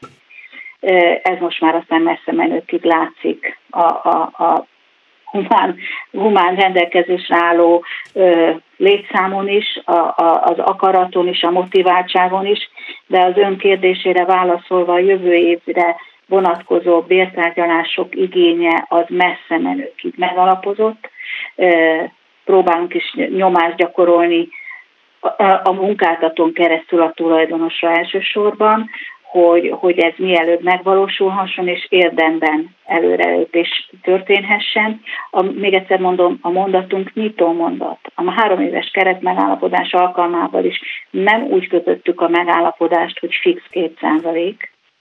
Ez 1.22 1.40
most 1.40 1.62
már 1.62 1.76
aztán 1.76 2.02
messze 2.02 2.32
menőkig 2.32 2.84
látszik 2.84 3.58
a, 3.70 3.84
a, 3.84 4.32
a 4.38 4.66
humán, 5.32 5.78
humán 6.12 6.56
rendelkezésre 6.56 7.38
álló 7.38 7.84
ö, 8.14 8.50
létszámon 8.78 9.48
is, 9.50 9.82
a, 9.86 9.98
a, 9.98 10.42
az 10.44 10.60
akaraton 10.60 11.28
is, 11.28 11.44
a 11.44 11.52
motiváltságon 11.52 12.46
is, 12.46 12.70
de 13.08 13.22
az 13.22 13.38
ön 13.38 13.58
kérdésére 13.58 14.26
válaszolva 14.26 14.94
a 14.94 15.00
jövő 15.00 15.34
évre 15.34 15.96
vonatkozó 16.28 17.02
bértárgyalások 17.02 18.16
igénye 18.16 18.86
az 18.90 19.06
messze 19.08 19.58
menőkig 19.58 20.14
megalapozott. 20.18 21.10
Próbálunk 22.46 22.94
is 22.94 23.14
nyomást 23.14 23.76
gyakorolni 23.76 24.48
a 25.64 25.72
munkáltatón 25.72 26.54
keresztül 26.54 27.02
a 27.02 27.12
tulajdonosra 27.12 27.92
elsősorban, 27.92 28.90
hogy, 29.32 29.74
hogy 29.80 30.00
ez 30.00 30.14
mielőbb 30.18 30.64
megvalósulhasson, 30.64 31.68
és 31.68 31.86
érdemben 31.90 32.76
előrelépés 32.86 33.90
történhessen. 34.02 35.02
A, 35.32 35.42
még 35.42 35.74
egyszer 35.74 36.00
mondom, 36.00 36.38
a 36.42 36.50
mondatunk 36.50 37.14
nyitó 37.14 37.52
mondat. 37.52 38.00
A 38.16 38.32
három 38.32 38.62
éves 38.62 38.90
keret 38.94 39.22
megállapodás 39.22 39.94
alkalmával 39.94 40.66
is 40.66 40.80
nem 41.10 41.44
úgy 41.44 41.68
kötöttük 41.68 42.22
a 42.22 42.30
megállapodást, 42.30 43.20
hogy 43.20 43.36
fix 43.42 43.62
2%, 43.72 44.54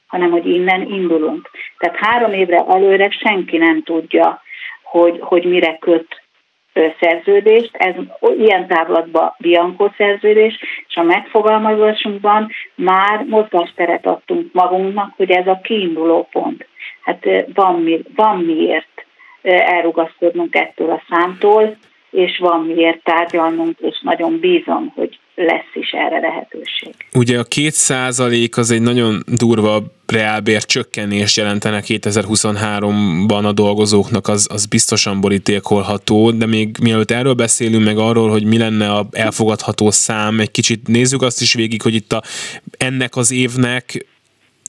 hanem 0.07 0.31
hogy 0.31 0.47
innen 0.47 0.83
indulunk. 0.83 1.51
Tehát 1.79 1.97
három 1.97 2.33
évre 2.33 2.65
előre 2.69 3.11
senki 3.11 3.57
nem 3.57 3.83
tudja, 3.83 4.43
hogy, 4.83 5.19
hogy 5.21 5.45
mire 5.45 5.77
köt 5.79 6.23
szerződést, 7.01 7.77
ez 7.77 7.95
ilyen 8.39 8.67
távlatban 8.67 9.35
Bianco 9.39 9.89
szerződés, 9.97 10.59
és 10.89 10.97
a 10.97 11.03
megfogalmazásunkban 11.03 12.51
már 12.75 13.25
mozgásteret 13.29 14.07
adtunk 14.07 14.53
magunknak, 14.53 15.13
hogy 15.17 15.31
ez 15.31 15.47
a 15.47 15.61
kiinduló 15.63 16.29
pont. 16.33 16.67
Hát 17.03 17.27
van, 17.55 17.75
mi, 17.83 18.01
van 18.15 18.39
miért 18.39 19.07
elrugaszkodnunk 19.43 20.55
ettől 20.55 20.91
a 20.91 21.03
számtól, 21.09 21.77
és 22.11 22.39
van 22.39 22.61
miért 22.61 23.03
tárgyalnunk, 23.03 23.79
és 23.81 24.01
nagyon 24.03 24.39
bízom, 24.41 24.93
hogy 24.95 25.19
lesz 25.35 25.75
is 25.75 25.91
erre 25.91 26.19
lehetőség. 26.21 26.95
Ugye 27.15 27.39
a 27.39 27.45
két 27.45 27.73
százalék 27.73 28.57
az 28.57 28.71
egy 28.71 28.83
nagyon 28.83 29.23
durva 29.27 29.83
reálbér 30.07 30.65
csökkenés 30.65 31.37
jelentene 31.37 31.83
2023-ban 31.87 33.45
a 33.45 33.53
dolgozóknak, 33.53 34.29
az, 34.29 34.49
az 34.51 34.67
biztosan 34.67 35.21
borítékolható, 35.21 36.31
de 36.31 36.47
még 36.47 36.77
mielőtt 36.83 37.11
erről 37.11 37.35
beszélünk, 37.35 37.85
meg 37.85 37.99
arról, 37.99 38.31
hogy 38.31 38.45
mi 38.45 38.59
lenne 38.59 38.93
a 38.93 39.07
elfogadható 39.11 39.91
szám, 39.91 40.41
egy 40.41 40.51
kicsit 40.51 40.89
nézzük 40.89 41.23
azt 41.23 41.41
is 41.41 41.55
végig, 41.55 41.83
hogy 41.83 41.95
itt 41.95 42.13
a, 42.13 42.23
ennek 42.79 43.17
az 43.17 43.33
évnek 43.33 44.07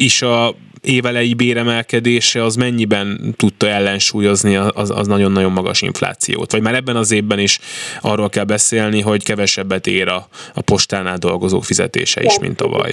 is 0.03 0.21
a 0.21 0.53
évelei 0.81 1.33
béremelkedése 1.33 2.43
az 2.43 2.55
mennyiben 2.55 3.33
tudta 3.37 3.67
ellensúlyozni 3.67 4.55
az, 4.55 4.89
az 4.89 5.07
nagyon-nagyon 5.07 5.51
magas 5.51 5.81
inflációt? 5.81 6.51
Vagy 6.51 6.61
már 6.61 6.75
ebben 6.75 6.95
az 6.95 7.11
évben 7.11 7.39
is 7.39 7.59
arról 8.01 8.29
kell 8.29 8.43
beszélni, 8.43 9.01
hogy 9.01 9.23
kevesebbet 9.23 9.87
ér 9.87 10.07
a, 10.07 10.21
a 10.53 10.61
postánál 10.61 11.17
dolgozók 11.17 11.63
fizetése 11.63 12.21
is, 12.23 12.39
mint 12.39 12.55
tavaly? 12.55 12.91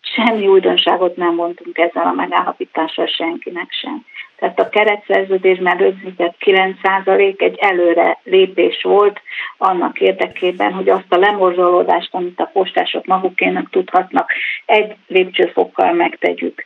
Semmi 0.00 0.46
újdonságot 0.46 1.16
nem 1.16 1.34
mondtunk 1.34 1.78
ezzel 1.78 2.06
a 2.06 2.12
megállapítással 2.12 3.06
senkinek 3.06 3.68
sem. 3.80 4.04
Tehát 4.38 4.60
a 4.60 4.68
keretszerződésben 4.68 5.76
rögzített 5.76 6.34
9% 6.44 7.40
egy 7.40 7.58
előre 7.60 8.18
lépés 8.24 8.82
volt 8.82 9.20
annak 9.58 10.00
érdekében, 10.00 10.72
hogy 10.72 10.88
azt 10.88 11.12
a 11.12 11.16
lemorzsolódást, 11.16 12.14
amit 12.14 12.40
a 12.40 12.50
postások 12.52 13.06
magukének 13.06 13.66
tudhatnak, 13.70 14.32
egy 14.66 14.94
lépcsőfokkal 15.06 15.92
megtegyük. 15.92 16.64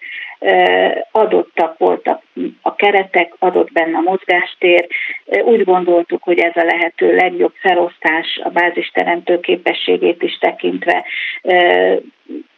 Adottak 1.11 1.79
voltak 1.79 2.23
a 2.63 2.75
keretek, 2.75 3.33
adott 3.39 3.73
benne 3.73 3.97
a 3.97 4.01
mozgástér. 4.01 4.87
Úgy 5.45 5.65
gondoltuk, 5.65 6.23
hogy 6.23 6.39
ez 6.39 6.57
a 6.57 6.65
lehető 6.65 7.15
legjobb 7.15 7.55
felosztás 7.55 8.41
a 8.45 8.49
bázisteremtő 8.49 9.41
képességét 9.41 10.23
is 10.23 10.39
tekintve 10.39 11.05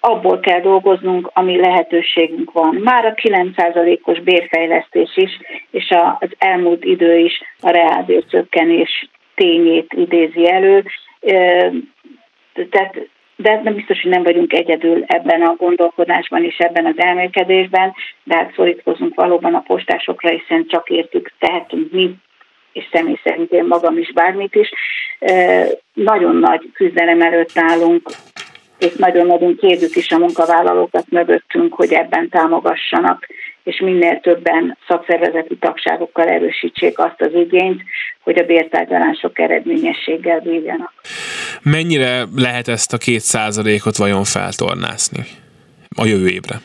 abból 0.00 0.40
kell 0.40 0.60
dolgoznunk, 0.60 1.30
ami 1.32 1.56
lehetőségünk 1.56 2.52
van. 2.52 2.74
Már 2.74 3.04
a 3.04 3.14
9%-os 3.14 4.20
bérfejlesztés 4.20 5.03
is, 5.14 5.40
és 5.70 5.94
az 6.18 6.28
elmúlt 6.38 6.84
idő 6.84 7.18
is 7.18 7.40
a 7.60 7.70
reálbér 7.70 8.24
csökkenés 8.30 9.08
tényét 9.34 9.92
idézi 9.92 10.50
elő. 10.50 10.84
Tehát 12.70 13.08
de 13.36 13.60
nem 13.62 13.74
biztos, 13.74 14.00
hogy 14.00 14.10
nem 14.10 14.22
vagyunk 14.22 14.52
egyedül 14.52 15.04
ebben 15.06 15.42
a 15.42 15.54
gondolkodásban 15.56 16.44
és 16.44 16.56
ebben 16.58 16.86
az 16.86 16.94
elmélkedésben, 16.96 17.94
de 18.24 18.36
hát 18.36 18.52
szorítkozunk 18.54 19.14
valóban 19.14 19.54
a 19.54 19.60
postásokra, 19.66 20.28
hiszen 20.28 20.66
csak 20.66 20.90
értük, 20.90 21.32
tehetünk 21.38 21.92
mi, 21.92 22.14
és 22.72 22.84
személy 22.92 23.18
szerint 23.24 23.52
én 23.52 23.64
magam 23.64 23.98
is 23.98 24.12
bármit 24.12 24.54
is. 24.54 24.70
Nagyon 25.92 26.36
nagy 26.36 26.70
küzdelem 26.72 27.20
előtt 27.20 27.52
állunk 27.54 28.10
és 28.78 28.94
nagyon-nagyon 28.94 29.56
kérjük 29.56 29.96
is 29.96 30.10
a 30.10 30.18
munkavállalókat 30.18 31.04
mögöttünk, 31.10 31.74
hogy 31.74 31.92
ebben 31.92 32.28
támogassanak, 32.28 33.26
és 33.64 33.80
minél 33.80 34.20
többen 34.20 34.78
szakszervezeti 34.88 35.56
tagságokkal 35.56 36.28
erősítsék 36.28 36.98
azt 36.98 37.20
az 37.20 37.34
igényt, 37.34 37.82
hogy 38.20 38.38
a 38.38 38.44
bértárgyalások 38.44 39.38
eredményességgel 39.38 40.40
bírjanak. 40.40 40.92
Mennyire 41.62 42.24
lehet 42.36 42.68
ezt 42.68 42.92
a 42.92 42.98
két 42.98 43.20
százalékot 43.20 43.96
vajon 43.96 44.24
feltornászni 44.24 45.22
a 45.96 46.04
jövő 46.04 46.28
évre? 46.28 46.56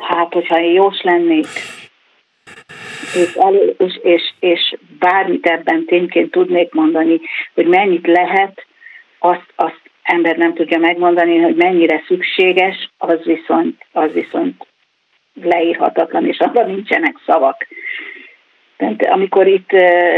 Hát, 0.00 0.32
hogyha 0.32 0.60
én 0.60 0.72
jós 0.72 1.02
lennék, 1.02 1.46
és, 3.14 3.34
elő, 3.34 3.74
és, 3.78 3.98
és, 4.02 4.22
és 4.40 4.76
bármit 4.98 5.46
ebben 5.46 5.84
tényként 5.84 6.30
tudnék 6.30 6.72
mondani, 6.72 7.20
hogy 7.54 7.66
mennyit 7.66 8.06
lehet, 8.06 8.66
azt, 9.18 9.52
azt 9.56 9.80
ember 10.02 10.36
nem 10.36 10.54
tudja 10.54 10.78
megmondani, 10.78 11.38
hogy 11.38 11.54
mennyire 11.54 12.02
szükséges, 12.06 12.90
az 12.98 13.18
viszont, 13.24 13.86
az 13.92 14.12
viszont 14.12 14.66
leírhatatlan, 15.44 16.26
és 16.26 16.38
abban 16.38 16.66
nincsenek 16.66 17.16
szavak. 17.26 17.66
Tehát 18.76 19.06
amikor 19.06 19.46
itt, 19.46 19.72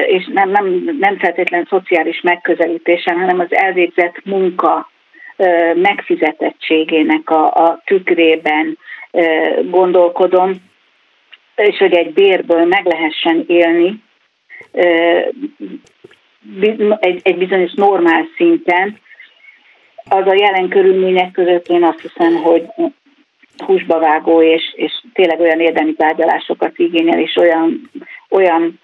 és 0.07 0.29
nem, 0.33 0.51
nem, 0.51 0.97
nem 1.01 1.19
feltétlenül 1.19 1.67
szociális 1.67 2.21
megközelítésen, 2.21 3.19
hanem 3.19 3.39
az 3.39 3.55
elvégzett 3.55 4.25
munka 4.25 4.91
megfizetettségének 5.75 7.31
a, 7.31 7.45
a 7.55 7.83
tükrében 7.85 8.79
gondolkodom, 9.71 10.53
és 11.57 11.79
hogy 11.79 11.95
egy 11.95 12.13
bérből 12.13 12.65
meg 12.65 12.85
lehessen 12.85 13.45
élni 13.47 14.03
egy, 16.99 17.21
egy 17.23 17.37
bizonyos 17.39 17.73
normál 17.73 18.25
szinten, 18.37 19.01
az 20.09 20.27
a 20.27 20.35
jelen 20.35 20.69
körülmények 20.69 21.31
között 21.31 21.67
én 21.67 21.85
azt 21.85 22.01
hiszem, 22.01 22.35
hogy 22.35 22.65
húsba 23.57 23.99
vágó, 23.99 24.43
és, 24.43 24.73
és 24.77 24.93
tényleg 25.13 25.41
olyan 25.41 25.61
érdemi 25.61 25.95
tárgyalásokat 25.95 26.79
igényel, 26.79 27.19
és 27.19 27.37
olyan, 27.37 27.91
olyan 28.31 28.81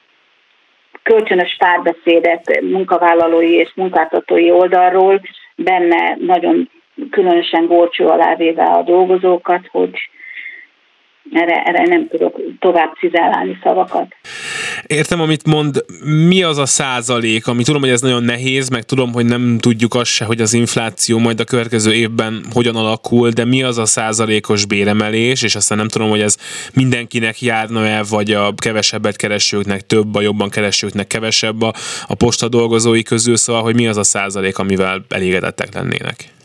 kölcsönös 1.02 1.56
párbeszédet 1.58 2.60
munkavállalói 2.60 3.52
és 3.52 3.72
munkáltatói 3.74 4.50
oldalról, 4.50 5.20
benne 5.56 6.16
nagyon 6.20 6.70
különösen 7.10 7.66
górcső 7.66 8.04
alá 8.04 8.34
véve 8.34 8.64
a 8.64 8.82
dolgozókat, 8.82 9.66
hogy 9.70 9.90
erre, 11.32 11.62
erre 11.62 11.86
nem 11.86 12.08
tudok 12.08 12.40
tovább 12.58 12.94
cizellálni 12.98 13.58
szavakat. 13.62 14.14
Értem, 14.88 15.20
amit 15.20 15.46
mond, 15.46 15.84
mi 16.04 16.42
az 16.42 16.58
a 16.58 16.66
százalék, 16.66 17.46
ami 17.46 17.62
tudom, 17.62 17.80
hogy 17.80 17.90
ez 17.90 18.00
nagyon 18.00 18.22
nehéz, 18.24 18.68
meg 18.68 18.84
tudom, 18.84 19.12
hogy 19.12 19.24
nem 19.26 19.58
tudjuk 19.58 19.94
azt 19.94 20.10
se, 20.10 20.24
hogy 20.24 20.40
az 20.40 20.52
infláció 20.52 21.18
majd 21.18 21.40
a 21.40 21.44
következő 21.44 21.94
évben 21.94 22.44
hogyan 22.52 22.76
alakul, 22.76 23.30
de 23.30 23.44
mi 23.44 23.62
az 23.62 23.78
a 23.78 23.86
százalékos 23.86 24.64
béremelés, 24.64 25.42
és 25.42 25.54
aztán 25.54 25.78
nem 25.78 25.88
tudom, 25.88 26.08
hogy 26.08 26.20
ez 26.20 26.36
mindenkinek 26.72 27.40
járna 27.40 27.86
el, 27.86 28.04
vagy 28.08 28.32
a 28.32 28.54
kevesebbet 28.56 29.16
keresőknek 29.16 29.86
több, 29.86 30.14
a 30.14 30.20
jobban 30.20 30.48
keresőknek 30.48 31.06
kevesebb 31.06 31.62
a, 31.62 31.74
a 32.06 32.14
posta 32.14 32.48
dolgozói 32.48 33.02
közül, 33.02 33.36
szóval, 33.36 33.62
hogy 33.62 33.74
mi 33.74 33.86
az 33.86 33.96
a 33.96 34.04
százalék, 34.04 34.58
amivel 34.58 35.04
elégedettek 35.08 35.74
lennének. 35.74 36.37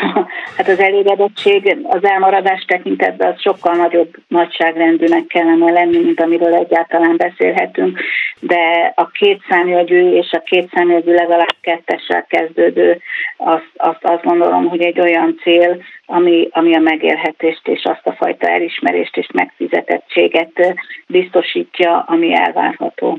hát 0.56 0.68
az 0.68 0.78
elégedettség 0.78 1.76
az 1.82 2.04
elmaradás 2.04 2.64
tekintetben 2.64 3.32
az 3.32 3.40
sokkal 3.40 3.74
nagyobb 3.74 4.14
nagyságrendűnek 4.28 5.26
kellene 5.26 5.70
lenni, 5.70 5.98
mint 5.98 6.20
amiről 6.20 6.54
egyáltalán 6.54 7.16
beszélhetünk, 7.16 8.00
de 8.40 8.92
a 8.96 9.06
két 9.06 9.42
számjegyű 9.48 10.10
és 10.10 10.30
a 10.30 10.42
két 10.42 10.70
számjegyű 10.74 11.14
legalább 11.14 11.56
kettessel 11.60 12.26
kezdődő, 12.28 13.00
azt, 13.36 13.70
azt, 13.76 14.04
azt 14.04 14.24
gondolom, 14.24 14.68
hogy 14.68 14.82
egy 14.82 15.00
olyan 15.00 15.38
cél, 15.42 15.82
ami, 16.06 16.48
ami 16.50 16.74
a 16.74 16.80
megélhetést 16.80 17.68
és 17.68 17.84
azt 17.84 18.06
a 18.06 18.12
fajta 18.12 18.48
elismerést 18.48 19.16
és 19.16 19.28
megfizetettséget 19.32 20.74
biztosítja, 21.06 22.04
ami 22.06 22.34
elvárható. 22.34 23.18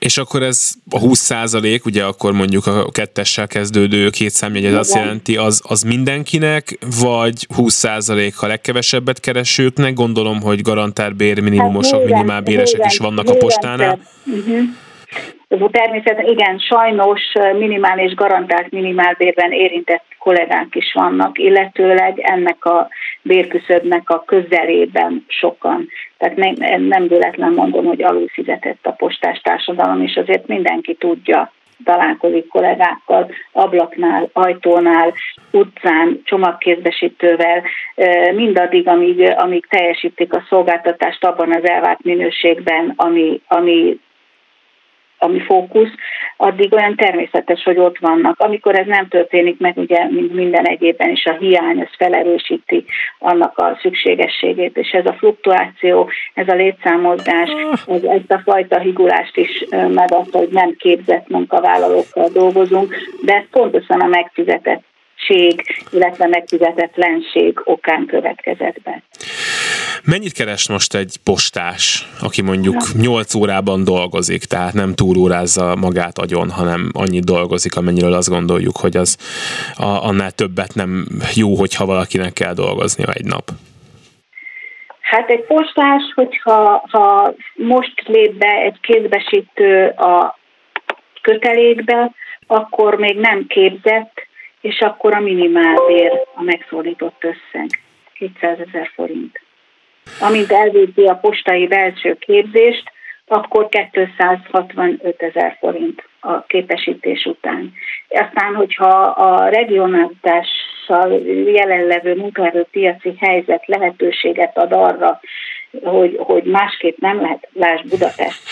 És 0.00 0.18
akkor 0.18 0.42
ez 0.42 0.72
a 0.90 0.98
20 0.98 1.18
százalék, 1.18 1.84
ugye 1.84 2.04
akkor 2.04 2.32
mondjuk 2.32 2.66
a 2.66 2.90
kettessel 2.90 3.46
kezdődő 3.46 4.10
két 4.10 4.30
számjegy, 4.30 4.64
azt 4.64 4.94
jelenti, 4.94 5.36
az, 5.36 5.60
az 5.64 5.82
mindenkinek, 5.82 6.78
vagy 7.00 7.46
20 7.54 7.74
százalék 7.74 8.42
a 8.42 8.46
legkevesebbet 8.46 9.20
keresőknek? 9.20 9.94
Gondolom, 9.94 10.40
hogy 10.40 10.62
garantált 10.62 11.16
bér, 11.16 11.40
minimumosok, 11.40 12.00
hát, 12.00 12.10
minimálbéresek 12.10 12.80
is 12.84 12.98
vannak 12.98 13.28
a 13.28 13.34
postánál. 13.34 14.00
Uh-huh. 14.26 14.58
Természetesen 15.70 16.30
igen, 16.30 16.58
sajnos 16.58 17.20
minimális 17.58 18.14
garantált 18.14 18.70
minimálbérben 18.70 19.52
érintett 19.52 20.04
kollégák 20.18 20.66
is 20.70 20.92
vannak, 20.92 21.38
illetőleg 21.38 22.18
ennek 22.18 22.64
a 22.64 22.88
bérküszöbnek 23.22 24.10
a 24.10 24.24
közelében 24.26 25.24
sokan. 25.28 25.88
Tehát 26.18 26.36
nem, 26.36 26.82
nem 26.82 27.08
véletlen 27.08 27.52
mondom, 27.52 27.84
hogy 27.84 28.02
alul 28.02 28.28
fizetett 28.28 28.86
a 28.86 28.90
postás 28.90 29.40
társadalom, 29.40 30.02
és 30.02 30.16
azért 30.16 30.46
mindenki 30.46 30.94
tudja, 30.94 31.52
találkozik 31.84 32.48
kollégákkal, 32.48 33.30
ablaknál, 33.52 34.28
ajtónál, 34.32 35.14
utcán, 35.50 36.20
csomagkézbesítővel, 36.24 37.62
mindaddig, 38.34 38.88
amíg, 38.88 39.34
amíg 39.36 39.66
teljesítik 39.66 40.34
a 40.34 40.44
szolgáltatást 40.48 41.24
abban 41.24 41.54
az 41.54 41.68
elvárt 41.68 42.02
minőségben, 42.02 42.92
ami, 42.96 43.40
ami 43.48 44.00
ami 45.20 45.40
fókusz, 45.40 45.90
addig 46.36 46.72
olyan 46.72 46.96
természetes, 46.96 47.62
hogy 47.62 47.78
ott 47.78 47.98
vannak. 47.98 48.40
Amikor 48.40 48.78
ez 48.78 48.86
nem 48.86 49.08
történik 49.08 49.58
meg, 49.58 49.76
ugye 49.76 50.04
mint 50.10 50.34
minden 50.34 50.64
egyébben 50.64 51.10
is 51.10 51.24
a 51.24 51.36
hiány, 51.38 51.80
ez 51.80 51.96
felerősíti 51.96 52.84
annak 53.18 53.58
a 53.58 53.78
szükségességét, 53.80 54.76
és 54.76 54.90
ez 54.90 55.06
a 55.06 55.16
fluktuáció, 55.18 56.10
ez 56.34 56.48
a 56.48 56.54
létszámozdás, 56.54 57.50
ez, 57.86 58.02
ezt 58.02 58.30
a 58.32 58.40
fajta 58.44 58.78
higulást 58.78 59.36
is 59.36 59.64
megadta, 59.70 60.38
hogy 60.38 60.48
nem 60.50 60.74
képzett 60.78 61.28
munkavállalókkal 61.28 62.28
dolgozunk, 62.32 62.94
de 63.22 63.34
ez 63.34 63.44
pontosan 63.50 64.00
a 64.00 64.06
megfizetett 64.06 64.88
illetve 65.90 66.26
megfizetetlenség 66.26 67.60
okán 67.64 68.06
következett 68.06 68.80
be. 68.82 69.02
Mennyit 70.04 70.32
keres 70.32 70.68
most 70.68 70.94
egy 70.94 71.16
postás, 71.24 72.06
aki 72.20 72.42
mondjuk 72.42 72.76
8 73.00 73.34
órában 73.34 73.84
dolgozik, 73.84 74.44
tehát 74.44 74.72
nem 74.72 74.94
túlórázza 74.94 75.76
magát 75.76 76.18
agyon, 76.18 76.50
hanem 76.50 76.90
annyit 76.92 77.24
dolgozik, 77.24 77.76
amennyiről 77.76 78.12
azt 78.12 78.28
gondoljuk, 78.28 78.76
hogy 78.76 78.96
az 78.96 79.16
a, 79.76 79.84
annál 79.84 80.30
többet 80.30 80.74
nem 80.74 81.06
jó, 81.34 81.54
hogyha 81.54 81.86
valakinek 81.86 82.32
kell 82.32 82.54
dolgozni 82.54 83.04
egy 83.12 83.24
nap? 83.24 83.48
Hát 85.00 85.30
egy 85.30 85.44
postás, 85.44 86.02
hogyha 86.14 86.84
ha 86.90 87.34
most 87.54 88.02
lép 88.06 88.32
be 88.32 88.52
egy 88.64 88.80
kézbesítő 88.80 89.86
a 89.86 90.38
kötelékbe, 91.22 92.10
akkor 92.46 92.94
még 92.94 93.16
nem 93.16 93.46
képzett, 93.46 94.12
és 94.60 94.80
akkor 94.80 95.14
a 95.14 95.20
minimálbér 95.20 96.12
a 96.34 96.42
megszólított 96.42 97.24
összeg, 97.24 97.68
200 98.14 98.58
ezer 98.58 98.90
forint. 98.94 99.40
Amint 100.20 100.52
elvégzi 100.52 101.04
a 101.04 101.14
postai 101.14 101.66
belső 101.66 102.16
képzést, 102.18 102.92
akkor 103.26 103.68
265 103.68 105.22
ezer 105.22 105.56
forint 105.60 106.08
a 106.20 106.42
képesítés 106.42 107.24
után. 107.24 107.72
Aztán, 108.08 108.54
hogyha 108.54 108.88
a 109.02 109.48
regionalitással 109.48 111.12
jelenlevő 111.52 112.14
munkaerőpiaci 112.14 113.14
helyzet 113.18 113.66
lehetőséget 113.66 114.58
ad 114.58 114.72
arra, 114.72 115.20
hogy, 115.82 116.16
hogy 116.18 116.44
másképp 116.44 116.98
nem 116.98 117.20
lehet, 117.20 117.48
lásd 117.52 117.88
Budapest, 117.88 118.42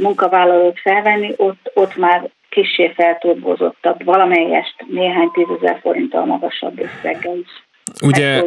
munkavállalót 0.00 0.80
felvenni, 0.80 1.32
ott, 1.36 1.70
ott 1.74 1.96
már 1.96 2.30
kissé 2.48 2.92
felturbozottabb, 2.96 4.04
valamelyest 4.04 4.84
néhány 4.88 5.30
tízezer 5.30 5.78
forinttal 5.80 6.24
magasabb 6.24 6.80
összeggel 6.80 7.36
is. 7.36 7.65
Ugye 8.02 8.42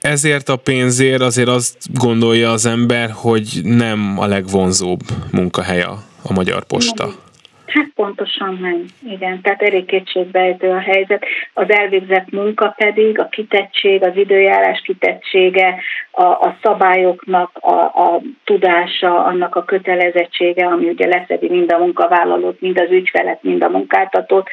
ezért 0.00 0.48
a 0.48 0.56
pénzért 0.56 1.20
azért 1.20 1.48
azt 1.48 1.76
gondolja 1.94 2.50
az 2.50 2.66
ember, 2.66 3.10
hogy 3.14 3.60
nem 3.62 4.16
a 4.18 4.26
legvonzóbb 4.26 5.00
munkahely 5.32 5.82
a, 5.82 5.94
a 6.22 6.32
Magyar 6.32 6.64
Posta. 6.64 7.04
Nem. 7.04 7.26
Hát 7.68 7.90
pontosan 7.94 8.58
nem, 8.60 8.84
igen. 9.10 9.40
Tehát 9.42 9.62
elég 9.62 9.84
kétségbejtő 9.84 10.70
a 10.70 10.78
helyzet. 10.78 11.24
Az 11.54 11.70
elvégzett 11.70 12.30
munka 12.30 12.74
pedig, 12.76 13.18
a 13.18 13.28
kitettség, 13.28 14.04
az 14.04 14.16
időjárás 14.16 14.80
kitettsége, 14.84 15.80
a, 16.10 16.22
a 16.22 16.56
szabályoknak 16.62 17.58
a, 17.60 17.74
a 17.74 18.20
tudása, 18.44 19.24
annak 19.24 19.56
a 19.56 19.64
kötelezettsége, 19.64 20.66
ami 20.66 20.88
ugye 20.88 21.06
leszedi 21.06 21.48
mind 21.48 21.72
a 21.72 21.78
munkavállalót, 21.78 22.60
mind 22.60 22.80
az 22.80 22.90
ügyfelet, 22.90 23.42
mind 23.42 23.62
a 23.62 23.68
munkáltatót, 23.68 24.48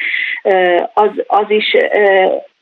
az, 0.93 1.09
az 1.27 1.45
is 1.47 1.75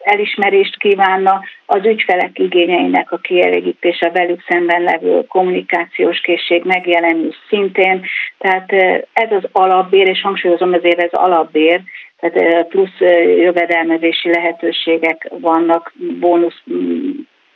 elismerést 0.04 0.78
kívánna 0.78 1.42
az 1.66 1.86
ügyfelek 1.86 2.40
igényeinek 2.40 3.12
a 3.12 3.18
kielégítése, 3.18 4.10
velük 4.10 4.44
szemben 4.48 4.82
levő 4.82 5.26
kommunikációs 5.28 6.20
készség 6.22 6.64
megjelenés 6.64 7.36
szintén. 7.50 8.06
Tehát 8.38 8.72
ez 9.14 9.32
az 9.32 9.44
alapbér, 9.52 10.08
és 10.08 10.22
hangsúlyozom 10.22 10.74
ezért 10.74 11.02
ez 11.02 11.12
alapbér, 11.12 11.82
tehát 12.20 12.68
plusz 12.68 13.00
jövedelmezési 13.38 14.30
lehetőségek 14.30 15.30
vannak, 15.40 15.94
bónusz 16.20 16.62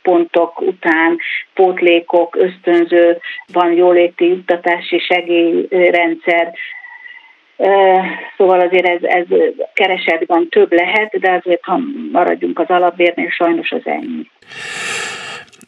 pontok 0.02 0.60
után, 0.60 1.18
pótlékok, 1.54 2.36
ösztönző, 2.36 3.18
van 3.52 3.72
jóléti 3.72 4.28
juttatási 4.28 4.98
segélyrendszer, 4.98 6.54
Szóval 8.36 8.60
azért 8.60 8.86
ez, 8.86 9.02
ez 9.02 9.26
keresetben 9.74 10.48
több 10.48 10.72
lehet, 10.72 11.18
de 11.20 11.30
azért, 11.30 11.64
ha 11.64 11.80
maradjunk 12.12 12.58
az 12.58 12.68
alapbérnél, 12.68 13.30
sajnos 13.30 13.70
az 13.70 13.82
ennyi. 13.84 14.30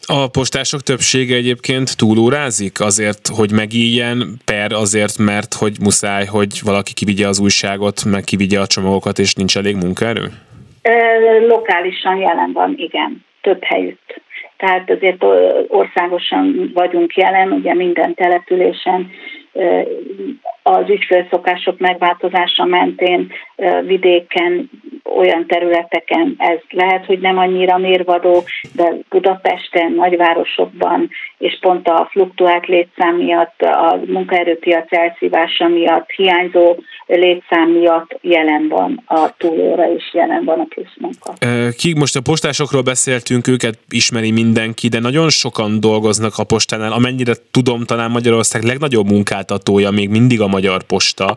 A 0.07 0.29
postások 0.29 0.81
többsége 0.81 1.35
egyébként 1.35 1.97
túlórázik 1.97 2.81
azért, 2.81 3.27
hogy 3.37 3.53
megíjen, 3.53 4.41
per 4.45 4.73
azért, 4.73 5.19
mert 5.19 5.55
hogy 5.55 5.77
muszáj, 5.81 6.25
hogy 6.25 6.61
valaki 6.65 6.93
kivigye 6.95 7.27
az 7.27 7.41
újságot, 7.41 8.05
meg 8.05 8.23
kivigye 8.25 8.61
a 8.61 8.67
csomagokat, 8.67 9.19
és 9.19 9.35
nincs 9.35 9.57
elég 9.57 9.77
munkaerő? 9.77 10.27
Lokálisan 11.49 12.17
jelen 12.17 12.53
van, 12.53 12.75
igen, 12.77 13.25
több 13.41 13.65
helyütt. 13.65 14.21
Tehát 14.57 14.91
azért 14.91 15.25
országosan 15.69 16.71
vagyunk 16.75 17.17
jelen, 17.17 17.53
ugye 17.53 17.75
minden 17.75 18.15
településen 18.15 19.11
az 20.75 20.89
ügyfélszokások 20.89 21.79
megváltozása 21.79 22.65
mentén 22.65 23.33
vidéken, 23.87 24.71
olyan 25.17 25.47
területeken 25.47 26.35
ez 26.39 26.59
lehet, 26.71 27.07
hogy 27.07 27.19
nem 27.19 27.39
annyira 27.39 27.79
mérvadó, 27.79 28.43
de 28.75 28.95
Budapesten, 29.09 29.93
nagyvárosokban, 29.93 31.11
és 31.41 31.59
pont 31.61 31.89
a 31.89 32.09
fluktuált 32.11 32.67
létszám 32.67 33.17
miatt, 33.17 33.61
a 33.61 34.01
munkaerőpiac 34.07 34.93
elszívása 34.93 35.69
miatt, 35.69 36.11
hiányzó 36.11 36.77
létszám 37.07 37.71
miatt 37.71 38.19
jelen 38.21 38.69
van 38.69 39.03
a 39.07 39.37
túlóra 39.37 39.93
is 39.97 40.11
jelen 40.13 40.45
van 40.45 40.59
a 40.59 40.67
pluszmunka. 40.69 41.33
Ki 41.77 41.95
most 41.99 42.17
a 42.17 42.21
postásokról 42.21 42.83
beszéltünk, 42.83 43.49
őket 43.49 43.79
ismeri 43.89 44.31
mindenki, 44.31 44.89
de 44.89 44.99
nagyon 44.99 45.29
sokan 45.29 45.81
dolgoznak 45.81 46.33
a 46.37 46.45
postánál, 46.45 46.93
amennyire 46.93 47.33
tudom, 47.51 47.85
talán 47.85 48.11
Magyarország 48.11 48.63
legnagyobb 48.63 49.07
munkáltatója 49.07 49.91
még 49.91 50.09
mindig 50.09 50.41
a 50.41 50.47
Magyar 50.47 50.83
Posta, 50.83 51.37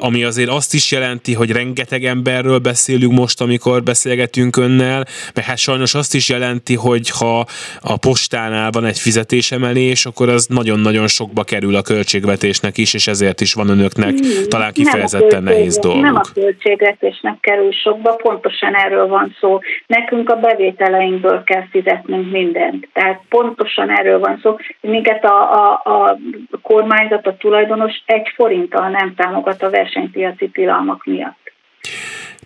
ami 0.00 0.24
azért 0.24 0.50
azt 0.50 0.74
is 0.74 0.90
jelenti, 0.90 1.34
hogy 1.34 1.50
rengeteg 1.50 2.04
emberről 2.04 2.58
beszélünk 2.58 3.12
most, 3.12 3.40
amikor 3.40 3.82
beszélgetünk 3.82 4.56
önnel, 4.56 5.04
meg 5.34 5.44
hát 5.44 5.58
sajnos 5.58 5.94
azt 5.94 6.14
is 6.14 6.28
jelenti, 6.28 6.74
hogy 6.74 7.10
ha 7.10 7.46
a 7.80 7.96
postánál 7.96 8.70
van 8.70 8.84
egy 8.84 8.98
fizetésemelés, 9.08 10.06
akkor 10.06 10.28
az 10.28 10.46
nagyon-nagyon 10.46 11.06
sokba 11.06 11.42
kerül 11.44 11.74
a 11.76 11.82
költségvetésnek 11.82 12.78
is, 12.78 12.94
és 12.94 13.06
ezért 13.06 13.40
is 13.40 13.52
van 13.54 13.68
önöknek 13.68 14.14
hmm, 14.18 14.48
talán 14.48 14.72
kifejezetten 14.72 15.42
nehéz 15.42 15.78
dolguk. 15.78 16.02
Nem 16.02 16.16
a 16.16 16.24
költségvetésnek 16.34 17.36
kerül 17.40 17.72
sokba, 17.72 18.10
pontosan 18.12 18.74
erről 18.74 19.06
van 19.06 19.36
szó. 19.40 19.58
Nekünk 19.86 20.30
a 20.30 20.36
bevételeinkből 20.36 21.42
kell 21.44 21.64
fizetnünk 21.70 22.30
mindent. 22.30 22.88
Tehát 22.92 23.20
pontosan 23.28 23.90
erről 23.90 24.18
van 24.18 24.38
szó, 24.42 24.56
minket 24.80 25.24
a, 25.24 25.52
a, 25.52 25.66
a 25.94 26.18
kormányzat, 26.62 27.26
a 27.26 27.36
tulajdonos 27.36 27.92
egy 28.06 28.28
forinttal 28.34 28.88
nem 28.88 29.14
támogat 29.16 29.62
a 29.62 29.70
versenypiaci 29.70 30.48
tilalmak 30.48 31.04
miatt. 31.04 31.52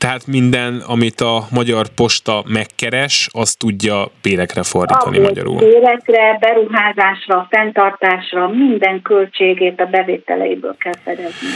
Tehát 0.03 0.27
minden, 0.27 0.83
amit 0.87 1.21
a 1.21 1.47
Magyar 1.51 1.89
Posta 1.89 2.45
megkeres, 2.49 3.29
azt 3.33 3.59
tudja 3.59 4.11
bérekre 4.23 4.63
fordítani 4.63 5.19
a 5.19 5.21
magyarul. 5.21 5.59
Bérekre, 5.59 6.37
beruházásra, 6.41 7.47
fenntartásra, 7.51 8.49
minden 8.49 9.03
költségét 9.03 9.81
a 9.81 9.85
bevételeiből 9.85 10.77
kell 10.79 10.97
fedezni. 11.05 11.49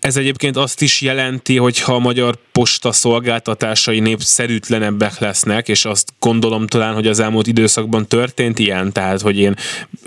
Ez 0.00 0.16
egyébként 0.16 0.56
azt 0.56 0.82
is 0.82 1.00
jelenti, 1.00 1.56
hogy 1.56 1.80
ha 1.80 1.94
a 1.94 1.98
Magyar 1.98 2.34
Posta 2.52 2.92
szolgáltatásai 2.92 4.00
népszerűtlenebbek 4.00 5.18
lesznek, 5.18 5.68
és 5.68 5.84
azt 5.84 6.08
gondolom 6.20 6.66
talán, 6.66 6.94
hogy 6.94 7.06
az 7.06 7.20
elmúlt 7.20 7.46
időszakban 7.46 8.06
történt 8.06 8.58
ilyen, 8.58 8.92
tehát 8.92 9.20
hogy 9.20 9.38
én 9.38 9.54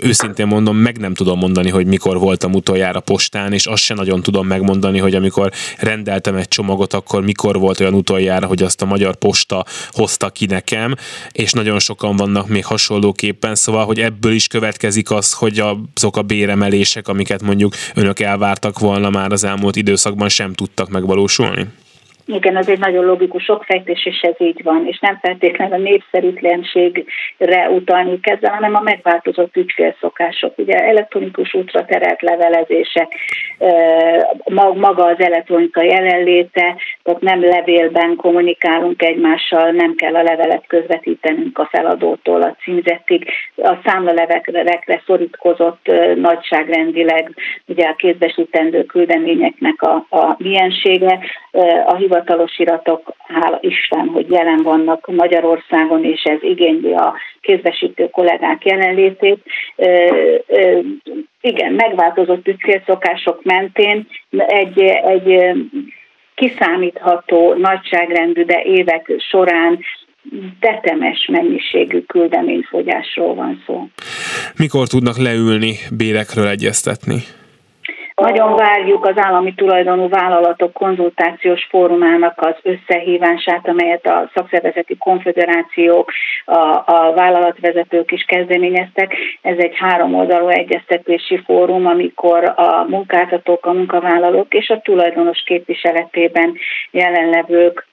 őszintén 0.00 0.46
mondom, 0.46 0.76
meg 0.76 0.98
nem 0.98 1.14
tudom 1.14 1.38
mondani, 1.38 1.70
hogy 1.70 1.86
mikor 1.86 2.18
voltam 2.18 2.52
utoljára 2.54 3.00
postán, 3.00 3.52
és 3.52 3.66
azt 3.66 3.82
sem 3.82 3.96
nagyon 3.96 4.22
tudom 4.22 4.46
megmondani, 4.46 4.98
hogy 4.98 5.14
amikor 5.14 5.50
rendeltem 5.78 6.34
egy 6.36 6.48
csomagot, 6.48 6.92
akkor 6.92 7.22
mikor 7.24 7.58
volt 7.58 7.77
volt 7.78 7.80
olyan 7.80 8.00
utoljára, 8.00 8.46
hogy 8.46 8.62
azt 8.62 8.82
a 8.82 8.86
Magyar 8.86 9.16
Posta 9.16 9.64
hozta 9.90 10.30
ki 10.30 10.46
nekem, 10.46 10.94
és 11.32 11.52
nagyon 11.52 11.78
sokan 11.78 12.16
vannak 12.16 12.48
még 12.48 12.64
hasonlóképpen, 12.64 13.54
szóval, 13.54 13.84
hogy 13.84 14.00
ebből 14.00 14.32
is 14.32 14.46
következik 14.46 15.10
az, 15.10 15.32
hogy 15.32 15.62
azok 15.94 16.16
a 16.16 16.22
béremelések, 16.22 17.08
amiket 17.08 17.42
mondjuk 17.42 17.74
önök 17.94 18.20
elvártak 18.20 18.78
volna 18.78 19.10
már 19.10 19.32
az 19.32 19.44
elmúlt 19.44 19.76
időszakban 19.76 20.28
sem 20.28 20.52
tudtak 20.52 20.88
megvalósulni? 20.88 21.66
Igen, 22.30 22.56
ez 22.56 22.68
egy 22.68 22.78
nagyon 22.78 23.04
logikus 23.04 23.44
sokfejtés, 23.44 24.06
és 24.06 24.20
ez 24.20 24.34
így 24.38 24.62
van, 24.62 24.86
és 24.86 24.98
nem 24.98 25.18
feltétlenül 25.22 25.74
a 25.74 25.82
népszerűtlenségre 25.82 27.68
utalni 27.70 28.18
ezzel, 28.22 28.52
hanem 28.52 28.74
a 28.74 28.80
megváltozott 28.80 29.56
ügyfélszokások. 29.56 30.58
Ugye 30.58 30.74
elektronikus 30.74 31.54
útra 31.54 31.84
terelt 31.84 32.22
levelezések, 32.22 33.12
maga 34.74 35.04
az 35.04 35.20
elektronika 35.20 35.82
jelenléte, 35.82 36.76
tehát 37.02 37.20
nem 37.20 37.40
levélben 37.40 38.16
kommunikálunk 38.16 39.02
egymással, 39.02 39.70
nem 39.70 39.94
kell 39.94 40.14
a 40.14 40.22
levelet 40.22 40.64
közvetítenünk 40.66 41.58
a 41.58 41.68
feladótól 41.70 42.42
a 42.42 42.56
címzettig. 42.62 43.30
A 43.56 43.74
számlalevekre 43.84 45.02
szorítkozott 45.06 45.92
nagyságrendileg 46.16 47.34
ugye 47.66 47.86
a 47.86 47.94
kézbesítendő 47.94 48.84
küldeményeknek 48.84 49.82
a, 49.82 50.06
a 50.10 50.34
miensége, 50.38 51.18
a 51.86 51.96
hivatalos 52.18 52.58
iratok, 52.58 53.14
hála 53.18 53.58
Isten, 53.60 54.08
hogy 54.08 54.30
jelen 54.30 54.62
vannak 54.62 55.06
Magyarországon, 55.06 56.04
és 56.04 56.22
ez 56.22 56.42
igényli 56.42 56.92
a 56.92 57.14
kézbesítő 57.40 58.08
kollégák 58.10 58.64
jelenlétét. 58.64 59.38
Igen, 61.40 61.72
megváltozott 61.72 62.48
ügyfélszokások 62.48 63.42
mentén 63.42 64.06
egy, 64.46 64.80
egy 64.82 65.54
kiszámítható 66.34 67.54
nagyságrendű, 67.54 68.44
de 68.44 68.62
évek 68.62 69.12
során 69.30 69.78
tetemes 70.60 71.28
mennyiségű 71.32 72.00
küldeményfogyásról 72.00 73.34
van 73.34 73.62
szó. 73.66 73.88
Mikor 74.56 74.86
tudnak 74.86 75.16
leülni 75.18 75.74
bérekről 75.96 76.46
egyeztetni? 76.46 77.16
Nagyon 78.18 78.56
várjuk 78.56 79.06
az 79.06 79.16
állami 79.16 79.54
tulajdonú 79.54 80.08
vállalatok 80.08 80.72
konzultációs 80.72 81.66
fórumának 81.70 82.34
az 82.36 82.54
összehívását, 82.62 83.68
amelyet 83.68 84.06
a 84.06 84.30
szakszervezeti 84.34 84.96
konfederációk, 84.96 86.10
a, 86.44 86.82
a 86.86 87.12
vállalatvezetők 87.14 88.12
is 88.12 88.24
kezdeményeztek. 88.24 89.14
Ez 89.42 89.56
egy 89.58 89.76
három 89.76 90.14
oldalú 90.14 90.48
egyeztetési 90.48 91.42
fórum, 91.44 91.86
amikor 91.86 92.44
a 92.44 92.86
munkáltatók, 92.88 93.66
a 93.66 93.72
munkavállalók 93.72 94.54
és 94.54 94.68
a 94.68 94.80
tulajdonos 94.80 95.42
képviseletében 95.44 96.56
jelenlevők 96.90 97.86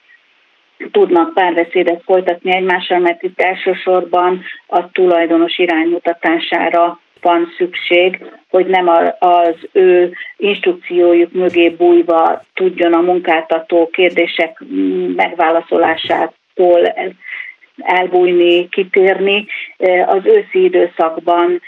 tudnak 0.90 1.34
párbeszédet 1.34 2.02
folytatni 2.04 2.54
egymással, 2.54 2.98
mert 2.98 3.22
itt 3.22 3.40
elsősorban 3.40 4.44
a 4.66 4.90
tulajdonos 4.90 5.58
iránymutatására 5.58 6.98
van 7.20 7.52
szükség, 7.56 8.24
hogy 8.50 8.66
nem 8.66 8.88
az 9.18 9.54
ő 9.72 10.12
instrukciójuk 10.36 11.32
mögé 11.32 11.68
bújva 11.68 12.42
tudjon 12.54 12.92
a 12.92 13.00
munkáltató 13.00 13.88
kérdések 13.92 14.62
megválaszolásától 15.16 16.94
elbújni, 17.78 18.68
kitérni. 18.68 19.46
Az 20.06 20.20
őszi 20.24 20.62
időszakban 20.64 21.60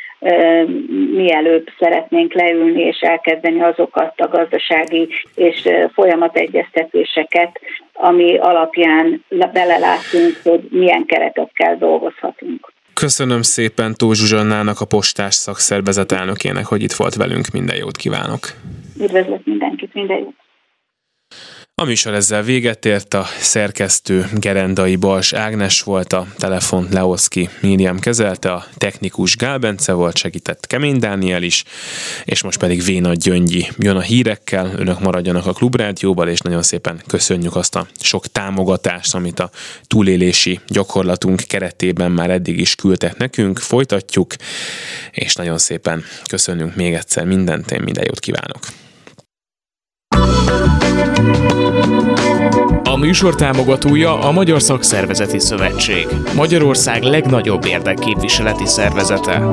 mielőbb 1.15 1.69
szeretnénk 1.79 2.33
leülni 2.33 2.83
és 2.83 3.01
elkezdeni 3.01 3.61
azokat 3.61 4.21
a 4.21 4.29
gazdasági 4.29 5.09
és 5.35 5.69
folyamategyeztetéseket, 5.95 7.61
ami 7.93 8.39
alapján 8.39 9.25
belelátunk, 9.53 10.41
hogy 10.43 10.61
milyen 10.71 11.05
keretekkel 11.05 11.77
dolgozhatunk. 11.77 12.73
Köszönöm 12.99 13.43
szépen 13.43 13.95
Tóth 13.97 14.19
Zsuzsannának, 14.19 14.81
a 14.81 14.85
postás 14.85 15.35
szakszervezet 15.35 16.13
elnökének, 16.13 16.67
hogy 16.67 16.83
itt 16.83 16.93
volt 16.93 17.15
velünk. 17.15 17.51
Minden 17.51 17.77
jót 17.77 17.97
kívánok! 17.97 18.41
Üdvözlök 19.01 19.45
mindenkit, 19.45 19.95
minden 19.95 20.19
jót! 20.19 20.35
A 21.81 21.85
műsor 21.85 22.15
ezzel 22.15 22.43
véget 22.43 22.85
ért, 22.85 23.15
a 23.15 23.27
szerkesztő 23.41 24.29
Gerendai 24.35 24.97
Bals 24.97 25.33
Ágnes 25.33 25.83
volt, 25.83 26.13
a 26.13 26.27
telefon 26.37 26.89
Leoszki 26.91 27.49
Miriam 27.61 27.99
kezelte, 27.99 28.53
a 28.53 28.67
technikus 28.77 29.37
Gál 29.37 29.59
Bence 29.59 29.93
volt, 29.93 30.17
segített 30.17 30.67
Kemény 30.67 30.99
Dániel 30.99 31.43
is, 31.43 31.65
és 32.25 32.43
most 32.43 32.59
pedig 32.59 32.83
Véna 32.83 33.13
Gyöngyi 33.13 33.69
jön 33.77 33.97
a 33.97 34.01
hírekkel, 34.01 34.73
önök 34.77 35.01
maradjanak 35.01 35.47
a 35.47 35.53
Klubrádióban, 35.53 36.29
és 36.29 36.41
nagyon 36.41 36.63
szépen 36.63 37.03
köszönjük 37.07 37.57
azt 37.57 37.77
a 37.77 37.87
sok 38.01 38.27
támogatást, 38.27 39.15
amit 39.15 39.41
a 39.41 39.51
túlélési 39.87 40.61
gyakorlatunk 40.67 41.41
keretében 41.41 42.11
már 42.11 42.31
eddig 42.31 42.61
is 42.61 42.75
küldtek 42.75 43.17
nekünk, 43.17 43.59
folytatjuk, 43.59 44.35
és 45.11 45.35
nagyon 45.35 45.59
szépen 45.59 46.05
köszönjük 46.29 46.75
még 46.75 46.95
egyszer 46.95 47.25
mindent, 47.25 47.71
én 47.71 47.83
minden 47.83 48.05
jót 48.07 48.21
kívánok! 48.21 48.59
A 52.83 52.97
műsor 52.97 53.35
támogatója 53.35 54.19
a 54.21 54.33
Magyar 54.33 54.63
Szakszervezeti 54.63 55.39
Szövetség, 55.39 56.07
Magyarország 56.35 57.03
legnagyobb 57.03 57.65
érdekképviseleti 57.65 58.67
szervezete. 58.67 59.49